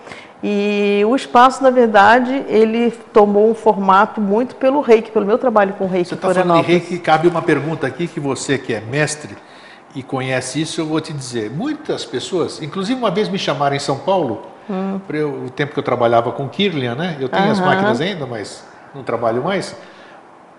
E 0.43 1.03
o 1.07 1.17
espaço, 1.17 1.63
na 1.63 1.71
verdade, 1.71 2.45
ele 2.49 2.91
tomou 3.13 3.51
um 3.51 3.55
formato 3.55 4.21
muito 4.21 4.57
pelo 4.57 4.81
reiki, 4.81 5.11
pelo 5.11 5.25
meu 5.25 5.39
trabalho 5.39 5.73
com 5.75 5.87
reiki. 5.87 6.11
Você 6.11 6.15
está 6.15 6.35
falando 6.35 6.61
de 6.61 6.67
reiki, 6.67 6.99
cabe 6.99 7.29
uma 7.29 7.41
pergunta 7.41 7.87
aqui 7.87 8.07
que 8.07 8.21
você 8.21 8.59
que 8.59 8.75
é 8.75 8.81
mestre 8.81 9.37
e 9.95 10.03
conhece 10.03 10.61
isso, 10.61 10.81
eu 10.81 10.87
vou 10.87 11.01
te 11.01 11.13
dizer. 11.13 11.51
Muitas 11.51 12.05
pessoas, 12.05 12.61
inclusive 12.61 12.99
uma 12.99 13.11
vez 13.11 13.29
me 13.29 13.39
chamaram 13.39 13.77
em 13.77 13.79
São 13.79 13.97
Paulo, 13.97 14.43
hum. 14.69 15.01
eu, 15.11 15.45
o 15.47 15.51
tempo 15.51 15.73
que 15.73 15.79
eu 15.79 15.83
trabalhava 15.85 16.33
com 16.33 16.49
Kirlian, 16.49 16.95
né? 16.95 17.17
Eu 17.21 17.29
tenho 17.29 17.51
as 17.51 17.61
máquinas 17.61 18.01
ainda, 18.01 18.27
mas 18.27 18.65
não 18.95 19.03
trabalho 19.03 19.43
mais, 19.43 19.77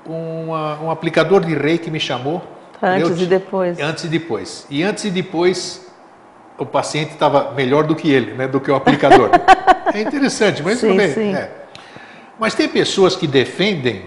uma, 0.05 0.79
um 0.81 0.91
aplicador 0.91 1.43
de 1.43 1.53
reiki 1.55 1.89
me 1.89 1.99
chamou. 1.99 2.43
Antes 2.81 3.09
eu, 3.11 3.17
e 3.17 3.25
depois. 3.25 3.79
Antes 3.79 4.03
e 4.03 4.07
depois. 4.07 4.67
E 4.69 4.83
antes 4.83 5.05
e 5.05 5.09
depois, 5.09 5.91
o 6.57 6.65
paciente 6.65 7.11
estava 7.11 7.51
melhor 7.53 7.85
do 7.85 7.95
que 7.95 8.11
ele, 8.11 8.33
né, 8.33 8.47
do 8.47 8.59
que 8.59 8.69
o 8.69 8.75
aplicador. 8.75 9.29
é 9.93 10.01
interessante, 10.01 10.61
mas 10.61 10.79
sim, 10.79 10.95
bem. 10.95 11.11
Sim. 11.11 11.33
É. 11.33 11.51
Mas 12.37 12.53
tem 12.53 12.67
pessoas 12.67 13.15
que 13.15 13.27
defendem, 13.27 14.03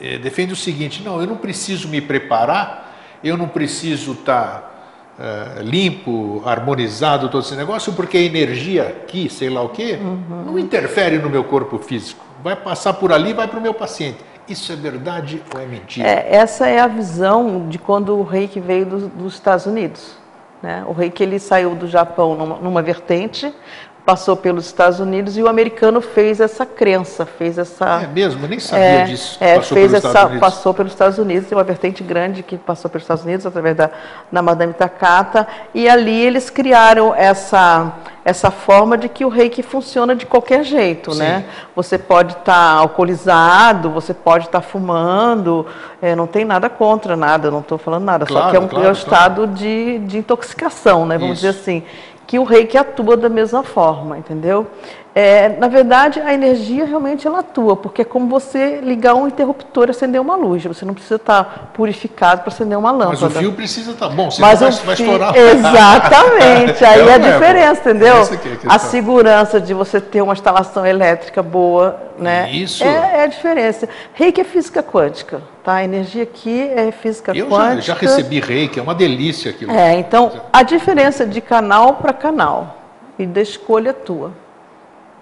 é, 0.00 0.18
defendem 0.18 0.52
o 0.52 0.56
seguinte, 0.56 1.02
não, 1.02 1.20
eu 1.20 1.26
não 1.26 1.36
preciso 1.36 1.88
me 1.88 2.00
preparar, 2.00 2.92
eu 3.22 3.36
não 3.36 3.48
preciso 3.48 4.12
estar... 4.12 4.60
Tá, 4.60 4.76
uh, 5.18 5.62
limpo, 5.62 6.42
harmonizado, 6.44 7.28
todo 7.28 7.44
esse 7.44 7.54
negócio, 7.54 7.92
porque 7.92 8.16
a 8.16 8.20
energia 8.20 8.88
aqui, 8.88 9.28
sei 9.28 9.50
lá 9.50 9.62
o 9.62 9.70
quê, 9.70 9.98
uhum. 10.00 10.44
não 10.46 10.58
interfere 10.58 11.18
no 11.18 11.28
meu 11.28 11.44
corpo 11.44 11.78
físico. 11.78 12.25
Vai 12.46 12.54
passar 12.54 12.92
por 12.92 13.12
ali, 13.12 13.32
vai 13.32 13.48
para 13.48 13.58
o 13.58 13.60
meu 13.60 13.74
paciente. 13.74 14.18
Isso 14.48 14.72
é 14.72 14.76
verdade 14.76 15.42
ou 15.52 15.60
é 15.60 15.66
mentira? 15.66 16.06
É, 16.06 16.36
essa 16.36 16.68
é 16.68 16.78
a 16.78 16.86
visão 16.86 17.68
de 17.68 17.76
quando 17.76 18.16
o 18.16 18.22
reiki 18.22 18.60
veio 18.60 18.86
do, 18.86 19.08
dos 19.08 19.34
Estados 19.34 19.66
Unidos. 19.66 20.16
Né? 20.62 20.84
O 20.86 20.92
reiki 20.92 21.24
ele 21.24 21.40
saiu 21.40 21.74
do 21.74 21.88
Japão 21.88 22.36
numa, 22.36 22.56
numa 22.58 22.82
vertente, 22.82 23.52
passou 24.06 24.36
pelos 24.36 24.66
Estados 24.66 25.00
Unidos 25.00 25.36
e 25.36 25.42
o 25.42 25.48
americano 25.48 26.00
fez 26.00 26.40
essa 26.40 26.64
crença, 26.64 27.26
fez 27.26 27.58
essa. 27.58 28.02
É 28.04 28.06
mesmo, 28.06 28.44
eu 28.44 28.48
nem 28.48 28.60
sabia 28.60 28.84
é, 28.84 29.04
disso. 29.04 29.36
É, 29.40 29.56
passou 29.56 29.76
fez 29.76 29.90
pelos 29.90 30.04
essa, 30.04 30.28
passou 30.38 30.72
pelos 30.72 30.92
Estados 30.92 31.18
Unidos, 31.18 31.48
tem 31.48 31.58
uma 31.58 31.64
vertente 31.64 32.04
grande 32.04 32.44
que 32.44 32.56
passou 32.56 32.88
pelos 32.88 33.02
Estados 33.02 33.24
Unidos 33.24 33.44
através 33.44 33.76
da, 33.76 33.90
da 34.30 34.40
Madame 34.40 34.72
Takata 34.72 35.48
e 35.74 35.88
ali 35.88 36.14
eles 36.14 36.48
criaram 36.48 37.12
essa 37.12 37.94
essa 38.24 38.50
forma 38.50 38.98
de 38.98 39.08
que 39.08 39.24
o 39.24 39.28
reiki 39.28 39.62
funciona 39.62 40.12
de 40.12 40.26
qualquer 40.26 40.64
jeito, 40.64 41.12
Sim. 41.12 41.20
né? 41.20 41.44
Você 41.76 41.96
pode 41.96 42.32
estar 42.32 42.52
tá 42.52 42.72
alcoolizado, 42.72 43.88
você 43.88 44.12
pode 44.12 44.46
estar 44.46 44.60
tá 44.60 44.66
fumando, 44.66 45.64
é, 46.02 46.16
não 46.16 46.26
tem 46.26 46.44
nada 46.44 46.68
contra 46.68 47.14
nada, 47.16 47.52
não 47.52 47.60
estou 47.60 47.78
falando 47.78 48.02
nada, 48.02 48.26
claro, 48.26 48.46
só 48.46 48.50
que 48.50 48.56
é 48.56 48.58
um, 48.60 48.66
claro, 48.66 48.86
é 48.86 48.88
um 48.88 48.92
estado 48.92 49.42
claro. 49.42 49.52
de, 49.52 50.00
de 50.00 50.18
intoxicação, 50.18 51.06
né? 51.06 51.16
Vamos 51.16 51.38
Isso. 51.38 51.46
dizer 51.46 51.60
assim 51.60 51.84
que 52.26 52.38
o 52.38 52.44
reiki 52.44 52.76
atua 52.76 53.16
da 53.16 53.28
mesma 53.28 53.62
forma, 53.62 54.18
entendeu? 54.18 54.66
É, 55.18 55.48
na 55.58 55.66
verdade, 55.66 56.20
a 56.20 56.34
energia 56.34 56.84
realmente 56.84 57.26
ela 57.26 57.38
atua, 57.38 57.74
porque 57.74 58.02
é 58.02 58.04
como 58.04 58.28
você 58.28 58.82
ligar 58.82 59.14
um 59.14 59.26
interruptor 59.26 59.86
e 59.88 59.90
acender 59.92 60.20
uma 60.20 60.36
luz. 60.36 60.62
Você 60.62 60.84
não 60.84 60.92
precisa 60.92 61.16
estar 61.16 61.70
purificado 61.72 62.42
para 62.42 62.52
acender 62.52 62.76
uma 62.76 62.90
lâmpada. 62.90 63.22
Mas 63.22 63.36
o 63.36 63.38
fio 63.38 63.52
precisa 63.54 63.92
estar 63.92 64.10
bom, 64.10 64.30
senão 64.30 64.46
Mas 64.46 64.60
vai, 64.60 64.70
vai 64.70 64.94
estourar. 64.94 65.32
Exatamente, 65.34 66.84
aí 66.84 67.00
é, 67.00 67.14
a 67.14 67.16
diferença, 67.16 67.80
entendeu? 67.80 68.16
É 68.16 68.68
a, 68.68 68.74
a, 68.74 68.78
segurança 68.78 69.58
de 69.58 69.72
você 69.72 70.02
ter 70.02 70.20
uma 70.20 70.34
instalação 70.34 70.84
elétrica 70.84 71.42
boa, 71.42 71.98
né? 72.18 72.50
Isso. 72.50 72.84
É, 72.84 73.20
é 73.20 73.22
a 73.22 73.26
diferença. 73.26 73.88
Reiki 74.12 74.42
é 74.42 74.44
física 74.44 74.82
quântica, 74.82 75.40
tá? 75.64 75.76
A 75.76 75.84
energia 75.84 76.24
aqui 76.24 76.60
é 76.60 76.92
física 76.92 77.34
Eu 77.34 77.48
quântica. 77.48 77.72
Eu 77.72 77.80
já, 77.80 77.94
já 77.94 78.00
recebi 78.00 78.38
reiki, 78.38 78.78
é 78.78 78.82
uma 78.82 78.94
delícia 78.94 79.50
aquilo. 79.50 79.72
É, 79.72 79.98
então 79.98 80.42
a 80.52 80.62
diferença 80.62 81.24
de 81.24 81.40
canal 81.40 81.94
para 81.94 82.12
canal 82.12 82.76
e 83.18 83.24
da 83.24 83.40
escolha 83.40 83.94
tua 83.94 84.44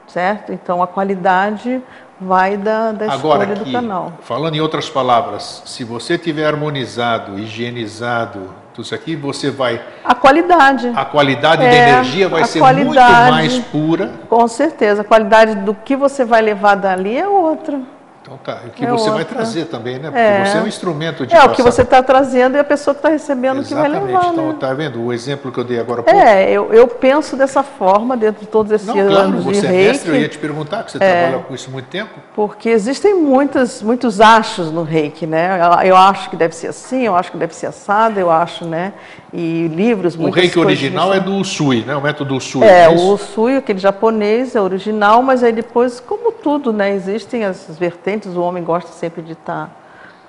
certo? 0.06 0.52
Então 0.52 0.82
a 0.82 0.86
qualidade 0.86 1.82
vai 2.20 2.56
da, 2.56 2.92
da 2.92 3.12
Agora, 3.12 3.44
escolha 3.44 3.64
do 3.64 3.72
canal. 3.72 4.12
Falando 4.22 4.54
em 4.54 4.60
outras 4.60 4.88
palavras, 4.88 5.62
se 5.66 5.84
você 5.84 6.16
tiver 6.16 6.46
harmonizado, 6.46 7.38
higienizado, 7.38 8.50
tudo 8.72 8.84
isso 8.84 8.94
aqui, 8.94 9.14
você 9.14 9.50
vai. 9.50 9.80
A 10.04 10.14
qualidade. 10.14 10.92
A 10.94 11.04
qualidade 11.04 11.62
É, 11.64 11.70
da 11.70 11.76
energia 11.76 12.28
vai 12.28 12.44
ser 12.44 12.60
muito 12.60 12.94
mais 12.94 13.58
pura. 13.58 14.10
Com 14.28 14.46
certeza. 14.48 15.02
A 15.02 15.04
qualidade 15.04 15.54
do 15.56 15.74
que 15.74 15.94
você 15.94 16.24
vai 16.24 16.42
levar 16.42 16.74
dali 16.74 17.16
é 17.16 17.26
outra. 17.26 17.80
Então 18.24 18.38
tá. 18.38 18.60
E 18.64 18.68
o 18.68 18.70
que 18.70 18.86
É 18.86 18.90
você 18.90 19.10
vai 19.10 19.18
outra. 19.18 19.34
trazer 19.36 19.66
também, 19.66 19.98
né? 19.98 20.04
Porque 20.04 20.18
É. 20.18 20.46
você 20.46 20.56
é 20.56 20.62
um 20.62 20.66
instrumento 20.66 21.26
de 21.26 21.34
é, 21.34 21.36
o 21.36 21.40
passar. 21.42 21.54
que 21.56 21.62
você 21.62 21.82
está 21.82 22.02
trazendo 22.02 22.56
e 22.56 22.58
a 22.58 22.64
pessoa 22.64 22.94
que 22.94 23.00
está 23.00 23.10
recebendo 23.10 23.62
que 23.62 23.74
vai 23.74 23.84
Exatamente. 23.86 24.12
levar. 24.14 24.32
então, 24.32 24.48
né? 24.48 24.56
tá 24.58 24.72
vendo? 24.72 25.02
O 25.04 25.12
exemplo 25.12 25.52
que 25.52 25.60
eu 25.60 25.64
dei 25.64 25.78
agora 25.78 26.00
há 26.00 26.04
pouco. 26.04 26.18
É, 26.18 26.50
eu, 26.50 26.72
eu 26.72 26.88
penso 26.88 27.36
dessa 27.36 27.62
forma 27.62 28.16
dentro 28.16 28.40
de 28.40 28.46
todos 28.46 28.72
esses 28.72 28.86
Não, 28.86 28.94
claro, 28.94 29.14
anos 29.28 29.44
de 29.44 29.54
você 29.60 29.66
é 29.66 29.70
reiki. 29.70 29.88
mestre, 29.88 30.10
eu 30.10 30.16
ia 30.16 30.28
te 30.30 30.38
perguntar, 30.38 30.84
que 30.84 30.92
você 30.92 30.98
trabalha 30.98 31.38
com 31.46 31.54
isso 31.54 31.68
há 31.68 31.72
muito 31.72 31.88
tempo. 31.90 32.12
Porque 32.34 32.70
existem 32.70 33.12
muitas, 33.14 33.82
muitos 33.82 34.18
achos 34.22 34.72
no 34.72 34.84
reiki, 34.84 35.26
né? 35.26 35.58
Eu 35.84 35.94
acho 35.94 36.30
que 36.30 36.36
deve 36.36 36.54
ser 36.54 36.68
assim, 36.68 37.02
eu 37.02 37.14
acho 37.14 37.30
que 37.30 37.36
deve 37.36 37.54
ser 37.54 37.66
assado, 37.66 38.18
eu 38.18 38.30
acho, 38.30 38.64
né? 38.64 38.94
E 39.36 39.66
livros, 39.66 40.14
O 40.14 40.30
reiki 40.30 40.56
original 40.60 41.12
é 41.12 41.18
do 41.18 41.34
Usui, 41.34 41.84
né? 41.84 41.96
O 41.96 42.00
método 42.00 42.36
Usui. 42.36 42.62
É, 42.62 42.86
não 42.86 42.94
o? 42.94 43.14
Usui, 43.14 43.56
aquele 43.56 43.80
japonês, 43.80 44.54
é 44.54 44.60
original, 44.60 45.24
mas 45.24 45.42
aí 45.42 45.52
depois, 45.52 45.98
como 45.98 46.30
tudo, 46.30 46.72
né? 46.72 46.94
Existem 46.94 47.44
as 47.44 47.76
vertentes, 47.76 48.36
o 48.36 48.40
homem 48.40 48.62
gosta 48.62 48.92
sempre 48.92 49.22
de 49.22 49.32
estar 49.32 49.74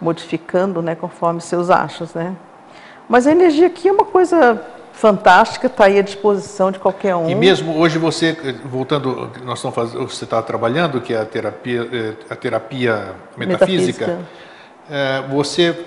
modificando, 0.02 0.82
né? 0.82 0.96
Conforme 0.96 1.40
seus 1.40 1.70
achos, 1.70 2.16
né? 2.16 2.36
Mas 3.08 3.28
a 3.28 3.32
energia 3.32 3.68
aqui 3.68 3.88
é 3.88 3.92
uma 3.92 4.06
coisa 4.06 4.60
fantástica, 4.92 5.68
está 5.68 5.86
aí 5.86 6.00
à 6.00 6.02
disposição 6.02 6.72
de 6.72 6.80
qualquer 6.80 7.16
um. 7.16 7.30
E 7.30 7.36
mesmo 7.36 7.78
hoje 7.78 8.00
você, 8.00 8.36
voltando, 8.66 9.30
nós 9.44 9.60
estamos 9.60 9.76
fazendo, 9.76 10.10
você 10.10 10.24
está 10.24 10.42
trabalhando, 10.42 11.00
que 11.00 11.14
é 11.14 11.20
a 11.22 11.26
terapia, 11.26 11.88
eh, 11.94 12.14
a 12.28 12.36
terapia 12.36 13.14
metafísica, 13.38 14.08
Metafísica. 14.08 14.20
eh, 14.90 15.24
você 15.30 15.78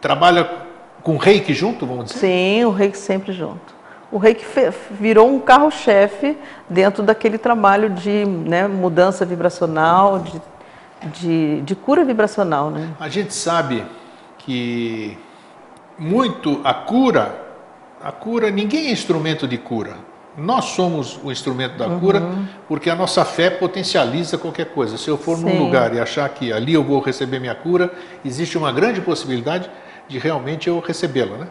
trabalha 0.00 0.63
com 1.04 1.18
reiki 1.18 1.52
junto, 1.52 1.86
vamos 1.86 2.06
dizer? 2.06 2.18
Sim, 2.18 2.64
o 2.64 2.70
reiki 2.70 2.96
sempre 2.96 3.32
junto. 3.32 3.74
O 4.10 4.16
reiki 4.16 4.44
virou 4.90 5.28
um 5.28 5.38
carro-chefe 5.38 6.36
dentro 6.68 7.02
daquele 7.02 7.36
trabalho 7.36 7.90
de 7.90 8.24
né, 8.24 8.66
mudança 8.66 9.24
vibracional, 9.24 10.20
de, 10.20 10.40
de, 11.12 11.60
de 11.60 11.74
cura 11.74 12.04
vibracional, 12.04 12.70
né? 12.70 12.88
A 12.98 13.08
gente 13.08 13.34
sabe 13.34 13.84
que 14.38 15.18
muito 15.98 16.60
a 16.64 16.72
cura, 16.72 17.38
a 18.02 18.10
cura, 18.10 18.50
ninguém 18.50 18.86
é 18.86 18.90
instrumento 18.92 19.46
de 19.46 19.58
cura. 19.58 19.96
Nós 20.36 20.66
somos 20.66 21.20
o 21.22 21.30
instrumento 21.30 21.76
da 21.76 21.88
cura 21.88 22.20
porque 22.66 22.90
a 22.90 22.94
nossa 22.94 23.24
fé 23.24 23.50
potencializa 23.50 24.36
qualquer 24.36 24.66
coisa. 24.66 24.96
Se 24.96 25.08
eu 25.08 25.16
for 25.16 25.38
num 25.38 25.50
Sim. 25.50 25.58
lugar 25.58 25.94
e 25.94 26.00
achar 26.00 26.28
que 26.28 26.52
ali 26.52 26.74
eu 26.74 26.82
vou 26.82 27.00
receber 27.00 27.38
minha 27.38 27.54
cura, 27.54 27.92
existe 28.24 28.58
uma 28.58 28.72
grande 28.72 29.00
possibilidade 29.00 29.70
de 30.08 30.18
realmente 30.18 30.68
eu 30.68 30.78
recebê-la, 30.80 31.36
né? 31.36 31.46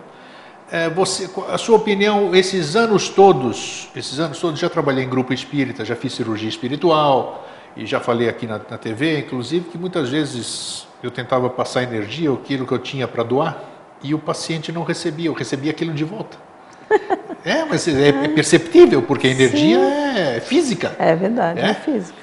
É, 0.72 0.90
você, 0.90 1.30
a 1.50 1.58
sua 1.58 1.78
opinião, 1.78 2.34
esses 2.36 2.76
anos 2.76 3.10
todos, 3.10 3.90
esses 3.96 4.20
anos 4.20 4.40
todos, 4.40 4.60
já 4.60 4.70
trabalhei 4.70 5.04
em 5.04 5.10
grupo 5.10 5.32
espírita, 5.34 5.86
já 5.86 5.96
fiz 5.96 6.14
cirurgia 6.14 6.50
espiritual 6.50 7.48
e 7.78 7.86
já 7.86 8.00
falei 8.00 8.28
aqui 8.28 8.48
na, 8.48 8.60
na 8.70 8.78
TV, 8.78 9.20
inclusive, 9.20 9.66
que 9.70 9.78
muitas 9.78 10.10
vezes 10.10 10.88
eu 11.04 11.12
tentava 11.12 11.50
passar 11.50 11.84
energia, 11.84 12.32
aquilo 12.32 12.66
que 12.66 12.72
eu 12.72 12.80
tinha 12.80 13.08
para 13.08 13.24
doar, 13.24 13.62
e 14.02 14.14
o 14.14 14.20
paciente 14.20 14.72
não 14.72 14.84
recebia, 14.84 15.28
eu 15.28 15.34
recebia 15.34 15.72
aquilo 15.72 15.94
de 15.94 16.04
volta. 16.04 16.38
É, 17.46 17.66
mas 17.66 17.86
é, 17.90 18.08
é 18.08 18.28
perceptível, 18.30 19.02
porque 19.02 19.28
a 19.28 19.30
energia 19.30 19.78
é 19.78 20.40
física. 20.40 20.96
É 20.98 21.14
verdade, 21.14 21.60
É? 21.60 21.72
é, 21.72 21.74
física. 21.74 22.18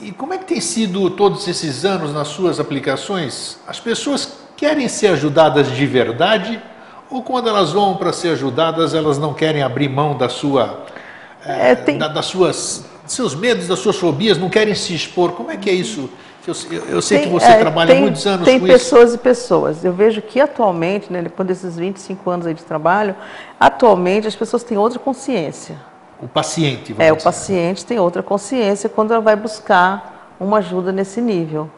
E 0.00 0.10
como 0.10 0.32
é 0.32 0.38
que 0.38 0.46
tem 0.46 0.58
sido 0.58 1.10
todos 1.10 1.46
esses 1.46 1.84
anos 1.84 2.10
nas 2.10 2.28
suas 2.28 2.58
aplicações? 2.58 3.58
As 3.66 3.78
pessoas 3.78 4.38
querem 4.64 4.88
ser 4.88 5.08
ajudadas 5.08 5.70
de 5.70 5.84
verdade 5.86 6.58
ou 7.10 7.22
quando 7.22 7.50
elas 7.50 7.70
vão 7.72 7.96
para 7.96 8.14
ser 8.14 8.30
ajudadas, 8.30 8.94
elas 8.94 9.18
não 9.18 9.34
querem 9.34 9.62
abrir 9.62 9.90
mão 9.90 10.16
da 10.16 10.30
sua, 10.30 10.84
eh, 11.44 11.72
É, 11.72 11.74
tem- 11.74 11.98
da- 11.98 12.08
das 12.08 12.24
suas, 12.24 12.82
seus 13.06 13.34
medos, 13.34 13.68
das 13.68 13.78
suas 13.78 13.96
fobias, 13.96 14.38
não 14.38 14.48
querem 14.48 14.74
se 14.74 14.94
expor? 14.94 15.32
Como 15.32 15.50
é 15.50 15.58
que 15.58 15.68
é 15.68 15.72
isso? 15.74 16.08
Eu, 16.46 16.54
eu- 16.88 17.02
sei 17.02 17.20
que 17.20 17.28
você 17.28 17.44
é, 17.46 17.58
trabalha 17.58 17.88
tem- 17.92 18.00
muitos 18.00 18.26
anos 18.26 18.46
Tem 18.46 18.58
com 18.58 18.66
isso. 18.66 18.74
pessoas 18.74 19.12
e 19.14 19.18
pessoas. 19.18 19.84
Eu 19.84 19.92
vejo 19.92 20.22
que 20.22 20.40
atualmente, 20.40 21.12
né, 21.12 21.20
depois 21.20 21.46
desses 21.46 21.76
25 21.76 22.30
anos 22.30 22.46
aí 22.46 22.54
de 22.54 22.62
trabalho, 22.64 23.14
atualmente 23.60 24.26
as 24.26 24.34
pessoas 24.34 24.62
têm 24.64 24.78
outra 24.78 24.98
consciência. 24.98 25.76
O 26.22 26.26
paciente, 26.26 26.94
vamos 26.94 27.06
É, 27.06 27.12
o 27.12 27.16
dizer. 27.16 27.24
paciente 27.24 27.84
tem 27.84 27.98
outra 27.98 28.22
consciência 28.22 28.88
quando 28.88 29.12
ela 29.12 29.20
vai 29.22 29.36
buscar 29.36 30.32
uma 30.40 30.58
ajuda 30.58 30.90
nesse 30.90 31.20
nível. 31.20 31.70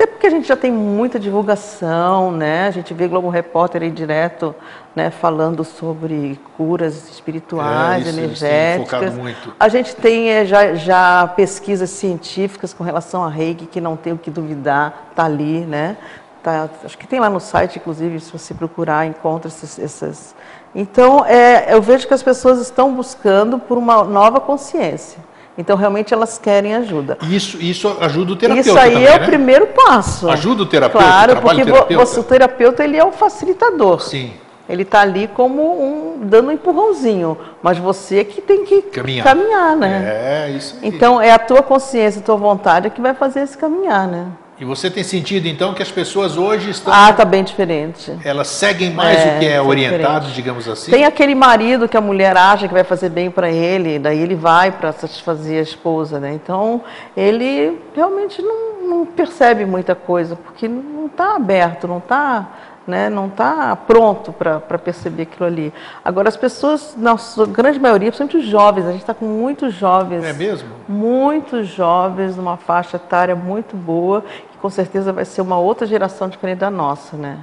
Até 0.00 0.06
porque 0.06 0.26
a 0.26 0.30
gente 0.30 0.48
já 0.48 0.56
tem 0.56 0.72
muita 0.72 1.20
divulgação, 1.20 2.32
né? 2.32 2.68
A 2.68 2.70
gente 2.70 2.94
vê 2.94 3.06
Globo 3.06 3.28
Repórter 3.28 3.82
aí 3.82 3.90
direto, 3.90 4.54
né, 4.96 5.10
falando 5.10 5.62
sobre 5.62 6.40
curas 6.56 7.10
espirituais, 7.10 8.06
É, 8.06 8.08
isso, 8.08 8.18
energéticas. 8.18 9.12
A 9.60 9.68
gente 9.68 9.94
tem 9.94 10.30
é, 10.30 10.46
já, 10.46 10.72
já 10.72 11.26
pesquisas 11.36 11.90
científicas 11.90 12.72
com 12.72 12.82
relação 12.82 13.22
a 13.22 13.28
reiki, 13.28 13.66
que 13.66 13.78
não 13.78 13.94
tem 13.94 14.14
o 14.14 14.16
que 14.16 14.30
duvidar, 14.30 15.10
tá 15.14 15.26
ali, 15.26 15.66
né? 15.66 15.98
Tá, 16.42 16.70
acho 16.82 16.96
que 16.96 17.06
tem 17.06 17.20
lá 17.20 17.28
no 17.28 17.38
site, 17.38 17.78
inclusive, 17.78 18.20
se 18.20 18.32
você 18.32 18.54
procurar, 18.54 19.04
encontra 19.04 19.48
esses, 19.48 19.78
essas. 19.78 20.34
Então, 20.74 21.26
é, 21.26 21.74
eu 21.74 21.82
vejo 21.82 22.08
que 22.08 22.14
as 22.14 22.22
pessoas 22.22 22.58
estão 22.58 22.94
buscando 22.94 23.58
por 23.58 23.76
uma 23.76 24.02
nova 24.02 24.40
consciência. 24.40 25.18
Então, 25.58 25.76
realmente, 25.76 26.14
elas 26.14 26.38
querem 26.38 26.74
ajuda. 26.74 27.18
Isso, 27.28 27.60
isso 27.60 27.96
ajuda 28.00 28.32
o 28.32 28.36
terapeuta 28.36 28.68
Isso 28.68 28.78
aí 28.78 28.92
também, 28.92 29.06
é 29.06 29.18
né? 29.18 29.24
o 29.24 29.26
primeiro 29.26 29.66
passo. 29.68 30.30
Ajuda 30.30 30.62
o 30.62 30.66
terapeuta, 30.66 31.06
Claro, 31.06 31.32
o 31.34 31.42
porque 31.42 31.64
terapeuta. 31.64 32.06
você, 32.06 32.20
o 32.20 32.22
terapeuta 32.24 32.84
ele 32.84 32.96
é 32.96 33.04
o 33.04 33.12
facilitador. 33.12 34.00
Sim. 34.00 34.32
Ele 34.68 34.82
está 34.82 35.00
ali 35.00 35.28
como 35.28 35.62
um 35.62 36.20
dando 36.22 36.48
um 36.48 36.52
empurrãozinho, 36.52 37.36
mas 37.60 37.76
você 37.76 38.20
é 38.20 38.24
que 38.24 38.40
tem 38.40 38.64
que 38.64 38.82
Caminhar. 38.82 39.24
caminhar 39.24 39.76
né? 39.76 40.46
É, 40.46 40.50
isso 40.50 40.76
aí. 40.80 40.88
Então 40.88 41.20
é 41.20 41.32
a 41.32 41.38
tua 41.40 41.60
consciência, 41.60 42.20
a 42.20 42.24
tua 42.24 42.36
vontade 42.36 42.86
é 42.86 42.90
que 42.90 43.00
vai 43.00 43.12
fazer 43.12 43.40
esse 43.40 43.58
caminhar, 43.58 44.06
né? 44.06 44.26
E 44.60 44.64
você 44.64 44.90
tem 44.90 45.02
sentido, 45.02 45.48
então, 45.48 45.72
que 45.72 45.82
as 45.82 45.90
pessoas 45.90 46.36
hoje 46.36 46.68
estão... 46.68 46.92
Ah, 46.92 47.10
tá 47.14 47.24
bem 47.24 47.42
diferente. 47.42 48.14
Elas 48.22 48.48
seguem 48.48 48.90
mais 48.90 49.18
É, 49.18 49.36
o 49.36 49.38
que 49.38 49.46
é 49.46 49.52
é 49.52 49.62
orientado, 49.62 50.26
diferente. 50.26 50.34
digamos 50.34 50.68
assim? 50.68 50.90
Tem 50.90 51.06
aquele 51.06 51.34
marido 51.34 51.88
que 51.88 51.96
a 51.96 52.00
mulher 52.00 52.36
acha 52.36 52.68
que 52.68 52.74
vai 52.74 52.84
fazer 52.84 53.08
bem 53.08 53.30
para 53.30 53.50
ele, 53.50 53.98
daí 53.98 54.20
ele 54.20 54.34
vai 54.34 54.70
para 54.70 54.92
satisfazer 54.92 55.60
a 55.60 55.62
esposa, 55.62 56.20
né? 56.20 56.34
Então 56.34 56.82
ele 57.16 57.80
realmente 57.96 58.42
não, 58.42 58.82
não 58.86 59.06
percebe 59.06 59.64
muita 59.64 59.94
coisa 59.94 60.36
porque 60.36 60.68
não 60.68 61.06
está 61.06 61.36
aberto, 61.36 61.88
não 61.88 61.96
está, 61.96 62.46
né? 62.90 63.08
Não 63.08 63.28
está 63.28 63.74
pronto 63.76 64.32
para 64.32 64.58
perceber 64.78 65.22
aquilo 65.22 65.46
ali. 65.46 65.72
Agora 66.04 66.28
as 66.28 66.36
pessoas, 66.36 66.94
na 66.98 67.16
sua 67.16 67.46
grande 67.46 67.78
maioria, 67.78 68.10
principalmente 68.10 68.36
os 68.36 68.44
jovens, 68.50 68.84
a 68.86 68.90
gente 68.90 69.00
está 69.00 69.14
com 69.14 69.24
muitos 69.24 69.72
jovens. 69.72 70.24
É 70.24 70.32
mesmo? 70.32 70.68
muitos 70.88 71.68
jovens 71.68 72.36
numa 72.36 72.56
faixa 72.56 72.96
etária 72.96 73.34
muito 73.34 73.76
boa, 73.76 74.22
que 74.52 74.58
com 74.58 74.68
certeza 74.68 75.12
vai 75.12 75.24
ser 75.24 75.40
uma 75.40 75.58
outra 75.58 75.86
geração 75.86 76.28
diferente 76.28 76.58
da 76.58 76.70
nossa, 76.70 77.16
né? 77.16 77.38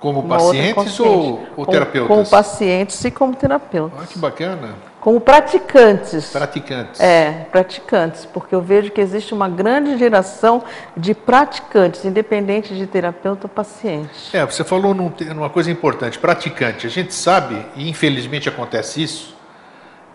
Como 0.00 0.20
Uma 0.20 0.36
pacientes 0.36 1.00
ou, 1.00 1.08
ou 1.08 1.38
Como- 1.64 1.66
terapeutas? 1.66 2.08
Como 2.08 2.26
pacientes 2.28 3.04
e 3.04 3.10
como 3.10 3.34
terapeutas. 3.34 3.98
Ah, 4.02 4.06
que 4.06 4.18
bacana. 4.18 4.68
Como 5.00 5.20
praticantes. 5.20 6.30
Praticantes. 6.30 7.00
É, 7.00 7.46
praticantes, 7.52 8.26
porque 8.26 8.54
eu 8.54 8.60
vejo 8.60 8.90
que 8.90 9.00
existe 9.00 9.32
uma 9.32 9.48
grande 9.48 9.96
geração 9.96 10.64
de 10.96 11.14
praticantes, 11.14 12.04
independente 12.04 12.74
de 12.74 12.86
terapeuta 12.86 13.46
ou 13.46 13.48
paciente. 13.48 14.36
É, 14.36 14.44
você 14.44 14.64
falou 14.64 14.94
num 14.94 15.12
numa 15.34 15.48
coisa 15.48 15.70
importante, 15.70 16.18
praticante. 16.18 16.86
A 16.86 16.90
gente 16.90 17.14
sabe, 17.14 17.64
e 17.76 17.88
infelizmente 17.88 18.48
acontece 18.48 19.02
isso, 19.02 19.36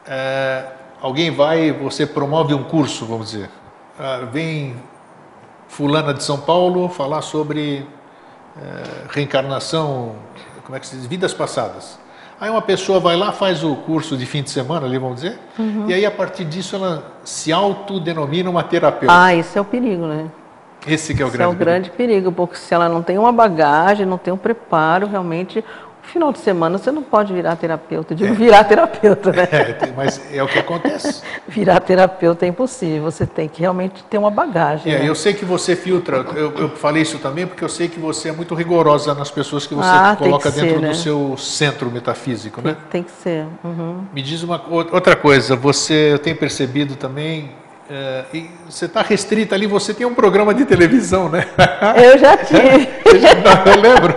é, 0.06 0.66
alguém 1.02 1.32
vai, 1.32 1.72
você 1.72 2.06
promove 2.06 2.54
um 2.54 2.64
curso, 2.64 3.06
vamos 3.06 3.32
dizer. 3.32 3.50
Ah, 3.98 4.28
vem 4.32 4.76
fulana 5.68 6.14
de 6.14 6.24
São 6.24 6.40
Paulo 6.40 6.90
falar 6.90 7.22
sobre 7.22 7.88
é, 8.58 9.08
reencarnação, 9.10 10.16
como 10.64 10.76
é 10.76 10.80
que 10.80 10.88
se 10.88 10.96
diz? 10.96 11.06
Vidas 11.06 11.34
passadas. 11.34 12.03
Aí 12.44 12.50
uma 12.50 12.62
pessoa 12.62 13.00
vai 13.00 13.16
lá, 13.16 13.32
faz 13.32 13.64
o 13.64 13.74
curso 13.74 14.18
de 14.18 14.26
fim 14.26 14.44
de 14.44 14.50
semana 14.50 14.86
ali, 14.86 14.98
vamos 14.98 15.22
dizer, 15.22 15.40
e 15.88 15.94
aí 15.94 16.06
a 16.06 16.12
partir 16.12 16.44
disso 16.44 16.76
ela 16.76 17.14
se 17.24 17.54
autodenomina 17.54 18.50
uma 18.50 18.62
terapeuta. 18.62 19.16
Ah, 19.18 19.34
esse 19.34 19.58
é 19.58 19.62
o 19.62 19.64
perigo, 19.64 20.06
né? 20.06 20.26
Esse 20.86 21.16
que 21.16 21.22
é 21.22 21.26
o 21.26 21.30
Esse 21.30 21.38
grande 21.38 21.54
é 21.54 21.56
o 21.56 21.58
grande 21.58 21.90
perigo, 21.90 22.34
porque 22.34 22.58
se 22.58 22.74
ela 22.74 22.90
não 22.90 23.02
tem 23.02 23.18
uma 23.18 23.32
bagagem, 23.32 24.06
não 24.06 24.18
tem 24.18 24.34
um 24.34 24.38
preparo, 24.38 25.08
realmente, 25.08 25.64
final 26.04 26.32
de 26.32 26.40
semana 26.40 26.78
você 26.78 26.92
não 26.92 27.02
pode 27.04 27.34
virar 27.34 27.56
terapeuta. 27.56 28.14
Eu 28.14 28.18
digo 28.18 28.34
virar 28.36 28.64
terapeuta, 28.66 29.32
né? 29.32 29.48
É, 29.52 29.64
tem- 29.74 29.94
mas 29.96 30.22
é 30.34 30.44
o 30.44 30.48
que 30.48 30.60
acontece. 30.60 31.22
Virar 31.48 31.80
terapeuta 31.82 32.46
é 32.46 32.50
impossível, 32.50 33.04
você 33.04 33.26
tem 33.26 33.48
que 33.48 33.62
realmente 33.62 34.04
ter 34.06 34.18
uma 34.18 34.30
bagagem. 34.32 34.92
É, 34.94 35.00
né? 35.00 35.10
eu 35.10 35.16
sei 35.16 35.34
que 35.34 35.46
você 35.46 35.76
filtra, 35.76 36.18
eu, 36.36 36.52
eu 36.54 36.70
falei 36.70 37.02
isso 37.04 37.20
também 37.20 37.46
porque 37.48 37.64
eu 37.64 37.70
sei 37.70 37.88
que 37.88 38.00
você 38.00 38.30
é 38.30 38.32
muito 38.32 38.54
rigorosa 38.56 39.14
nas 39.14 39.30
pessoas 39.32 39.66
que 39.68 39.74
você 39.76 39.90
Ah, 39.90 40.16
tem 40.18 40.28
coloca 40.28 40.52
que 40.52 40.60
dentro 40.60 40.76
ser, 40.76 40.82
do 40.82 40.88
né? 40.88 40.94
seu 40.94 41.38
centro 41.38 41.92
metafísico, 41.92 42.62
né? 42.62 42.76
Tem 42.90 43.04
que 43.04 43.12
ser. 43.12 43.46
uhum. 43.64 44.04
Me 44.14 44.22
diz 44.22 44.42
uma 44.44 44.62
outra 44.70 45.16
coisa, 45.16 45.56
você, 45.56 46.14
eu 46.14 46.20
tenho 46.20 46.36
percebido 46.36 46.96
também, 46.96 47.52
É, 47.96 48.26
você 48.68 48.86
está 48.86 49.04
restrita 49.04 49.54
ali, 49.54 49.68
você 49.68 49.94
tem 49.94 50.04
um 50.04 50.16
programa 50.16 50.52
de 50.52 50.66
televisão, 50.66 51.30
né? 51.30 51.46
Eu 52.04 52.18
já 52.18 52.36
tive. 52.42 52.90
eu 53.68 53.80
lembro, 53.80 54.16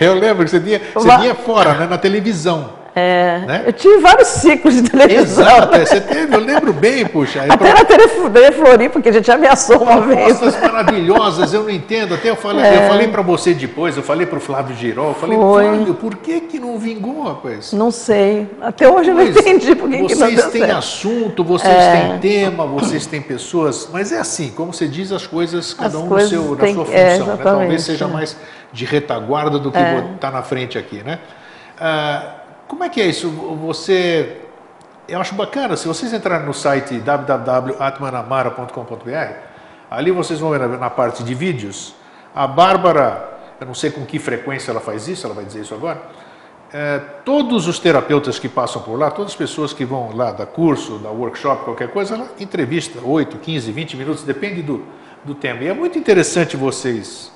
eu 0.00 0.14
lembro 0.14 0.44
que 0.44 0.50
você 0.50 0.58
tinha, 0.58 0.80
você 0.94 1.18
tinha 1.18 1.34
fora, 1.34 1.74
né, 1.74 1.86
na 1.86 1.98
televisão. 1.98 2.77
É, 2.98 3.44
né? 3.46 3.62
Eu 3.66 3.72
tive 3.72 3.98
vários 3.98 4.28
ciclos 4.28 4.74
de 4.74 4.82
televisão. 4.82 5.44
Exato, 5.44 5.76
é, 5.76 5.86
você 5.86 6.00
teve, 6.00 6.34
eu 6.34 6.40
lembro 6.40 6.72
bem, 6.72 7.06
puxa. 7.06 7.44
Até 7.48 7.72
na 7.72 7.84
TV 7.84 8.52
Floripa, 8.52 8.94
porque 8.94 9.08
a 9.08 9.12
gente 9.12 9.30
ameaçou 9.30 9.82
uma 9.82 10.00
vez. 10.00 10.38
Maravilhosas, 10.60 11.54
eu 11.54 11.62
não 11.62 11.70
entendo. 11.70 12.14
Até 12.14 12.30
eu 12.30 12.36
falei, 12.36 12.64
é. 12.64 12.84
eu 12.84 12.88
falei 12.88 13.08
para 13.08 13.22
você 13.22 13.54
depois, 13.54 13.96
eu 13.96 14.02
falei 14.02 14.26
para 14.26 14.38
o 14.38 14.40
Flávio 14.40 14.76
Girol, 14.76 15.08
eu 15.08 15.14
falei, 15.14 15.38
Foi. 15.38 15.64
Flávio, 15.64 15.94
por 15.94 16.16
que 16.16 16.40
que 16.40 16.58
não 16.58 16.78
vingou, 16.78 17.22
rapaz? 17.22 17.72
Não 17.72 17.90
sei. 17.90 18.48
Até 18.60 18.88
hoje 18.88 19.12
pois, 19.12 19.28
eu 19.28 19.34
não 19.34 19.40
entendi 19.40 19.74
por 19.74 19.88
que, 19.88 19.96
que 19.96 20.02
não 20.02 20.08
Vocês 20.08 20.46
têm 20.46 20.70
assunto, 20.70 21.44
vocês 21.44 21.72
é. 21.72 22.18
têm 22.18 22.18
tema, 22.18 22.66
vocês 22.66 23.06
têm 23.06 23.22
pessoas, 23.22 23.88
mas 23.92 24.12
é 24.12 24.18
assim, 24.18 24.50
como 24.50 24.72
você 24.72 24.88
diz, 24.88 25.12
as 25.12 25.26
coisas, 25.26 25.72
cada 25.72 25.88
as 25.88 25.94
um 25.94 26.06
no 26.06 26.20
seu, 26.20 26.56
tem, 26.56 26.74
na 26.74 26.84
sua 26.84 26.94
é, 26.94 27.18
função. 27.18 27.36
Né? 27.36 27.42
Talvez 27.42 27.82
seja 27.82 28.08
mais 28.08 28.36
de 28.72 28.84
retaguarda 28.84 29.58
do 29.58 29.70
que 29.70 29.78
estar 29.78 30.02
tá 30.18 30.30
na 30.30 30.42
frente 30.42 30.76
aqui, 30.76 31.02
né? 31.04 31.18
Ah, 31.80 32.37
como 32.68 32.84
é 32.84 32.88
que 32.88 33.00
é 33.00 33.06
isso? 33.06 33.28
Você. 33.30 34.42
Eu 35.08 35.20
acho 35.20 35.34
bacana, 35.34 35.76
se 35.76 35.88
vocês 35.88 36.12
entrarem 36.12 36.46
no 36.46 36.52
site 36.52 36.98
www.atmanamara.com.br, 36.98 39.32
ali 39.90 40.10
vocês 40.10 40.38
vão 40.38 40.50
ver 40.50 40.68
na, 40.68 40.90
parte 40.90 41.24
de 41.24 41.34
vídeos. 41.34 41.94
A 42.34 42.46
Bárbara, 42.46 43.26
eu 43.58 43.66
não 43.66 43.72
sei 43.72 43.90
com 43.90 44.04
que 44.04 44.18
frequência 44.18 44.70
ela 44.70 44.80
faz 44.80 45.08
isso, 45.08 45.26
ela 45.26 45.34
vai 45.34 45.46
dizer 45.46 45.62
isso 45.62 45.72
agora. 45.74 46.02
É, 46.70 46.98
todos 47.24 47.66
os 47.66 47.78
terapeutas 47.78 48.38
que 48.38 48.50
passam 48.50 48.82
por 48.82 48.98
lá, 48.98 49.10
todas 49.10 49.32
as 49.32 49.36
pessoas 49.36 49.72
que 49.72 49.86
vão 49.86 50.14
lá 50.14 50.30
dar 50.30 50.44
curso, 50.44 50.98
dar 50.98 51.08
workshop, 51.08 51.64
qualquer 51.64 51.88
coisa, 51.88 52.14
ela 52.14 52.28
entrevista 52.38 52.98
8, 53.02 53.38
15, 53.38 53.72
20 53.72 53.96
minutos, 53.96 54.24
depende 54.24 54.60
do, 54.60 54.84
do 55.24 55.34
tema. 55.34 55.62
E 55.62 55.68
é 55.68 55.72
muito 55.72 55.98
interessante 55.98 56.54
vocês 56.54 57.32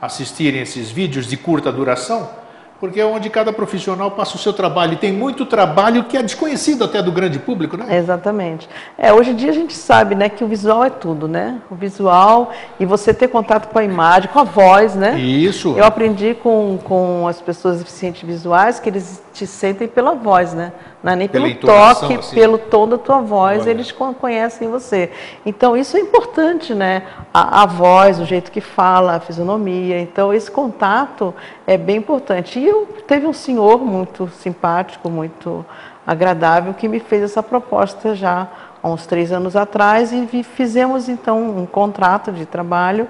assistirem 0.00 0.60
esses 0.60 0.90
vídeos 0.90 1.26
de 1.26 1.38
curta 1.38 1.72
duração, 1.72 2.43
porque 2.80 3.00
é 3.00 3.04
onde 3.04 3.30
cada 3.30 3.52
profissional 3.52 4.10
passa 4.10 4.36
o 4.36 4.38
seu 4.38 4.52
trabalho. 4.52 4.94
E 4.94 4.96
tem 4.96 5.12
muito 5.12 5.46
trabalho 5.46 6.04
que 6.04 6.16
é 6.16 6.22
desconhecido 6.22 6.84
até 6.84 7.02
do 7.02 7.12
grande 7.12 7.38
público, 7.38 7.76
né? 7.76 7.96
Exatamente. 7.96 8.68
É, 8.98 9.12
hoje 9.12 9.30
em 9.30 9.34
dia 9.34 9.50
a 9.50 9.54
gente 9.54 9.72
sabe 9.74 10.14
né, 10.14 10.28
que 10.28 10.44
o 10.44 10.46
visual 10.46 10.84
é 10.84 10.90
tudo, 10.90 11.26
né? 11.26 11.60
O 11.70 11.74
visual 11.74 12.52
e 12.78 12.84
você 12.84 13.14
ter 13.14 13.28
contato 13.28 13.68
com 13.68 13.78
a 13.78 13.84
imagem, 13.84 14.28
com 14.30 14.40
a 14.40 14.44
voz, 14.44 14.94
né? 14.94 15.18
Isso. 15.18 15.74
Eu 15.76 15.84
aprendi 15.84 16.34
com, 16.34 16.78
com 16.82 17.26
as 17.28 17.40
pessoas 17.40 17.78
deficientes 17.78 18.22
visuais 18.22 18.78
que 18.80 18.88
eles 18.88 19.22
te 19.32 19.46
sentem 19.46 19.88
pela 19.88 20.14
voz, 20.14 20.52
né? 20.52 20.72
Não 21.04 21.12
é 21.12 21.16
nem 21.16 21.28
pelo 21.28 21.54
toque, 21.56 22.14
assim. 22.14 22.34
pelo 22.34 22.56
tom 22.56 22.88
da 22.88 22.96
tua 22.96 23.20
voz, 23.20 23.64
Olha. 23.64 23.70
eles 23.72 23.92
conhecem 23.92 24.70
você. 24.70 25.10
Então, 25.44 25.76
isso 25.76 25.98
é 25.98 26.00
importante, 26.00 26.72
né? 26.72 27.02
A, 27.32 27.64
a, 27.64 27.66
voz, 27.66 28.18
o 28.18 28.24
jeito 28.24 28.50
que 28.50 28.62
fala, 28.62 29.16
a 29.16 29.20
fisionomia. 29.20 30.00
Então, 30.00 30.32
esse 30.32 30.50
contato 30.50 31.34
é 31.66 31.76
bem 31.76 31.96
importante. 31.96 32.58
E 32.58 32.66
eu 32.66 32.88
teve 33.06 33.26
um 33.26 33.34
senhor 33.34 33.84
muito 33.84 34.28
simpático, 34.28 35.10
muito 35.10 35.62
agradável, 36.06 36.72
que 36.72 36.88
me 36.88 37.00
fez 37.00 37.22
essa 37.22 37.42
proposta 37.42 38.14
já 38.14 38.48
há 38.82 38.88
uns 38.88 39.06
três 39.06 39.30
anos 39.30 39.56
atrás 39.56 40.10
e 40.10 40.42
fizemos, 40.42 41.10
então, 41.10 41.58
um 41.58 41.66
contrato 41.66 42.32
de 42.32 42.46
trabalho 42.46 43.06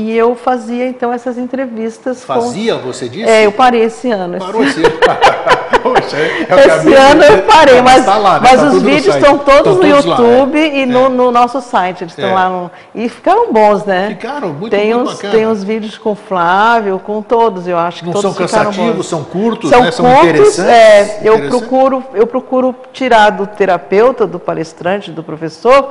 e 0.00 0.16
eu 0.16 0.34
fazia 0.34 0.86
então 0.86 1.12
essas 1.12 1.36
entrevistas. 1.36 2.24
Fazia, 2.24 2.76
com... 2.76 2.86
você 2.86 3.06
disse? 3.06 3.28
É, 3.28 3.44
eu 3.44 3.52
parei 3.52 3.82
esse 3.82 4.10
ano. 4.10 4.38
Parou 4.38 4.64
esse 4.64 4.82
ano. 4.82 4.98
Poxa, 5.82 6.16
esse 6.18 6.94
ano 6.94 7.22
eu 7.22 7.42
parei, 7.42 7.80
mas, 7.80 8.04
tá 8.04 8.18
lá, 8.18 8.34
né? 8.34 8.48
mas 8.50 8.60
tá 8.60 8.66
os 8.68 8.82
vídeos 8.82 9.14
estão 9.14 9.38
todos 9.38 9.76
no 9.76 9.86
YouTube 9.86 10.58
lá, 10.58 10.66
é. 10.66 10.78
e 10.80 10.86
no, 10.86 11.06
é. 11.06 11.08
no, 11.08 11.30
nosso 11.30 11.60
site. 11.60 12.04
Eles 12.04 12.12
estão 12.12 12.30
é. 12.30 12.34
lá 12.34 12.48
no... 12.50 12.70
E 12.94 13.08
ficaram 13.08 13.50
bons, 13.50 13.84
né? 13.84 14.08
Ficaram, 14.10 14.48
muito, 14.48 14.70
tem 14.70 14.92
muito 14.92 15.08
uns, 15.08 15.14
bacana. 15.14 15.34
Tem 15.34 15.46
uns 15.46 15.64
vídeos 15.64 15.96
com 15.96 16.14
Flávio, 16.14 16.98
com 16.98 17.22
todos, 17.22 17.66
eu 17.66 17.78
acho 17.78 18.00
que 18.00 18.06
Não 18.06 18.12
todos 18.12 18.34
são 18.34 18.34
cansativos, 18.34 19.06
são 19.06 19.24
curtos, 19.24 19.70
são, 19.70 19.82
né? 19.82 19.90
são 19.90 20.04
curtos, 20.04 20.28
interessantes. 20.28 20.58
É, 20.58 21.20
eu, 21.24 21.48
procuro, 21.48 22.04
eu 22.12 22.26
procuro 22.26 22.74
tirar 22.92 23.30
do 23.30 23.46
terapeuta, 23.46 24.26
do 24.26 24.38
palestrante, 24.38 25.10
do 25.10 25.22
professor, 25.22 25.90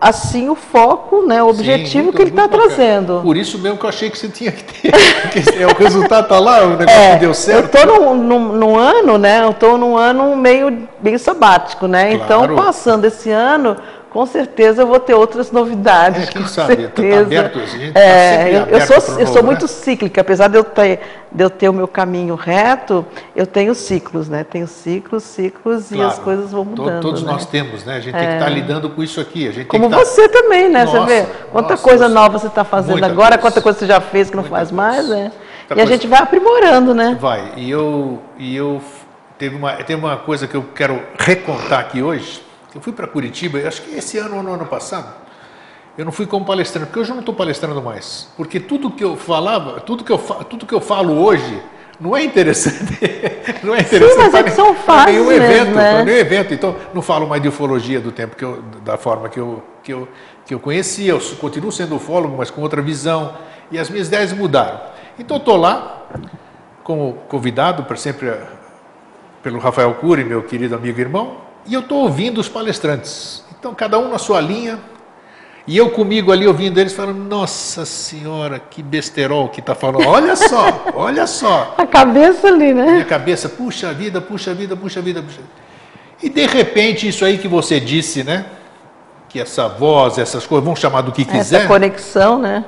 assim 0.00 0.48
o 0.48 0.54
foco, 0.54 1.26
né, 1.26 1.42
o 1.42 1.48
objetivo 1.48 1.88
Sim, 1.88 2.02
muito, 2.02 2.16
que 2.16 2.22
ele 2.22 2.30
está 2.30 2.48
trazendo. 2.48 3.20
Por 3.22 3.36
isso 3.36 3.47
mesmo 3.56 3.78
que 3.78 3.84
eu 3.84 3.88
achei 3.88 4.10
que 4.10 4.18
você 4.18 4.28
tinha 4.28 4.50
que 4.50 4.64
ter, 4.64 4.92
porque 5.22 5.62
é, 5.62 5.66
o 5.66 5.74
resultado 5.74 6.24
está 6.24 6.40
lá, 6.40 6.64
o 6.64 6.70
negócio 6.70 6.90
é, 6.90 7.16
deu 7.16 7.32
certo. 7.32 7.74
Eu 7.76 7.84
estou 7.84 8.14
num, 8.14 8.76
ano, 8.76 9.16
né, 9.16 9.42
eu 9.44 9.50
estou 9.50 9.78
num 9.78 9.96
ano 9.96 10.36
meio, 10.36 10.88
meio 11.00 11.18
sabático, 11.18 11.86
né, 11.86 12.12
então, 12.14 12.40
claro. 12.40 12.52
então 12.52 12.64
passando 12.64 13.04
esse 13.04 13.30
ano, 13.30 13.76
com 14.10 14.24
certeza 14.24 14.82
eu 14.82 14.86
vou 14.86 14.98
ter 14.98 15.14
outras 15.14 15.52
novidades. 15.52 16.28
É, 16.28 16.32
quem 16.32 16.46
sabe, 16.46 16.76
tá 16.76 16.82
certeza. 16.82 17.16
Tá 17.16 17.20
aberto, 17.20 17.58
a 17.58 17.66
gente 17.66 17.92
tá 17.92 18.00
é, 18.00 18.56
eu, 18.56 18.66
eu, 18.66 18.80
sou, 18.80 19.18
eu 19.18 19.26
sou 19.26 19.42
muito 19.42 19.62
né? 19.62 19.68
cíclica, 19.68 20.20
apesar 20.20 20.48
de 20.48 20.56
eu, 20.56 20.64
ter, 20.64 21.00
de 21.30 21.44
eu 21.44 21.50
ter 21.50 21.68
o 21.68 21.72
meu 21.72 21.86
caminho 21.86 22.34
reto, 22.34 23.04
eu 23.36 23.46
tenho 23.46 23.74
ciclos, 23.74 24.28
né? 24.28 24.44
Tenho 24.44 24.66
ciclos, 24.66 25.22
ciclos 25.22 25.88
claro. 25.88 26.02
e 26.02 26.06
as 26.06 26.18
coisas 26.18 26.52
vão 26.52 26.64
mudando. 26.64 27.02
Todos 27.02 27.22
né? 27.22 27.30
nós 27.30 27.44
temos, 27.44 27.84
né? 27.84 27.96
A 27.96 28.00
gente 28.00 28.14
é. 28.14 28.18
tem 28.18 28.28
que 28.28 28.34
estar 28.34 28.46
tá 28.46 28.50
lidando 28.50 28.90
com 28.90 29.02
isso 29.02 29.20
aqui. 29.20 29.46
A 29.46 29.52
gente 29.52 29.66
Como 29.66 29.90
tá... 29.90 29.98
você 29.98 30.28
também, 30.28 30.70
né? 30.70 30.84
Nossa, 30.84 31.00
você 31.00 31.06
vê 31.06 31.26
quanta 31.52 31.70
nossa, 31.70 31.82
coisa 31.82 32.08
nova 32.08 32.38
você 32.38 32.46
está 32.46 32.64
fazendo 32.64 33.04
agora, 33.04 33.36
coisa. 33.36 33.38
quanta 33.38 33.60
coisa 33.60 33.78
você 33.78 33.86
já 33.86 34.00
fez 34.00 34.30
que 34.30 34.36
não 34.36 34.44
faz 34.44 34.70
mais, 34.70 35.08
né? 35.08 35.32
e 35.64 35.74
coisa. 35.74 35.82
a 35.82 35.86
gente 35.86 36.06
vai 36.06 36.20
aprimorando, 36.20 36.94
né? 36.94 37.16
Vai. 37.20 37.52
E 37.56 37.70
eu, 37.70 38.22
e 38.38 38.56
eu 38.56 38.80
teve 39.36 39.54
uma, 39.54 39.72
teve 39.74 40.02
uma 40.02 40.16
coisa 40.16 40.46
que 40.46 40.54
eu 40.54 40.64
quero 40.74 41.02
recontar 41.18 41.80
aqui 41.80 42.02
hoje 42.02 42.47
eu 42.74 42.80
fui 42.80 42.92
para 42.92 43.06
Curitiba, 43.06 43.58
acho 43.66 43.82
que 43.82 43.94
esse 43.96 44.18
ano 44.18 44.36
ou 44.36 44.42
no 44.42 44.52
ano 44.52 44.66
passado, 44.66 45.12
eu 45.96 46.04
não 46.04 46.12
fui 46.12 46.26
como 46.26 46.44
palestrante, 46.44 46.86
porque 46.86 47.00
hoje 47.00 47.10
eu 47.10 47.14
não 47.14 47.22
estou 47.22 47.34
palestrando 47.34 47.82
mais. 47.82 48.28
Porque 48.36 48.60
tudo 48.60 48.90
que 48.90 49.02
eu 49.02 49.16
falava, 49.16 49.80
tudo 49.80 50.04
que 50.04 50.12
eu, 50.12 50.18
tudo 50.18 50.64
que 50.64 50.74
eu 50.74 50.80
falo 50.80 51.12
hoje 51.14 51.60
não 52.00 52.16
é 52.16 52.22
interessante. 52.22 53.00
não 53.64 53.74
é 53.74 53.80
interessante 53.80 54.12
Sim, 54.12 54.18
mas 54.18 54.34
é 54.34 54.42
que 54.44 54.50
são 54.50 54.74
fases 54.74 55.14
nenhum 55.14 55.32
evento, 55.32 55.72
né? 55.72 56.04
nenhum 56.04 56.18
evento. 56.18 56.54
Então, 56.54 56.76
não 56.94 57.02
falo 57.02 57.26
mais 57.26 57.42
de 57.42 57.48
ufologia 57.48 58.00
do 58.00 58.12
tempo 58.12 58.36
que 58.36 58.44
eu, 58.44 58.62
da 58.84 58.96
forma 58.96 59.28
que 59.28 59.40
eu, 59.40 59.62
que 59.82 59.92
eu, 59.92 60.08
que 60.46 60.54
eu 60.54 60.60
conhecia. 60.60 61.10
Eu 61.10 61.20
continuo 61.40 61.72
sendo 61.72 61.96
ufólogo, 61.96 62.36
mas 62.38 62.50
com 62.50 62.62
outra 62.62 62.80
visão. 62.80 63.34
E 63.70 63.76
as 63.76 63.90
minhas 63.90 64.06
ideias 64.06 64.32
mudaram. 64.32 64.80
Então, 65.18 65.38
estou 65.38 65.56
lá, 65.56 66.06
como 66.84 67.14
convidado, 67.28 67.82
para 67.82 67.96
sempre 67.96 68.32
pelo 69.42 69.58
Rafael 69.58 69.94
Cury, 69.94 70.24
meu 70.24 70.42
querido 70.44 70.76
amigo 70.76 70.98
e 70.98 71.02
irmão, 71.02 71.47
e 71.68 71.74
eu 71.74 71.80
estou 71.80 71.98
ouvindo 71.98 72.40
os 72.40 72.48
palestrantes. 72.48 73.44
Então, 73.58 73.74
cada 73.74 73.98
um 73.98 74.08
na 74.08 74.18
sua 74.18 74.40
linha. 74.40 74.78
E 75.66 75.76
eu 75.76 75.90
comigo 75.90 76.32
ali 76.32 76.46
ouvindo 76.46 76.80
eles 76.80 76.94
falando, 76.94 77.18
nossa 77.18 77.84
senhora, 77.84 78.58
que 78.58 78.82
besterol 78.82 79.50
que 79.50 79.60
está 79.60 79.74
falando. 79.74 80.06
Olha 80.06 80.34
só, 80.34 80.86
olha 80.96 81.26
só. 81.26 81.74
A 81.76 81.86
cabeça 81.86 82.48
ali, 82.48 82.72
né? 82.72 82.92
Minha 82.92 83.04
cabeça, 83.04 83.50
puxa 83.50 83.92
vida, 83.92 84.18
puxa 84.18 84.54
vida, 84.54 84.74
puxa 84.74 85.02
vida, 85.02 85.22
puxa 85.22 85.36
vida. 85.42 85.50
E 86.22 86.30
de 86.30 86.46
repente, 86.46 87.06
isso 87.06 87.22
aí 87.22 87.36
que 87.36 87.46
você 87.46 87.78
disse, 87.78 88.24
né? 88.24 88.46
Que 89.28 89.38
essa 89.38 89.68
voz, 89.68 90.16
essas 90.16 90.46
coisas, 90.46 90.64
vão 90.64 90.74
chamar 90.74 91.02
do 91.02 91.12
que 91.12 91.22
quiser. 91.22 91.58
Essa 91.58 91.68
conexão, 91.68 92.38
né? 92.38 92.64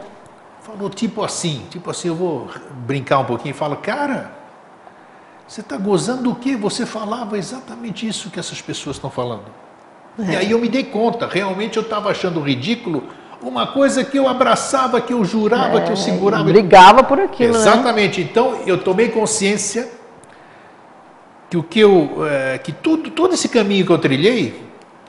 Falou 0.61 0.91
tipo 0.91 1.25
assim, 1.25 1.65
tipo 1.71 1.91
assim, 1.91 2.09
eu 2.09 2.15
vou 2.15 2.51
brincar 2.87 3.19
um 3.21 3.25
pouquinho 3.25 3.53
e 3.53 3.57
falo, 3.57 3.77
cara, 3.77 4.40
você 5.51 5.63
está 5.63 5.77
gozando 5.77 6.23
do 6.23 6.35
quê? 6.37 6.55
Você 6.55 6.87
falava 6.87 7.37
exatamente 7.37 8.07
isso 8.07 8.31
que 8.31 8.39
essas 8.39 8.63
pessoas 8.63 8.95
estão 8.95 9.11
falando. 9.11 9.47
É. 10.17 10.33
E 10.33 10.37
aí 10.37 10.51
eu 10.53 10.61
me 10.61 10.69
dei 10.69 10.85
conta, 10.85 11.27
realmente 11.27 11.77
eu 11.77 11.83
estava 11.83 12.09
achando 12.09 12.39
ridículo 12.41 13.03
uma 13.43 13.67
coisa 13.67 14.05
que 14.05 14.17
eu 14.17 14.29
abraçava, 14.29 15.01
que 15.01 15.13
eu 15.13 15.25
jurava, 15.25 15.81
é, 15.81 15.81
que 15.81 15.91
eu 15.91 15.97
segurava. 15.97 16.45
Brigava 16.45 17.03
por 17.03 17.19
aquilo. 17.19 17.55
Né? 17.55 17.59
Exatamente. 17.59 18.21
Né? 18.21 18.29
Então 18.31 18.61
eu 18.65 18.79
tomei 18.79 19.09
consciência 19.09 19.91
que 21.51 21.57
o 21.57 21.65
que 21.65 21.81
eu, 21.81 22.25
é, 22.29 22.59
que 22.59 22.71
tudo, 22.71 23.11
todo 23.11 23.35
esse 23.35 23.49
caminho 23.49 23.85
que 23.85 23.91
eu 23.91 23.99
trilhei 23.99 24.63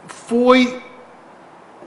foi 0.07 0.81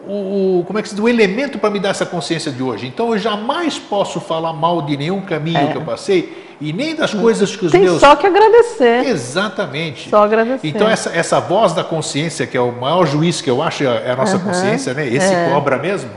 o, 0.06 0.60
o 0.60 0.64
como 0.64 0.78
é 0.78 0.82
que 0.82 0.88
se 0.88 0.94
diz, 0.94 1.02
o 1.02 1.08
elemento 1.08 1.58
para 1.58 1.70
me 1.70 1.80
dar 1.80 1.90
essa 1.90 2.06
consciência 2.06 2.50
de 2.50 2.62
hoje. 2.62 2.86
Então 2.86 3.12
eu 3.12 3.18
jamais 3.18 3.78
posso 3.78 4.20
falar 4.20 4.52
mal 4.52 4.82
de 4.82 4.96
nenhum 4.96 5.20
caminho 5.20 5.58
é. 5.58 5.66
que 5.72 5.76
eu 5.76 5.82
passei 5.82 6.44
e 6.60 6.72
nem 6.72 6.94
das 6.94 7.12
coisas 7.12 7.54
que 7.56 7.66
os 7.66 7.72
Tem 7.72 7.82
meus. 7.82 8.00
só 8.00 8.14
que 8.16 8.26
agradecer. 8.26 9.06
Exatamente. 9.06 10.08
Só 10.08 10.24
agradecer. 10.24 10.66
Então, 10.66 10.88
essa, 10.88 11.10
essa 11.10 11.40
voz 11.40 11.72
da 11.72 11.82
consciência, 11.82 12.46
que 12.46 12.56
é 12.56 12.60
o 12.60 12.72
maior 12.72 13.06
juiz 13.06 13.40
que 13.40 13.50
eu 13.50 13.62
acho 13.62 13.84
é 13.84 14.10
a 14.10 14.16
nossa 14.16 14.36
uhum. 14.36 14.44
consciência, 14.44 14.94
né? 14.94 15.06
Esse 15.06 15.34
é. 15.34 15.50
cobra 15.50 15.78
mesmo. 15.78 16.10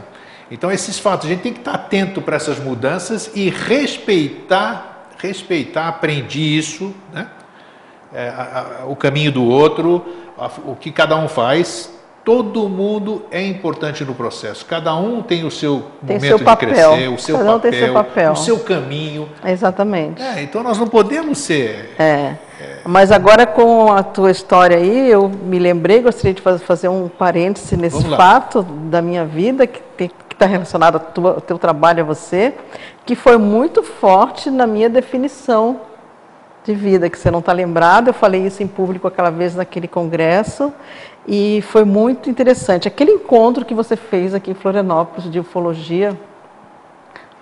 Então, 0.50 0.72
esses 0.72 0.98
fatos, 1.00 1.26
a 1.26 1.30
gente 1.30 1.42
tem 1.42 1.52
que 1.52 1.60
estar 1.60 1.74
atento 1.74 2.22
para 2.22 2.36
essas 2.36 2.60
mudanças 2.60 3.30
e 3.36 3.50
respeitar, 3.50 5.10
respeitar, 5.18 5.88
aprendi 5.88 6.58
isso, 6.58 6.94
né? 7.14 7.28
É, 8.14 8.30
a, 8.30 8.84
a, 8.84 8.86
o 8.86 8.96
caminho 8.96 9.32
do 9.32 9.44
outro, 9.44 10.06
a, 10.38 10.50
o 10.66 10.78
que 10.80 10.92
cada 10.92 11.18
um 11.18 11.28
faz, 11.28 11.92
todo 12.28 12.68
mundo 12.68 13.24
é 13.32 13.42
importante 13.42 14.04
no 14.04 14.14
processo. 14.14 14.66
Cada 14.66 14.94
um 14.98 15.22
tem 15.22 15.46
o 15.46 15.50
seu 15.50 15.84
Tem 16.06 16.18
momento 16.18 16.28
seu 16.28 16.38
de 16.38 16.44
papel. 16.44 16.68
crescer, 16.70 17.08
o 17.08 17.18
seu 17.18 17.38
papel, 17.38 17.72
seu 17.72 17.94
papel. 17.94 18.32
o 18.34 18.36
seu 18.36 18.60
caminho. 18.60 19.30
Exatamente. 19.46 20.22
É, 20.22 20.42
então 20.42 20.62
nós 20.62 20.78
não 20.78 20.88
podemos 20.88 21.38
ser. 21.38 21.96
É. 21.98 22.34
Mas 22.86 23.14
agora 23.14 23.48
com 23.48 23.94
a 23.94 24.04
tua 24.04 24.30
história 24.30 24.76
aí, 24.76 25.10
eu 25.10 25.30
me 25.30 25.58
lembrei, 25.58 26.02
gostaria 26.02 26.34
de 26.34 26.42
faz- 26.42 26.62
fazer 26.64 26.90
um 26.90 27.08
parêntese 27.08 27.78
nesse 27.78 28.04
fato 28.10 28.62
da 28.62 29.02
minha 29.02 29.24
vida, 29.24 29.66
que 29.66 30.12
está 30.30 30.46
relacionado 30.46 30.96
ao 30.96 31.00
tua- 31.00 31.34
ao 31.36 31.42
teu 31.42 31.58
trabalho, 31.58 32.02
a 32.04 32.06
você, 32.06 32.54
que 33.06 33.16
foi 33.16 33.38
muito 33.38 33.82
forte 33.84 34.52
na 34.52 34.68
minha 34.68 34.90
definição 34.90 35.80
de 36.66 36.74
vida, 36.74 37.10
que 37.10 37.18
você 37.18 37.32
não 37.32 37.40
está 37.40 37.54
lembrado, 37.54 38.08
eu 38.10 38.14
falei 38.14 38.46
isso 38.46 38.62
em 38.62 38.68
público 38.68 39.08
aquela 39.08 39.30
vez 39.30 39.56
naquele 39.56 39.88
congresso, 39.88 40.74
e 41.28 41.62
foi 41.64 41.84
muito 41.84 42.30
interessante. 42.30 42.88
Aquele 42.88 43.12
encontro 43.12 43.66
que 43.66 43.74
você 43.74 43.96
fez 43.96 44.34
aqui 44.34 44.52
em 44.52 44.54
Florianópolis 44.54 45.30
de 45.30 45.40
ufologia, 45.40 46.18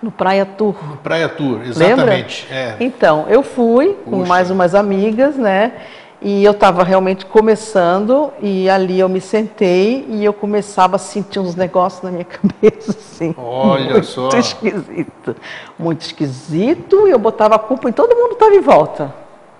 no 0.02 0.10
Praia 0.10 0.44
Tour. 0.44 0.74
No 0.88 0.96
Praia 0.96 1.28
Tour, 1.28 1.62
exatamente. 1.64 2.46
É. 2.50 2.76
Então, 2.80 3.26
eu 3.28 3.42
fui 3.42 3.96
com 4.04 4.18
Puxa. 4.18 4.28
mais 4.28 4.50
umas 4.50 4.74
amigas, 4.74 5.36
né? 5.36 5.72
E 6.20 6.42
eu 6.44 6.52
estava 6.52 6.82
realmente 6.82 7.26
começando, 7.26 8.32
e 8.40 8.68
ali 8.68 8.98
eu 8.98 9.08
me 9.08 9.20
sentei 9.20 10.06
e 10.08 10.24
eu 10.24 10.32
começava 10.32 10.96
a 10.96 10.98
sentir 10.98 11.38
uns 11.38 11.54
negócios 11.54 12.02
na 12.02 12.10
minha 12.10 12.24
cabeça, 12.26 12.90
assim. 12.90 13.34
Olha 13.38 13.92
muito 13.92 14.06
só. 14.06 14.28
esquisito. 14.30 15.36
Muito 15.78 16.00
esquisito, 16.00 17.06
e 17.06 17.10
eu 17.10 17.18
botava 17.18 17.54
a 17.54 17.58
culpa 17.58 17.88
em 17.88 17.92
todo 17.92 18.16
mundo 18.16 18.28
que 18.28 18.34
estava 18.34 18.54
em 18.54 18.60
volta. 18.60 19.14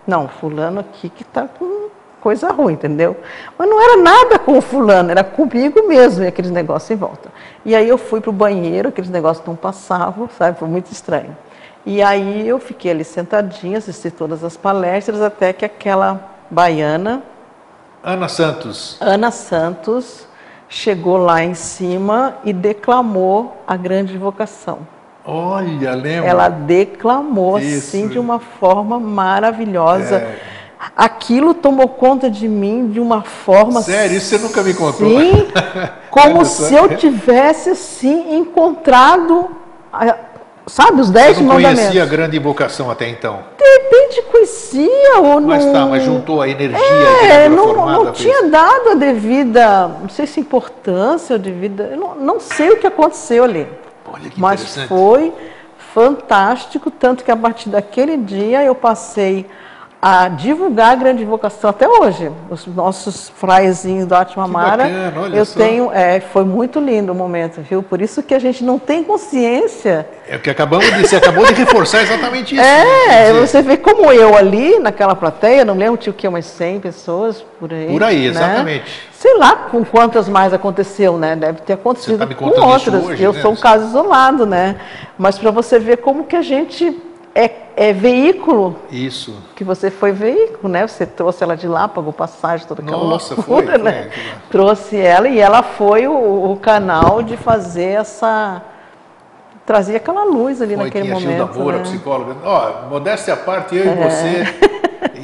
Não, 0.07 0.29
fulano 0.29 0.81
aqui 0.81 1.09
que 1.09 1.23
está 1.23 1.47
com 1.47 1.89
coisa 2.27 2.51
ruim, 2.51 2.73
entendeu? 2.73 3.17
Mas 3.57 3.71
não 3.71 3.81
era 3.81 4.03
nada 4.03 4.37
com 4.37 4.59
o 4.59 4.61
fulano, 4.61 5.13
era 5.13 5.23
comigo 5.23 5.87
mesmo, 5.87 6.25
e 6.25 6.27
aqueles 6.27 6.51
negócios 6.51 6.91
em 6.91 6.97
volta. 6.97 7.31
E 7.65 7.73
aí 7.73 7.89
eu 7.89 7.97
fui 7.97 8.21
para 8.21 8.31
o 8.31 8.33
banheiro, 8.33 8.89
aqueles 8.89 9.09
negócios 9.09 9.47
não 9.47 9.55
passavam, 9.55 10.29
sabe? 10.37 10.59
Foi 10.59 10.67
muito 10.67 10.91
estranho. 10.91 11.37
E 11.85 12.03
aí 12.03 12.49
eu 12.49 12.59
fiquei 12.59 12.91
ali 12.91 13.05
sentadinha, 13.05 13.79
assisti 13.79 14.11
todas 14.11 14.43
as 14.43 14.57
palestras, 14.57 15.23
até 15.23 15.53
que 15.53 15.65
aquela 15.65 16.21
baiana, 16.51 17.23
Ana 18.03 18.27
Santos. 18.27 18.97
Ana 19.01 19.31
Santos, 19.31 20.27
chegou 20.69 21.19
lá 21.19 21.45
em 21.45 21.55
cima 21.55 22.39
e 22.43 22.53
declamou 22.53 23.63
a 23.69 23.77
grande 23.77 24.17
invocação. 24.17 24.81
Olha, 25.25 25.95
lembra? 25.95 26.29
Ela 26.29 26.49
declamou 26.49 27.61
Isso. 27.61 27.79
assim 27.79 28.09
de 28.09 28.19
uma 28.19 28.41
forma 28.41 28.99
maravilhosa. 28.99 30.17
É. 30.17 30.56
Aquilo 30.97 31.53
tomou 31.53 31.89
conta 31.89 32.31
de 32.31 32.49
mim 32.49 32.89
de 32.89 32.99
uma 32.99 33.23
forma 33.23 33.83
Sério, 33.83 34.17
isso 34.17 34.29
você 34.29 34.39
nunca 34.39 34.63
me 34.63 34.73
contou. 34.73 35.11
Sim, 35.11 35.47
como 36.11 36.43
se 36.47 36.75
eu 36.75 36.97
tivesse 36.97 37.69
assim 37.69 38.35
encontrado, 38.35 39.51
sabe, 40.67 41.03
os 41.03 41.11
dez 41.11 41.37
Você 41.37 41.43
não 41.43 41.49
mandamentos. 41.53 41.81
conhecia 41.83 42.03
a 42.03 42.07
grande 42.07 42.39
invocação 42.39 42.91
até 42.91 43.11
então. 43.11 43.41
De 43.59 43.65
repente 43.65 44.23
conhecia 44.33 45.19
ou 45.19 45.39
não. 45.39 45.49
Mas 45.49 45.67
tá, 45.67 45.85
mas 45.85 46.03
juntou 46.03 46.41
a 46.41 46.49
energia 46.49 46.79
É, 47.25 47.47
não, 47.47 47.75
não 47.75 48.13
tinha 48.13 48.49
dado 48.49 48.93
a 48.93 48.95
devida, 48.95 49.89
não 50.01 50.09
sei 50.09 50.27
se 50.27 50.41
importância 50.41 51.35
ou 51.35 51.39
devida, 51.39 51.91
eu 51.93 51.99
não, 51.99 52.15
não 52.15 52.41
sei 52.41 52.71
o 52.71 52.79
que 52.79 52.87
aconteceu 52.87 53.45
ali. 53.45 53.67
Olha 54.11 54.31
que 54.31 54.41
Mas 54.41 54.77
foi 54.87 55.31
fantástico, 55.93 56.91
tanto 56.91 57.23
que 57.23 57.31
a 57.31 57.37
partir 57.37 57.69
daquele 57.69 58.17
dia 58.17 58.65
eu 58.65 58.75
passei 58.75 59.45
a 60.09 60.29
divulgar 60.29 60.93
a 60.93 60.95
grande 60.95 61.25
invocação 61.25 61.69
até 61.69 61.89
hoje. 61.89 62.31
Os 62.49 62.65
nossos 62.65 63.29
fraizinhos 63.29 64.07
do 64.07 64.11
bacana, 64.11 65.13
olha 65.17 65.37
eu 65.37 65.45
só. 65.45 65.59
tenho, 65.59 65.91
é, 65.91 66.21
foi 66.21 66.45
muito 66.45 66.79
lindo 66.79 67.11
o 67.11 67.15
momento, 67.15 67.61
viu? 67.61 67.83
Por 67.83 68.01
isso 68.01 68.23
que 68.23 68.33
a 68.33 68.39
gente 68.39 68.63
não 68.63 68.79
tem 68.79 69.03
consciência. 69.03 70.09
É 70.29 70.37
o 70.37 70.39
que 70.39 70.49
acabamos 70.49 70.87
de, 70.95 71.01
você 71.01 71.17
acabou 71.17 71.45
de 71.47 71.55
reforçar 71.55 72.03
exatamente 72.03 72.55
isso. 72.55 72.65
É, 72.65 73.33
né? 73.33 73.41
Você 73.41 73.61
vê 73.63 73.77
como 73.77 74.13
eu 74.13 74.37
ali 74.37 74.79
naquela 74.79 75.17
plateia, 75.17 75.65
não 75.65 75.75
lembro, 75.75 75.97
tinha 75.97 76.13
o 76.13 76.15
que, 76.15 76.29
umas 76.29 76.47
100 76.47 76.79
pessoas 76.79 77.45
por 77.59 77.75
aí. 77.75 77.89
Por 77.89 78.05
aí, 78.05 78.21
né? 78.21 78.27
exatamente. 78.29 79.09
Sei 79.11 79.37
lá 79.37 79.57
com 79.57 79.85
quantas 79.85 80.29
mais 80.29 80.55
aconteceu, 80.55 81.19
né? 81.19 81.35
Deve 81.35 81.63
ter 81.63 81.73
acontecido 81.73 82.25
tá 82.25 82.33
com 82.33 82.45
outras. 82.45 83.05
hoje, 83.05 83.25
eu 83.25 83.33
né? 83.33 83.43
sou 83.43 83.51
um 83.51 83.57
caso 83.57 83.89
isolado, 83.89 84.47
né? 84.47 84.77
Mas 85.19 85.37
para 85.37 85.51
você 85.51 85.81
ver 85.81 85.97
como 85.97 86.27
que 86.27 86.37
a 86.37 86.43
gente 86.43 86.97
é, 87.37 87.51
é 87.77 87.93
veículo, 87.93 88.77
Isso. 88.91 89.37
que 89.55 89.63
você 89.63 89.91
foi 89.91 90.11
veículo, 90.11 90.69
né? 90.73 90.87
Você 90.87 91.05
trouxe 91.05 91.45
ela 91.45 91.55
de 91.55 91.69
lá, 91.69 91.87
pagou 91.87 92.13
passagem, 92.13 92.67
toda 92.67 92.83
aquela 92.83 93.05
Nossa, 93.05 93.35
loucura, 93.35 93.73
foi, 93.73 93.79
né? 93.79 94.11
foi. 94.11 94.33
Trouxe 94.51 94.97
ela 94.97 95.29
e 95.29 95.39
ela 95.39 95.63
foi 95.63 96.09
o, 96.09 96.53
o 96.53 96.57
canal 96.57 97.23
de 97.23 97.37
fazer 97.37 97.99
essa 98.01 98.63
trazia 99.67 99.97
aquela 99.97 100.25
luz 100.25 100.63
ali 100.63 100.77
Foi 100.77 100.85
naquele 100.85 101.13
momento. 101.13 101.59
Moura, 101.59 101.79
né? 101.79 101.83
psicóloga. 101.83 102.37
Ó, 102.45 102.89
modéstia 102.89 103.35
à 103.35 103.37
parte, 103.37 103.77
eu 103.77 103.85
e 103.85 103.95
você 103.97 104.45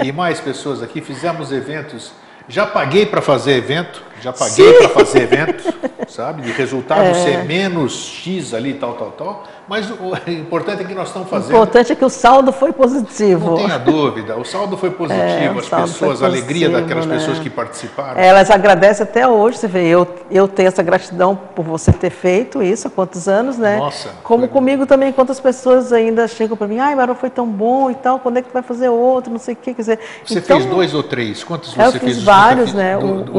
e 0.04 0.12
mais 0.12 0.40
pessoas 0.40 0.82
aqui 0.82 1.00
fizemos 1.00 1.52
eventos. 1.52 2.12
Já 2.48 2.66
paguei 2.66 3.06
para 3.06 3.22
fazer 3.22 3.52
evento, 3.52 4.02
já 4.22 4.32
paguei 4.32 4.72
para 4.74 4.88
fazer 4.90 5.22
evento, 5.22 5.74
sabe? 6.08 6.42
De 6.42 6.52
resultado 6.52 7.02
É. 7.02 7.14
ser 7.14 7.44
menos 7.44 7.92
X 7.94 8.54
ali, 8.54 8.74
tal, 8.74 8.92
tal, 8.94 9.10
tal. 9.10 9.44
Mas 9.68 9.88
o 9.90 9.94
o 10.12 10.30
importante 10.30 10.82
é 10.82 10.84
que 10.84 10.94
nós 10.94 11.08
estamos 11.08 11.28
O 11.28 11.30
fazendo. 11.30 11.50
importante 11.52 11.92
é 11.92 11.94
que 11.94 12.04
o 12.04 12.08
saldo 12.10 12.52
foi 12.52 12.72
positivo. 12.72 13.50
Não 13.50 13.56
tenha 13.56 13.78
dúvida, 13.78 14.36
o 14.36 14.44
saldo 14.44 14.76
foi 14.76 14.90
positivo, 14.92 15.22
É, 15.24 15.50
o 15.52 15.58
as 15.58 15.68
pessoas, 15.68 16.18
foi 16.18 16.26
a 16.26 16.30
alegria 16.30 16.66
positivo, 16.68 16.72
daquelas 16.80 17.06
né? 17.06 17.16
pessoas 17.16 17.38
que 17.38 17.48
participaram. 17.50 18.20
Elas 18.20 18.50
agradecem 18.50 19.04
até 19.04 19.26
hoje, 19.26 19.58
você 19.58 19.68
vê, 19.68 19.86
eu, 19.88 20.06
eu 20.30 20.46
tenho 20.48 20.68
essa 20.68 20.82
gratidão 20.82 21.38
por 21.54 21.64
você 21.64 21.90
ter 21.92 22.10
feito 22.10 22.62
isso 22.62 22.88
há 22.88 22.90
quantos 22.90 23.28
anos, 23.28 23.56
né? 23.56 23.76
Nossa, 23.78 24.10
Como 24.22 24.40
foi- 24.40 24.48
comigo 24.48 24.84
também, 24.86 25.12
quantas 25.12 25.40
pessoas 25.40 25.92
ainda 25.92 26.28
chegam 26.28 26.56
para 26.56 26.66
mim, 26.66 26.78
ai, 26.78 26.94
Marô, 26.94 27.14
foi 27.14 27.30
tão 27.30 27.46
bom 27.46 27.90
e 27.90 27.94
tal, 27.94 28.18
quando 28.18 28.36
é 28.38 28.42
que 28.42 28.48
tu 28.48 28.52
vai 28.52 28.62
fazer 28.62 28.88
outro, 28.90 29.30
não 29.32 29.38
sei 29.38 29.54
o 29.54 29.56
quê, 29.56 29.72
quer 29.72 29.80
dizer... 29.82 29.98
Você 30.26 30.38
então, 30.38 30.58
fez 30.58 30.68
dois 30.68 30.92
ou 30.94 31.02
três? 31.02 31.42
Quantos 31.44 31.76
é, 31.78 31.86
Eu 31.86 31.92
você 31.92 31.98
fiz 31.98 32.08
fez? 32.08 32.18
os 32.18 32.24
vários, 32.24 32.74
né? 32.74 32.96
do- 32.98 33.06
o 33.06 33.22
do- 33.22 33.38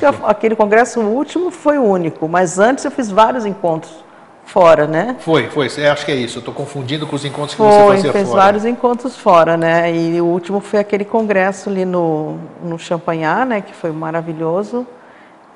do 0.00 0.06
Metafísica, 0.06 0.30
aquele 0.30 0.56
congresso 0.56 1.00
último 1.00 1.50
foi 1.50 1.78
único, 1.78 2.28
mas 2.28 2.58
antes 2.58 2.84
eu 2.84 2.90
fiz 2.90 3.10
vários 3.10 3.44
encontros 3.44 4.08
fora, 4.48 4.86
né? 4.86 5.16
Foi, 5.20 5.48
foi. 5.48 5.68
É, 5.78 5.90
acho 5.90 6.04
que 6.04 6.12
é 6.12 6.14
isso. 6.14 6.38
Eu 6.38 6.40
estou 6.40 6.54
confundindo 6.54 7.06
com 7.06 7.14
os 7.14 7.24
encontros 7.24 7.52
que 7.52 7.58
Foi, 7.58 7.68
você 7.68 7.96
fazia 7.96 8.12
fez 8.12 8.28
fora. 8.28 8.42
vários 8.42 8.64
encontros 8.64 9.16
fora, 9.16 9.56
né? 9.56 9.94
E 9.94 10.20
o 10.20 10.24
último 10.24 10.60
foi 10.60 10.80
aquele 10.80 11.04
congresso 11.04 11.68
ali 11.68 11.84
no, 11.84 12.38
no 12.62 12.78
Champagnat, 12.78 13.46
né? 13.46 13.60
Que 13.60 13.74
foi 13.74 13.92
maravilhoso. 13.92 14.86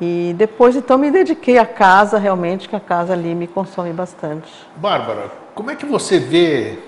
E 0.01 0.35
depois, 0.37 0.77
então, 0.77 0.99
me 0.99 1.11
dediquei 1.11 1.59
à 1.59 1.65
casa, 1.67 2.19
realmente, 2.19 2.69
que 2.69 2.77
a 2.77 2.81
casa 2.81 3.13
ali 3.13 3.35
me 3.35 3.47
consome 3.47 3.93
bastante. 3.93 4.53
Bárbara, 4.77 5.31
como 5.55 5.71
é 5.71 5.77
que 5.77 5.87
você 5.87 6.19
vê, 6.19 6.79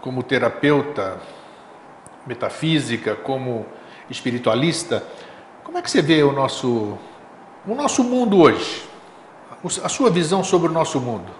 como 0.00 0.22
terapeuta 0.22 1.18
metafísica, 2.26 3.14
como 3.14 3.64
espiritualista, 4.10 5.02
como 5.64 5.78
é 5.78 5.82
que 5.82 5.90
você 5.90 6.02
vê 6.02 6.22
o 6.22 6.32
nosso, 6.32 6.98
o 7.66 7.74
nosso 7.74 8.02
mundo 8.04 8.40
hoje? 8.40 8.88
A 9.82 9.88
sua 9.88 10.10
visão 10.10 10.42
sobre 10.42 10.68
o 10.68 10.72
nosso 10.72 11.00
mundo? 11.00 11.30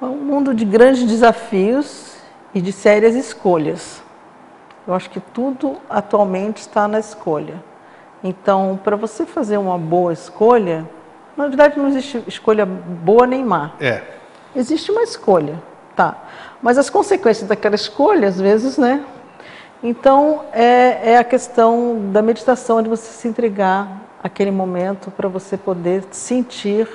É 0.00 0.04
um 0.04 0.16
mundo 0.16 0.54
de 0.54 0.64
grandes 0.64 1.04
desafios 1.04 2.16
e 2.54 2.60
de 2.60 2.72
sérias 2.72 3.14
escolhas. 3.14 4.02
Eu 4.86 4.94
acho 4.94 5.08
que 5.10 5.20
tudo 5.20 5.76
atualmente 5.88 6.58
está 6.58 6.88
na 6.88 6.98
escolha. 6.98 7.62
Então, 8.22 8.78
para 8.82 8.96
você 8.96 9.24
fazer 9.24 9.58
uma 9.58 9.78
boa 9.78 10.12
escolha, 10.12 10.88
na 11.36 11.46
verdade 11.46 11.78
não 11.78 11.88
existe 11.88 12.22
escolha 12.26 12.66
boa 12.66 13.26
nem 13.26 13.44
má. 13.44 13.72
É, 13.80 14.02
Existe 14.54 14.90
uma 14.90 15.02
escolha, 15.02 15.62
tá? 15.94 16.16
Mas 16.60 16.76
as 16.76 16.90
consequências 16.90 17.48
daquela 17.48 17.76
escolha, 17.76 18.26
às 18.28 18.40
vezes, 18.40 18.76
né? 18.76 19.04
Então, 19.82 20.42
é, 20.52 21.12
é 21.12 21.18
a 21.18 21.24
questão 21.24 22.10
da 22.12 22.20
meditação, 22.20 22.82
de 22.82 22.88
você 22.88 23.10
se 23.10 23.26
entregar 23.26 24.02
àquele 24.22 24.50
momento 24.50 25.10
para 25.10 25.26
você 25.26 25.56
poder 25.56 26.04
sentir 26.10 26.86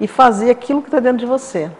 e 0.00 0.06
fazer 0.06 0.50
aquilo 0.50 0.80
que 0.80 0.88
está 0.88 0.98
dentro 0.98 1.18
de 1.18 1.26
você. 1.26 1.70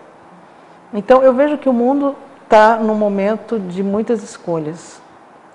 Então, 0.92 1.22
eu 1.22 1.32
vejo 1.32 1.56
que 1.56 1.68
o 1.68 1.72
mundo 1.72 2.14
está 2.44 2.76
num 2.76 2.94
momento 2.94 3.58
de 3.58 3.82
muitas 3.82 4.22
escolhas 4.22 5.00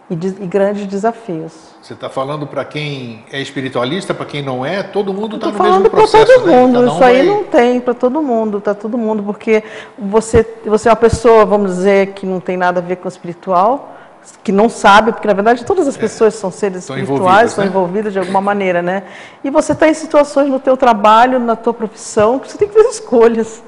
e, 0.10 0.16
de, 0.16 0.30
e 0.30 0.48
grandes 0.48 0.88
desafios. 0.88 1.54
você 1.80 1.94
está 1.94 2.10
falando 2.10 2.48
para 2.48 2.66
quem 2.66 3.24
é 3.32 3.40
espiritualista, 3.40 4.16
para 4.16 4.26
quem 4.26 4.42
não 4.42 4.66
é, 4.66 4.82
todo 4.82 5.14
mundo 5.14 5.36
está 5.36 5.50
Estou 5.50 5.64
no 5.64 5.70
mesmo 5.70 5.74
falando 5.74 5.90
para 5.92 6.00
processo. 6.00 6.34
todo 6.34 6.48
né? 6.48 6.56
mundo, 6.56 6.80
um 6.80 6.88
isso 6.88 7.04
aí 7.04 7.24
não 7.24 7.44
tem 7.44 7.80
para 7.80 7.94
todo 7.94 8.22
mundo, 8.24 8.60
tá 8.60 8.74
todo 8.74 8.98
mundo, 8.98 9.22
porque 9.22 9.64
você, 9.98 10.44
você 10.66 10.90
é 10.90 10.92
uma 10.92 10.96
pessoa, 10.96 11.46
vamos 11.46 11.76
dizer, 11.76 12.14
que 12.14 12.26
não 12.26 12.40
tem 12.40 12.58
nada 12.58 12.80
a 12.80 12.84
ver 12.84 12.96
com 12.96 13.06
o 13.06 13.10
espiritual, 13.10 13.97
que 14.44 14.52
não 14.52 14.70
sabe, 14.70 15.12
porque 15.12 15.28
na 15.28 15.34
verdade 15.34 15.66
todas 15.66 15.88
as 15.88 15.98
pessoas 15.98 16.34
são 16.36 16.52
seres 16.52 16.78
É. 16.78 16.80
Estão 16.80 16.98
espirituais, 16.98 17.22
envolvidas, 17.28 17.50
estão 17.52 17.64
né? 17.64 17.70
envolvidas 17.70 18.14
de 18.14 18.20
alguma 18.20 18.42
maneira, 18.42 18.82
né? 18.82 19.04
E 19.44 19.50
você 19.50 19.74
está 19.74 19.88
em 19.88 19.94
situações 19.94 20.50
no 20.50 20.60
teu 20.60 20.76
trabalho, 20.78 21.40
na 21.40 21.56
tua 21.56 21.74
profissão, 21.74 22.40
que 22.40 22.50
você 22.50 22.58
tem 22.58 22.68
que 22.68 22.74
fazer 22.74 22.90
escolhas, 22.90 23.64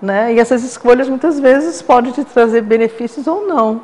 né? 0.00 0.32
E 0.34 0.38
essas 0.38 0.64
escolhas 0.64 1.08
muitas 1.08 1.38
vezes 1.38 1.82
podem 1.82 2.12
te 2.12 2.24
trazer 2.24 2.62
benefícios 2.62 3.26
ou 3.26 3.46
não. 3.46 3.82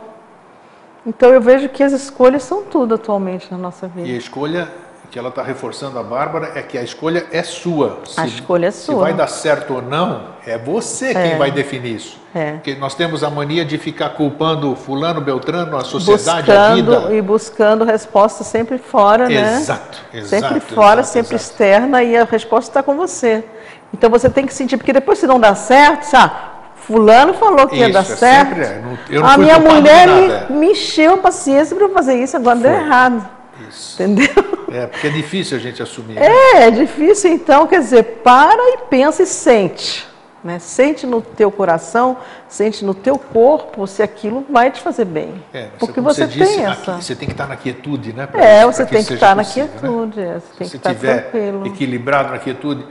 Então 1.06 1.30
eu 1.30 1.40
vejo 1.40 1.68
que 1.68 1.82
as 1.82 1.92
escolhas 1.92 2.42
são 2.42 2.62
tudo 2.62 2.94
atualmente 2.94 3.50
na 3.50 3.58
nossa 3.58 3.86
vida. 3.86 4.08
E 4.08 4.14
a 4.14 4.16
escolha 4.16 4.68
que 5.14 5.18
ela 5.20 5.28
está 5.28 5.44
reforçando 5.44 5.96
a 5.96 6.02
Bárbara 6.02 6.50
é 6.56 6.60
que 6.60 6.76
a 6.76 6.82
escolha 6.82 7.24
é 7.30 7.44
sua. 7.44 8.00
Se, 8.04 8.20
a 8.20 8.26
escolha 8.26 8.66
é 8.66 8.70
sua. 8.72 8.94
Se 8.96 9.00
vai 9.00 9.14
dar 9.14 9.28
certo 9.28 9.74
ou 9.74 9.80
não, 9.80 10.30
é 10.44 10.58
você 10.58 11.10
é. 11.10 11.28
quem 11.28 11.38
vai 11.38 11.52
definir 11.52 11.94
isso. 11.94 12.18
É. 12.34 12.54
Porque 12.54 12.74
nós 12.74 12.96
temos 12.96 13.22
a 13.22 13.30
mania 13.30 13.64
de 13.64 13.78
ficar 13.78 14.08
culpando 14.08 14.74
fulano, 14.74 15.20
beltrano, 15.20 15.76
a 15.76 15.84
sociedade, 15.84 16.48
buscando, 16.48 16.92
a 16.96 16.98
vida. 16.98 17.14
E 17.14 17.22
buscando 17.22 17.84
resposta 17.84 18.42
sempre 18.42 18.76
fora, 18.76 19.28
né? 19.28 19.58
Exato, 19.58 19.98
exato. 20.12 20.42
Sempre 20.42 20.58
fora, 20.58 21.00
exato, 21.02 21.12
sempre 21.12 21.36
exato. 21.36 21.52
externa 21.52 22.02
e 22.02 22.16
a 22.16 22.24
resposta 22.24 22.70
está 22.70 22.82
com 22.82 22.96
você. 22.96 23.44
Então 23.92 24.10
você 24.10 24.28
tem 24.28 24.44
que 24.44 24.52
sentir, 24.52 24.76
porque 24.76 24.92
depois 24.92 25.20
se 25.20 25.28
não 25.28 25.38
dá 25.38 25.54
certo, 25.54 26.12
ah, 26.12 26.54
Fulano 26.74 27.34
falou 27.34 27.68
que 27.68 27.76
isso, 27.76 27.84
ia 27.84 27.92
dar 27.92 28.00
é 28.00 28.02
certo. 28.02 28.48
Sempre, 28.48 28.64
é. 28.64 29.20
não 29.20 29.28
a 29.28 29.38
minha 29.38 29.60
mulher 29.60 30.08
me, 30.50 30.56
me 30.56 30.72
encheu 30.72 31.14
a 31.14 31.18
paciência 31.18 31.76
para 31.76 31.88
fazer 31.90 32.20
isso, 32.20 32.36
agora 32.36 32.58
Foi. 32.58 32.68
deu 32.68 32.80
errado. 32.80 33.28
Isso. 33.68 34.02
Entendeu? 34.02 34.63
É, 34.74 34.86
porque 34.88 35.06
é 35.06 35.10
difícil 35.10 35.56
a 35.56 35.60
gente 35.60 35.80
assumir. 35.80 36.14
Né? 36.14 36.26
É, 36.26 36.66
é 36.66 36.70
difícil, 36.72 37.30
então, 37.30 37.64
quer 37.64 37.78
dizer, 37.78 38.02
para 38.24 38.60
e 38.72 38.78
pensa 38.90 39.22
e 39.22 39.26
sente. 39.26 40.04
Né? 40.42 40.58
Sente 40.58 41.06
no 41.06 41.22
teu 41.22 41.48
coração, 41.50 42.16
sente 42.48 42.84
no 42.84 42.92
teu 42.92 43.16
corpo 43.16 43.86
se 43.86 44.02
aquilo 44.02 44.44
vai 44.50 44.72
te 44.72 44.80
fazer 44.80 45.04
bem. 45.04 45.32
É, 45.52 45.68
porque 45.78 46.00
você, 46.00 46.26
você 46.26 46.44
tem 46.44 46.64
essa. 46.64 47.00
Você 47.00 47.14
tem 47.14 47.28
que 47.28 47.34
estar 47.34 47.46
na 47.46 47.56
quietude, 47.56 48.12
né? 48.12 48.28
É, 48.34 48.58
isso, 48.58 48.72
você 48.72 48.84
tem 48.84 49.00
que, 49.00 49.08
que 49.08 49.14
estar 49.14 49.36
possível, 49.36 49.64
na 49.64 49.72
né? 49.72 49.78
quietude. 49.80 50.20
Né? 50.20 50.34
Você 50.40 50.58
tem 50.58 50.66
se 50.66 50.78
que 50.78 50.88
estiver 50.88 51.30
tranquilo. 51.30 51.66
equilibrado 51.66 52.32
na 52.32 52.38
quietude, 52.38 52.84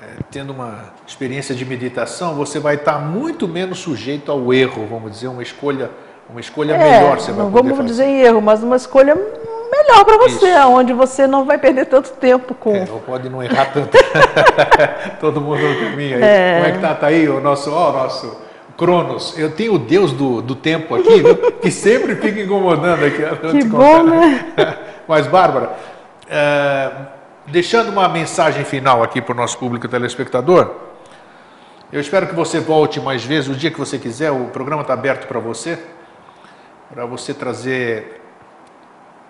é, 0.00 0.22
tendo 0.30 0.52
uma 0.52 0.92
experiência 1.06 1.54
de 1.54 1.64
meditação, 1.64 2.34
você 2.34 2.60
vai 2.60 2.74
estar 2.74 2.98
muito 3.00 3.48
menos 3.48 3.78
sujeito 3.78 4.30
ao 4.30 4.52
erro, 4.52 4.86
vamos 4.86 5.10
dizer, 5.10 5.28
uma 5.28 5.42
escolha, 5.42 5.90
uma 6.28 6.40
escolha 6.40 6.74
é, 6.74 6.78
melhor 6.78 7.18
você 7.18 7.32
vai 7.32 7.44
não 7.44 7.50
vamos 7.50 7.72
fazer. 7.78 7.88
dizer 7.88 8.04
erro, 8.04 8.42
mas 8.42 8.62
uma 8.62 8.76
escolha 8.76 9.16
melhor 9.90 10.04
para 10.04 10.18
você, 10.18 10.48
Isso. 10.48 10.68
onde 10.68 10.92
você 10.92 11.26
não 11.26 11.44
vai 11.44 11.58
perder 11.58 11.86
tanto 11.86 12.10
tempo 12.12 12.54
com. 12.54 12.74
É, 12.74 12.86
ou 12.90 13.00
pode 13.00 13.28
não 13.28 13.42
errar 13.42 13.66
tanto. 13.66 13.90
Todo 15.20 15.40
mundo 15.40 15.60
no 15.60 15.80
caminho 15.80 16.16
aí. 16.16 16.22
É. 16.22 16.54
Como 16.56 16.68
é 16.68 16.72
que 16.72 16.78
tá, 16.78 16.94
tá 16.94 17.06
aí 17.08 17.28
o 17.28 17.40
nosso, 17.40 17.72
ó, 17.72 17.92
nosso 17.92 18.36
Cronos? 18.76 19.38
Eu 19.38 19.50
tenho 19.50 19.74
o 19.74 19.78
Deus 19.78 20.12
do, 20.12 20.40
do 20.40 20.54
tempo 20.54 20.94
aqui, 20.94 21.22
que 21.60 21.70
sempre 21.70 22.16
fica 22.16 22.40
incomodando 22.40 23.04
aqui. 23.04 23.22
Que 23.50 23.64
bom, 23.64 24.04
né? 24.04 24.54
Mas, 25.06 25.26
Bárbara, 25.26 25.72
é, 26.28 26.90
deixando 27.46 27.90
uma 27.90 28.08
mensagem 28.08 28.64
final 28.64 29.02
aqui 29.02 29.20
para 29.20 29.32
o 29.32 29.36
nosso 29.36 29.58
público 29.58 29.88
telespectador, 29.88 30.70
eu 31.92 32.00
espero 32.00 32.28
que 32.28 32.34
você 32.34 32.60
volte 32.60 33.00
mais 33.00 33.24
vezes, 33.24 33.50
o 33.50 33.54
dia 33.54 33.70
que 33.70 33.78
você 33.78 33.98
quiser, 33.98 34.30
o 34.30 34.44
programa 34.46 34.82
está 34.82 34.94
aberto 34.94 35.26
para 35.26 35.40
você, 35.40 35.76
para 36.94 37.04
você 37.04 37.34
trazer 37.34 38.19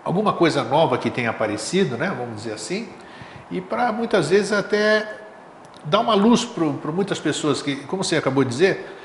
alguma 0.05 0.33
coisa 0.33 0.63
nova 0.63 0.99
que 0.99 1.11
tenha 1.11 1.31
aparecido, 1.31 1.97
né, 1.97 2.13
vamos 2.17 2.37
dizer 2.37 2.55
assim, 2.55 2.89
e 3.51 3.61
para 3.61 3.93
muitas 3.93 4.31
vezes 4.31 4.53
até 4.53 5.07
dar 5.85 6.01
uma 6.01 6.15
luz 6.15 6.45
para 6.45 6.93
muitas 6.93 7.19
pessoas 7.19 7.63
que, 7.63 7.77
como 7.77 8.05
você 8.05 8.17
acabou 8.17 8.45
de 8.45 8.51
dizer, 8.51 8.97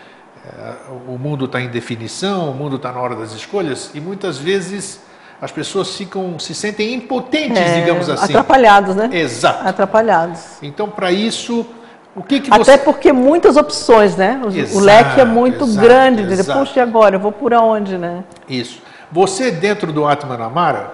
é, 0.45 0.73
o 1.07 1.17
mundo 1.17 1.45
está 1.45 1.59
em 1.61 1.69
definição, 1.69 2.51
o 2.51 2.53
mundo 2.53 2.75
está 2.75 2.91
na 2.91 2.99
hora 2.99 3.15
das 3.15 3.33
escolhas 3.33 3.91
e 3.93 3.99
muitas 3.99 4.37
vezes 4.37 5.01
as 5.41 5.51
pessoas 5.51 5.95
ficam 5.95 6.37
se 6.39 6.53
sentem 6.53 6.93
impotentes, 6.93 7.57
é, 7.57 7.81
digamos 7.81 8.09
assim, 8.09 8.25
atrapalhados, 8.25 8.95
né? 8.95 9.09
Exato. 9.11 9.67
Atrapalhados. 9.67 10.41
Então, 10.61 10.87
para 10.87 11.11
isso 11.11 11.65
o 12.15 12.23
que 12.23 12.39
que 12.39 12.49
você... 12.49 12.71
Até 12.71 12.77
porque 12.77 13.11
muitas 13.11 13.57
opções, 13.57 14.15
né? 14.15 14.39
O, 14.41 14.47
exato, 14.47 14.79
leque 14.79 15.19
é 15.19 15.25
muito 15.25 15.65
exato, 15.65 15.85
grande. 15.85 16.21
Exato. 16.21 16.59
Puxa, 16.59 16.79
e 16.79 16.81
agora? 16.81 17.15
Eu 17.17 17.19
vou 17.19 17.31
por 17.31 17.53
onde, 17.53 17.97
né? 17.97 18.23
Isso. 18.47 18.81
Você 19.15 19.49
dentro 19.49 19.93
do 19.93 20.05
Atmanamara, 20.05 20.91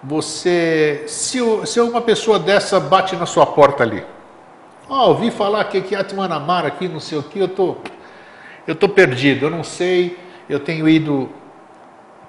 você, 0.00 1.02
se, 1.08 1.40
se 1.66 1.80
uma 1.80 2.00
pessoa 2.00 2.38
dessa 2.38 2.78
bate 2.78 3.16
na 3.16 3.26
sua 3.26 3.44
porta 3.44 3.82
ali, 3.82 4.06
ó, 4.88 5.06
oh, 5.06 5.08
ouvi 5.08 5.32
falar 5.32 5.64
que 5.64 5.78
aqui 5.78 5.92
Atmanamara, 5.96 6.68
aqui 6.68 6.86
não 6.86 7.00
sei 7.00 7.18
o 7.18 7.22
que, 7.24 7.40
eu 7.40 7.48
tô, 7.48 7.78
eu 8.64 8.76
tô 8.76 8.88
perdido, 8.88 9.46
eu 9.46 9.50
não 9.50 9.64
sei, 9.64 10.16
eu 10.48 10.60
tenho 10.60 10.88
ido, 10.88 11.28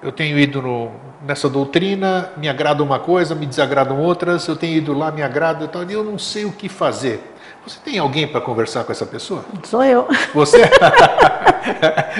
eu 0.02 0.10
tenho 0.10 0.36
ido 0.36 0.60
no, 0.60 0.90
nessa 1.24 1.48
doutrina, 1.48 2.32
me 2.36 2.48
agrada 2.48 2.82
uma 2.82 2.98
coisa, 2.98 3.32
me 3.32 3.46
desagradam 3.46 4.00
outras, 4.00 4.48
eu 4.48 4.56
tenho 4.56 4.78
ido 4.78 4.92
lá, 4.92 5.12
me 5.12 5.22
agrada, 5.22 5.68
tal, 5.68 5.88
e 5.88 5.92
eu 5.92 6.02
não 6.02 6.18
sei 6.18 6.44
o 6.44 6.50
que 6.50 6.68
fazer. 6.68 7.22
Você 7.64 7.78
tem 7.84 8.00
alguém 8.00 8.26
para 8.26 8.40
conversar 8.40 8.82
com 8.82 8.90
essa 8.90 9.06
pessoa? 9.06 9.44
Sou 9.62 9.84
eu. 9.84 10.08
Você? 10.34 10.58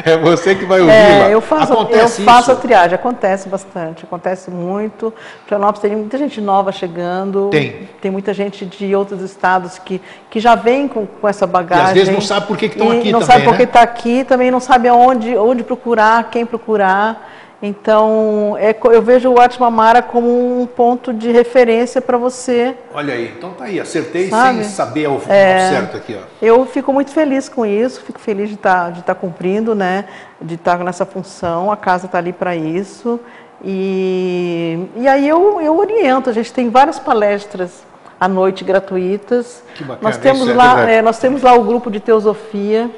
é 0.04 0.16
você 0.16 0.54
que 0.54 0.64
vai 0.64 0.80
ouvi-la. 0.80 0.98
É, 1.28 1.34
eu 1.34 1.40
faço, 1.40 1.72
acontece 1.72 2.20
eu 2.20 2.24
faço 2.24 2.52
a 2.52 2.56
triagem, 2.56 2.94
acontece 2.94 3.48
bastante, 3.48 4.04
acontece 4.04 4.50
muito. 4.50 5.12
Florianópolis 5.46 5.80
tem 5.80 5.96
muita 5.96 6.18
gente 6.18 6.40
nova 6.40 6.72
chegando. 6.72 7.48
Tem. 7.50 7.88
Tem 8.00 8.10
muita 8.10 8.32
gente 8.34 8.64
de 8.66 8.94
outros 8.94 9.22
estados 9.22 9.78
que, 9.78 10.00
que 10.30 10.40
já 10.40 10.54
vem 10.54 10.88
com, 10.88 11.06
com 11.06 11.28
essa 11.28 11.46
bagagem. 11.46 11.84
E 11.84 11.88
às 11.88 11.94
vezes 11.94 12.12
não 12.12 12.20
sabe 12.20 12.46
por 12.46 12.56
que 12.56 12.66
estão 12.66 12.90
aqui 12.90 13.12
não 13.12 13.20
também, 13.20 13.34
sabe 13.34 13.44
por 13.44 13.56
que 13.56 13.62
está 13.62 13.80
né? 13.80 13.84
aqui, 13.84 14.24
também 14.24 14.50
não 14.50 14.60
sabe 14.60 14.88
aonde, 14.88 15.36
onde 15.36 15.62
procurar, 15.62 16.30
quem 16.30 16.46
procurar. 16.46 17.28
Então, 17.62 18.56
é, 18.58 18.74
eu 18.84 19.02
vejo 19.02 19.30
o 19.30 19.38
Atmamara 19.38 20.00
como 20.00 20.62
um 20.62 20.66
ponto 20.66 21.12
de 21.12 21.30
referência 21.30 22.00
para 22.00 22.16
você. 22.16 22.74
Olha 22.94 23.12
aí, 23.12 23.34
então 23.36 23.50
tá 23.52 23.64
aí, 23.64 23.78
acertei 23.78 24.30
Sabe? 24.30 24.64
sem 24.64 24.64
saber 24.64 25.04
ao, 25.04 25.20
é, 25.28 25.70
certo 25.70 25.96
aqui. 25.98 26.16
Ó. 26.18 26.24
Eu 26.40 26.64
fico 26.64 26.90
muito 26.90 27.10
feliz 27.10 27.50
com 27.50 27.66
isso, 27.66 28.00
fico 28.00 28.18
feliz 28.18 28.48
de 28.48 28.54
estar 28.54 28.84
tá, 28.84 28.90
de 28.90 29.02
tá 29.02 29.14
cumprindo, 29.14 29.74
né, 29.74 30.06
de 30.40 30.54
estar 30.54 30.78
tá 30.78 30.84
nessa 30.84 31.04
função, 31.04 31.70
a 31.70 31.76
casa 31.76 32.06
está 32.06 32.16
ali 32.16 32.32
para 32.32 32.56
isso. 32.56 33.20
E, 33.62 34.88
e 34.96 35.06
aí 35.06 35.28
eu, 35.28 35.60
eu 35.60 35.78
oriento, 35.78 36.30
a 36.30 36.32
gente 36.32 36.50
tem 36.50 36.70
várias 36.70 36.98
palestras 36.98 37.84
à 38.18 38.26
noite 38.26 38.64
gratuitas. 38.64 39.62
Que 39.74 39.84
bacana, 39.84 40.08
nós 40.08 40.16
temos 40.16 40.48
lá, 40.48 40.90
é, 40.90 41.02
nós 41.02 41.18
temos 41.18 41.42
lá 41.42 41.52
o 41.52 41.62
grupo 41.62 41.90
de 41.90 42.00
teosofia, 42.00 42.90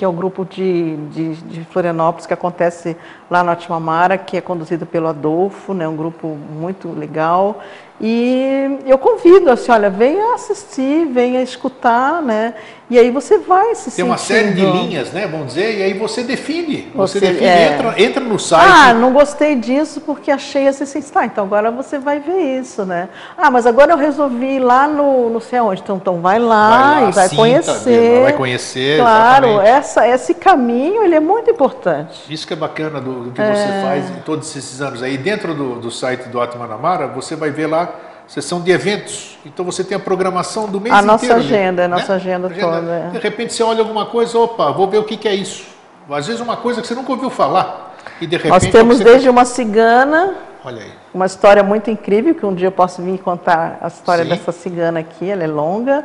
que 0.00 0.04
é 0.06 0.08
o 0.08 0.12
grupo 0.12 0.46
de, 0.46 0.96
de, 1.08 1.34
de, 1.34 1.64
Florianópolis, 1.66 2.24
que 2.24 2.32
acontece 2.32 2.96
lá 3.30 3.44
no 3.44 3.50
Atimamara, 3.50 4.16
que 4.16 4.34
é 4.34 4.40
conduzido 4.40 4.86
pelo 4.86 5.08
Adolfo, 5.08 5.74
né, 5.74 5.86
um 5.86 5.94
grupo 5.94 6.26
muito 6.28 6.90
legal. 6.90 7.60
E 8.00 8.78
eu 8.86 8.96
convido, 8.96 9.50
assim, 9.50 9.70
olha, 9.70 9.90
venha 9.90 10.34
assistir, 10.34 11.06
venha 11.06 11.42
escutar, 11.42 12.22
né? 12.22 12.54
E 12.90 12.98
aí 12.98 13.08
você 13.08 13.38
vai 13.38 13.72
se 13.76 13.88
Tem 13.94 14.04
uma 14.04 14.16
série 14.16 14.50
de 14.50 14.62
linhas, 14.62 15.12
né? 15.12 15.24
Vamos 15.24 15.48
dizer, 15.48 15.78
e 15.78 15.82
aí 15.82 15.94
você 15.94 16.24
define. 16.24 16.90
Você, 16.92 17.20
você 17.20 17.26
define, 17.26 17.46
é... 17.46 17.72
entra, 17.72 18.02
entra 18.02 18.24
no 18.24 18.36
site. 18.36 18.68
Ah, 18.68 18.92
não 18.92 19.12
gostei 19.12 19.54
disso 19.54 20.00
porque 20.00 20.28
achei 20.28 20.66
assim, 20.66 20.82
assim, 20.82 21.00
tá, 21.00 21.24
então 21.24 21.44
agora 21.44 21.70
você 21.70 22.00
vai 22.00 22.18
ver 22.18 22.58
isso, 22.58 22.84
né? 22.84 23.08
Ah, 23.38 23.48
mas 23.48 23.64
agora 23.64 23.92
eu 23.92 23.96
resolvi 23.96 24.56
ir 24.56 24.58
lá 24.58 24.88
no 24.88 25.30
não 25.30 25.38
sei 25.38 25.60
aonde. 25.60 25.82
Então, 25.82 25.98
então 25.98 26.20
vai 26.20 26.40
lá, 26.40 26.70
vai 26.70 27.02
lá 27.02 27.08
e 27.08 27.12
vai 27.12 27.28
conhecer. 27.28 28.14
Tá 28.16 28.22
vai 28.22 28.32
conhecer. 28.32 28.98
Claro, 28.98 29.60
essa, 29.60 30.08
esse 30.08 30.34
caminho 30.34 31.04
ele 31.04 31.14
é 31.14 31.20
muito 31.20 31.48
importante. 31.48 32.20
Isso 32.28 32.44
que 32.44 32.54
é 32.54 32.56
bacana 32.56 33.00
do, 33.00 33.24
do 33.26 33.30
que 33.30 33.40
é... 33.40 33.54
você 33.54 33.86
faz 33.86 34.10
em 34.10 34.20
todos 34.22 34.56
esses 34.56 34.80
anos 34.80 35.00
aí. 35.00 35.16
Dentro 35.16 35.54
do, 35.54 35.76
do 35.76 35.92
site 35.92 36.28
do 36.28 36.40
Atmanamara, 36.40 37.06
você 37.06 37.36
vai 37.36 37.50
ver 37.50 37.68
lá 37.68 37.89
sessão 38.30 38.60
de 38.60 38.70
eventos. 38.70 39.36
Então 39.44 39.64
você 39.64 39.82
tem 39.82 39.96
a 39.96 40.00
programação 40.00 40.68
do 40.68 40.80
mês 40.80 40.94
a 40.94 40.98
inteiro. 40.98 41.12
Nossa 41.12 41.34
agenda, 41.34 41.88
né? 41.88 41.94
A 41.94 41.98
nossa 41.98 42.14
agenda, 42.14 42.46
agenda 42.46 42.60
toda. 42.60 42.92
É. 42.92 43.10
De 43.10 43.18
repente 43.18 43.52
você 43.52 43.62
olha 43.62 43.80
alguma 43.80 44.06
coisa, 44.06 44.38
opa, 44.38 44.70
vou 44.70 44.88
ver 44.88 44.98
o 44.98 45.04
que, 45.04 45.16
que 45.16 45.26
é 45.28 45.34
isso. 45.34 45.64
Às 46.08 46.28
vezes 46.28 46.40
uma 46.40 46.56
coisa 46.56 46.80
que 46.80 46.86
você 46.86 46.94
nunca 46.94 47.10
ouviu 47.10 47.28
falar. 47.28 47.96
E 48.20 48.26
de 48.26 48.36
repente, 48.36 48.52
Nós 48.52 48.66
temos 48.66 49.00
desde 49.00 49.28
uma 49.28 49.44
cigana, 49.44 50.34
olha 50.64 50.82
aí. 50.82 50.92
uma 51.12 51.26
história 51.26 51.62
muito 51.62 51.90
incrível, 51.90 52.34
que 52.34 52.46
um 52.46 52.54
dia 52.54 52.68
eu 52.68 52.72
posso 52.72 53.02
vir 53.02 53.18
contar 53.18 53.78
a 53.80 53.88
história 53.88 54.24
Sim. 54.24 54.30
dessa 54.30 54.52
cigana 54.52 55.00
aqui, 55.00 55.28
ela 55.28 55.42
é 55.42 55.46
longa, 55.46 56.04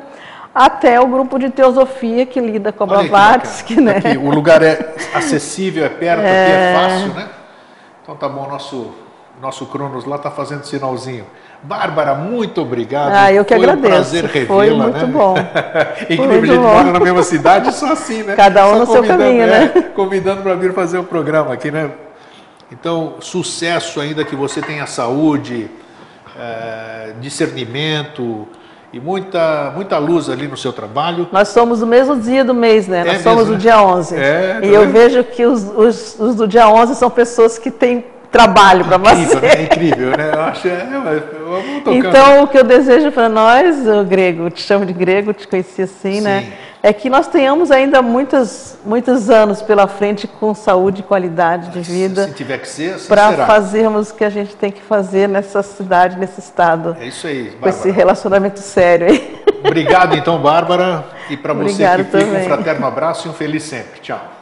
até 0.53 0.99
o 0.99 1.07
grupo 1.07 1.37
de 1.37 1.49
teosofia 1.49 2.25
que 2.25 2.39
lida 2.39 2.71
com 2.71 2.85
a 2.85 2.87
Blavatsky. 2.87 3.81
Né? 3.81 3.97
Aqui, 3.97 4.17
o 4.17 4.29
lugar 4.29 4.63
é 4.63 4.95
acessível, 5.13 5.85
é 5.85 5.89
perto, 5.89 6.21
é... 6.21 6.41
aqui 6.41 6.51
é 6.51 6.89
fácil, 6.89 7.13
né? 7.13 7.29
Então 8.01 8.15
tá 8.15 8.29
bom, 8.29 8.47
nosso, 8.47 8.93
nosso 9.41 9.65
Cronos 9.67 10.05
lá 10.05 10.15
está 10.15 10.31
fazendo 10.31 10.63
sinalzinho. 10.63 11.25
Bárbara, 11.63 12.13
muito 12.13 12.61
obrigado. 12.61 13.11
Ah, 13.13 13.33
eu 13.33 13.43
que 13.43 13.55
Foi 13.55 13.63
agradeço. 13.63 13.87
um 13.87 13.95
prazer 13.95 14.25
revê-la. 14.25 14.47
Foi 14.47 14.69
muito 14.71 14.97
né? 14.97 15.05
bom. 15.05 15.35
Incrível, 16.09 16.31
a 16.31 16.45
gente 16.45 16.57
bom. 16.57 16.61
mora 16.61 16.91
na 16.91 16.99
mesma 16.99 17.23
cidade, 17.23 17.73
só 17.73 17.91
assim, 17.93 18.23
né? 18.23 18.35
Cada 18.35 18.67
um 18.67 18.73
só 18.73 18.79
no 18.79 18.85
seu 18.87 19.03
caminho, 19.03 19.41
é, 19.41 19.47
né? 19.47 19.67
Convidando 19.95 20.41
para 20.41 20.53
vir 20.55 20.73
fazer 20.73 20.99
o 20.99 21.03
programa 21.03 21.53
aqui, 21.53 21.71
né? 21.71 21.89
Então, 22.71 23.15
sucesso 23.19 23.99
ainda 23.99 24.23
que 24.23 24.35
você 24.35 24.61
tenha 24.61 24.85
saúde, 24.85 25.69
é, 26.39 27.13
discernimento 27.19 28.47
e 28.91 28.99
muita, 28.99 29.71
muita 29.75 29.97
luz 29.97 30.29
ali 30.29 30.47
no 30.47 30.57
seu 30.57 30.71
trabalho. 30.71 31.27
Nós 31.31 31.49
somos 31.49 31.81
o 31.81 31.87
mesmo 31.87 32.15
dia 32.15 32.43
do 32.43 32.53
mês, 32.53 32.87
né? 32.87 33.01
É 33.01 33.05
Nós 33.13 33.21
somos 33.21 33.43
mesmo, 33.43 33.55
o 33.55 33.57
dia 33.57 33.81
11. 33.81 34.15
É, 34.15 34.59
e 34.63 34.73
eu 34.73 34.87
vejo 34.89 35.23
que 35.23 35.45
os, 35.45 35.63
os, 35.63 36.19
os, 36.19 36.35
do 36.35 36.47
dia 36.47 36.67
11 36.69 36.95
são 36.95 37.09
pessoas 37.09 37.59
que 37.59 37.69
têm 37.69 38.05
trabalho 38.31 38.85
para 38.85 38.97
fazer. 38.97 39.41
Né? 39.41 39.47
É 39.47 39.63
incrível, 39.63 40.09
né? 40.11 40.31
Eu 40.33 40.41
acho, 40.41 40.67
é, 40.67 40.87
Então, 41.87 42.43
o 42.43 42.47
que 42.47 42.57
eu 42.57 42.63
desejo 42.63 43.11
para 43.11 43.29
nós, 43.29 43.87
o 43.87 44.03
grego, 44.03 44.49
te 44.49 44.61
chamo 44.61 44.85
de 44.85 44.93
grego, 44.93 45.33
te 45.33 45.47
conheci 45.47 45.81
assim, 45.81 46.21
né? 46.21 46.41
Sim. 46.41 46.49
né? 46.49 46.53
É 46.83 46.93
que 46.93 47.09
nós 47.09 47.27
tenhamos 47.27 47.71
ainda 47.71 47.99
muitos, 47.99 48.77
muitos 48.85 49.27
anos 49.27 49.59
pela 49.59 49.87
frente 49.87 50.27
com 50.27 50.53
saúde 50.53 51.01
e 51.01 51.03
qualidade 51.03 51.71
de 51.71 51.79
vida. 51.79 52.27
Se 52.27 52.33
tiver 52.35 52.59
que 52.59 52.67
ser, 52.67 52.93
assim 52.93 53.07
Para 53.07 53.31
fazermos 53.47 54.11
o 54.11 54.13
que 54.15 54.23
a 54.23 54.29
gente 54.29 54.55
tem 54.55 54.71
que 54.71 54.81
fazer 54.81 55.27
nessa 55.27 55.63
cidade, 55.63 56.15
nesse 56.19 56.39
estado. 56.39 56.95
É 56.99 57.07
isso 57.07 57.25
aí, 57.25 57.45
Bárbara. 57.45 57.59
Com 57.59 57.69
esse 57.69 57.89
relacionamento 57.89 58.59
sério 58.59 59.07
aí. 59.07 59.43
Obrigado, 59.65 60.15
então, 60.15 60.37
Bárbara. 60.39 61.05
E 61.27 61.35
para 61.35 61.53
você 61.53 61.87
que 61.87 62.03
fica, 62.03 62.17
um 62.19 62.43
fraterno 62.43 62.85
abraço 62.85 63.27
e 63.27 63.31
um 63.31 63.33
feliz 63.33 63.63
sempre. 63.63 63.99
Tchau. 64.01 64.34